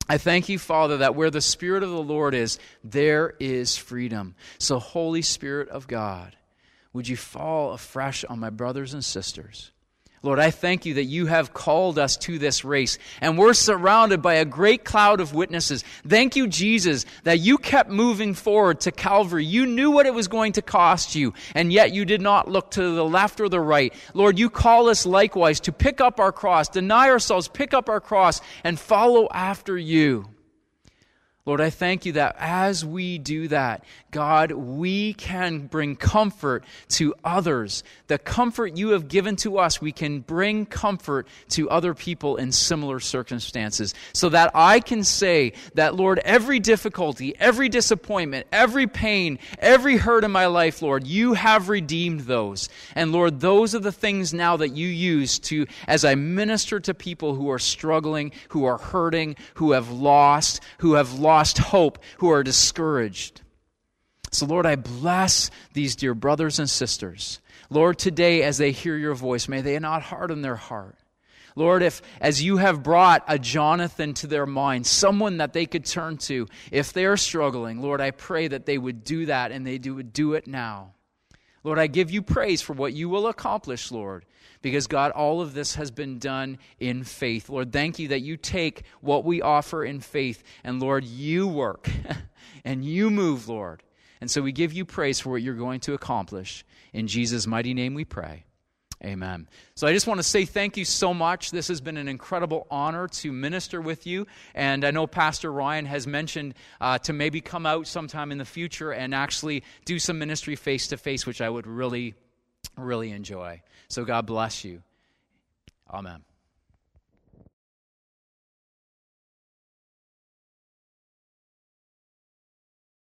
I 0.09 0.19
thank 0.19 0.49
you, 0.49 0.59
Father, 0.59 0.99
that 0.99 1.15
where 1.15 1.31
the 1.31 1.41
Spirit 1.41 1.83
of 1.83 1.91
the 1.91 2.03
Lord 2.03 2.35
is, 2.35 2.59
there 2.83 3.35
is 3.41 3.77
freedom. 3.77 4.35
So, 4.59 4.79
Holy 4.79 5.23
Spirit 5.23 5.71
of 5.71 5.87
God, 5.87 6.37
would 6.93 7.09
you 7.09 7.17
fall 7.17 7.73
afresh 7.73 8.25
on 8.25 8.39
my 8.39 8.51
brothers 8.51 8.93
and 8.93 9.05
sisters? 9.05 9.71
Lord, 10.25 10.39
I 10.39 10.51
thank 10.51 10.87
you 10.87 10.95
that 10.95 11.05
you 11.05 11.27
have 11.27 11.53
called 11.53 11.99
us 11.99 12.17
to 12.17 12.39
this 12.39 12.65
race, 12.65 12.99
and 13.21 13.37
we're 13.37 13.53
surrounded 13.53 14.23
by 14.23 14.35
a 14.35 14.47
great 14.47 14.83
cloud 14.83 15.21
of 15.21 15.35
witnesses. 15.35 15.85
Thank 16.09 16.35
you, 16.35 16.47
Jesus, 16.47 17.05
that 17.25 17.41
you 17.41 17.59
kept 17.59 17.91
moving 17.91 18.33
forward 18.33 18.81
to 18.81 18.91
Calvary. 18.91 19.45
You 19.45 19.67
knew 19.67 19.91
what 19.91 20.07
it 20.07 20.15
was 20.15 20.27
going 20.27 20.53
to 20.53 20.63
cost 20.63 21.15
you, 21.15 21.35
and 21.55 21.71
yet 21.71 21.93
you 21.93 22.07
did 22.07 22.23
not 22.23 22.49
look 22.49 22.71
to 22.71 22.95
the 22.95 23.05
left 23.05 23.39
or 23.39 23.51
the 23.51 23.61
right. 23.61 23.93
Lord, 24.15 24.39
you 24.39 24.49
call 24.49 24.89
us 24.89 25.05
likewise 25.05 25.61
to 25.61 25.73
pick 25.73 26.01
up 26.01 26.19
our 26.19 26.33
cross, 26.33 26.71
deny 26.71 27.11
ourselves, 27.11 27.47
pick 27.47 27.75
up 27.75 27.91
our 27.91 28.01
cross, 28.01 28.41
and 28.65 28.81
follow 28.81 29.29
after 29.31 29.77
you. 29.77 30.34
Lord, 31.47 31.61
I 31.61 31.69
thank 31.69 32.07
you 32.07 32.13
that 32.13 32.37
as 32.39 32.87
we 32.87 33.19
do 33.19 33.49
that, 33.49 33.85
God, 34.11 34.51
we 34.51 35.13
can 35.13 35.67
bring 35.67 35.95
comfort 35.95 36.65
to 36.91 37.15
others. 37.23 37.85
The 38.07 38.17
comfort 38.17 38.79
you 38.79 38.91
have 38.91 39.09
given 39.09 39.37
to 39.37 39.59
us, 39.59 39.79
we 39.79 39.93
can 39.93 40.21
bring 40.21 40.65
comfort 40.65 41.29
to 41.51 41.69
other 41.69 41.93
people 41.93 42.37
in 42.37 42.51
similar 42.51 42.99
circumstances. 42.99 43.93
So 44.15 44.31
that 44.31 44.53
I 44.55 44.81
can 44.81 45.05
say 45.05 45.53
that, 45.75 45.95
Lord, 45.95 46.19
every 46.21 46.61
difficulty, 46.61 47.35
every 47.39 47.69
disappointment, 47.69 48.47
every 48.51 48.87
pain, 48.87 49.39
every 49.59 49.99
hurt 49.99 50.25
in 50.25 50.31
my 50.31 50.47
life, 50.47 50.81
Lord, 50.81 51.07
you 51.07 51.35
have 51.35 51.69
redeemed 51.69 52.21
those. 52.21 52.71
And 52.95 53.13
Lord, 53.13 53.41
those 53.41 53.75
are 53.75 53.81
the 53.81 53.93
things 53.93 54.33
now 54.33 54.57
that 54.57 54.71
you 54.71 54.89
use 54.89 55.39
to, 55.41 55.67
as 55.87 56.07
I 56.07 56.15
minister 56.15 56.81
to 56.81 56.95
people 56.95 57.35
who 57.35 57.51
are 57.51 57.59
struggling, 57.59 58.33
who 58.49 58.65
are 58.65 58.79
hurting, 58.79 59.37
who 59.57 59.73
have 59.73 59.91
lost, 59.91 60.63
who 60.79 60.95
have 60.95 61.13
lost 61.13 61.34
lost 61.35 61.59
hope, 61.59 61.99
who 62.19 62.31
are 62.31 62.45
discouraged. 62.45 63.41
So, 64.31 64.47
Lord, 64.47 64.67
I 64.67 64.77
bless 64.77 65.51
these 65.73 65.97
dear 65.97 66.15
brothers 66.15 66.61
and 66.61 66.71
sisters. 66.71 67.41
Lord, 67.71 67.99
today, 67.99 68.43
as 68.45 68.59
they 68.59 68.71
hear 68.71 68.97
your 68.97 69.15
voice, 69.15 69.49
may 69.49 69.61
they 69.61 69.77
not 69.81 70.03
harden 70.03 70.43
their 70.43 70.57
heart. 70.57 70.97
Lord, 71.57 71.83
if 71.83 72.03
as 72.21 72.43
you 72.43 72.59
have 72.59 72.83
brought 72.83 73.25
a 73.27 73.39
Jonathan 73.39 74.15
to 74.15 74.27
their 74.29 74.47
mind, 74.47 74.87
someone 74.87 75.39
that 75.39 75.53
they 75.53 75.67
could 75.67 75.85
turn 75.85 76.19
to, 76.19 76.47
if 76.71 76.93
they're 76.93 77.17
struggling, 77.17 77.81
Lord, 77.83 78.01
I 78.01 78.13
pray 78.13 78.49
that 78.49 78.67
they 78.67 78.79
would 78.79 79.03
do 79.03 79.27
that 79.27 79.51
and 79.51 79.67
they 79.67 79.79
would 79.79 80.13
do 80.13 80.35
it 80.35 80.47
now. 80.47 80.95
Lord, 81.65 81.79
I 81.79 81.87
give 81.87 82.11
you 82.11 82.23
praise 82.23 82.61
for 82.61 82.75
what 82.75 82.93
you 82.93 83.09
will 83.09 83.27
accomplish, 83.27 83.91
Lord, 83.91 84.27
because 84.61 84.87
God, 84.87 85.11
all 85.13 85.41
of 85.41 85.55
this 85.55 85.75
has 85.75 85.91
been 85.91 86.19
done 86.19 86.59
in 86.79 87.05
faith. 87.05 87.49
Lord, 87.49 87.73
thank 87.73 87.99
you 87.99 88.09
that 88.09 88.21
you 88.21 88.37
take 88.37 88.85
what 89.01 89.25
we 89.25 89.41
offer 89.41 89.83
in 89.83 90.01
faith, 90.01 90.43
and 90.63 90.81
Lord, 90.81 91.05
you 91.05 91.49
work 91.49 91.89
and 92.65 92.85
you 92.85 93.11
move, 93.11 93.49
Lord. 93.49 93.83
And 94.21 94.31
so 94.31 94.43
we 94.43 94.53
give 94.53 94.73
you 94.73 94.85
praise 94.85 95.21
for 95.21 95.31
what 95.31 95.43
you're 95.43 95.55
going 95.55 95.81
to 95.81 95.95
accomplish. 95.95 96.65
In 96.93 97.09
Jesus' 97.09 97.47
mighty 97.47 97.75
name 97.75 97.95
we 97.95 98.05
pray. 98.05 98.45
Amen. 99.05 99.47
So 99.75 99.87
I 99.87 99.93
just 99.93 100.07
want 100.07 100.19
to 100.19 100.25
say 100.25 100.47
thank 100.47 100.79
you 100.79 100.87
so 100.87 101.13
much. 101.13 101.51
This 101.51 101.69
has 101.69 101.83
been 101.83 101.99
an 101.99 102.09
incredible 102.09 102.67
honor 102.71 103.07
to 103.09 103.33
minister 103.33 103.81
with 103.81 104.07
you. 104.07 104.27
And 104.55 104.83
I 104.83 104.93
know 104.93 105.07
Pastor 105.07 105.53
Ryan 105.53 105.85
has 105.85 106.07
mentioned 106.07 106.55
uh, 106.81 106.99
to 107.01 107.13
maybe 107.13 107.43
come 107.43 107.67
out 107.67 107.87
sometime 107.87 108.33
in 108.33 108.39
the 108.39 108.47
future 108.47 108.93
and 108.93 109.15
actually 109.15 109.63
do 109.85 109.99
some 109.99 110.19
ministry 110.19 110.57
face 110.57 110.89
to 110.89 110.97
face, 110.97 111.27
which 111.27 111.43
I 111.43 111.51
would 111.51 111.67
really, 111.67 112.15
really 112.79 113.11
enjoy. 113.11 113.61
So 113.89 114.05
God 114.05 114.25
bless 114.25 114.65
you. 114.65 114.83
Amen. 115.91 116.23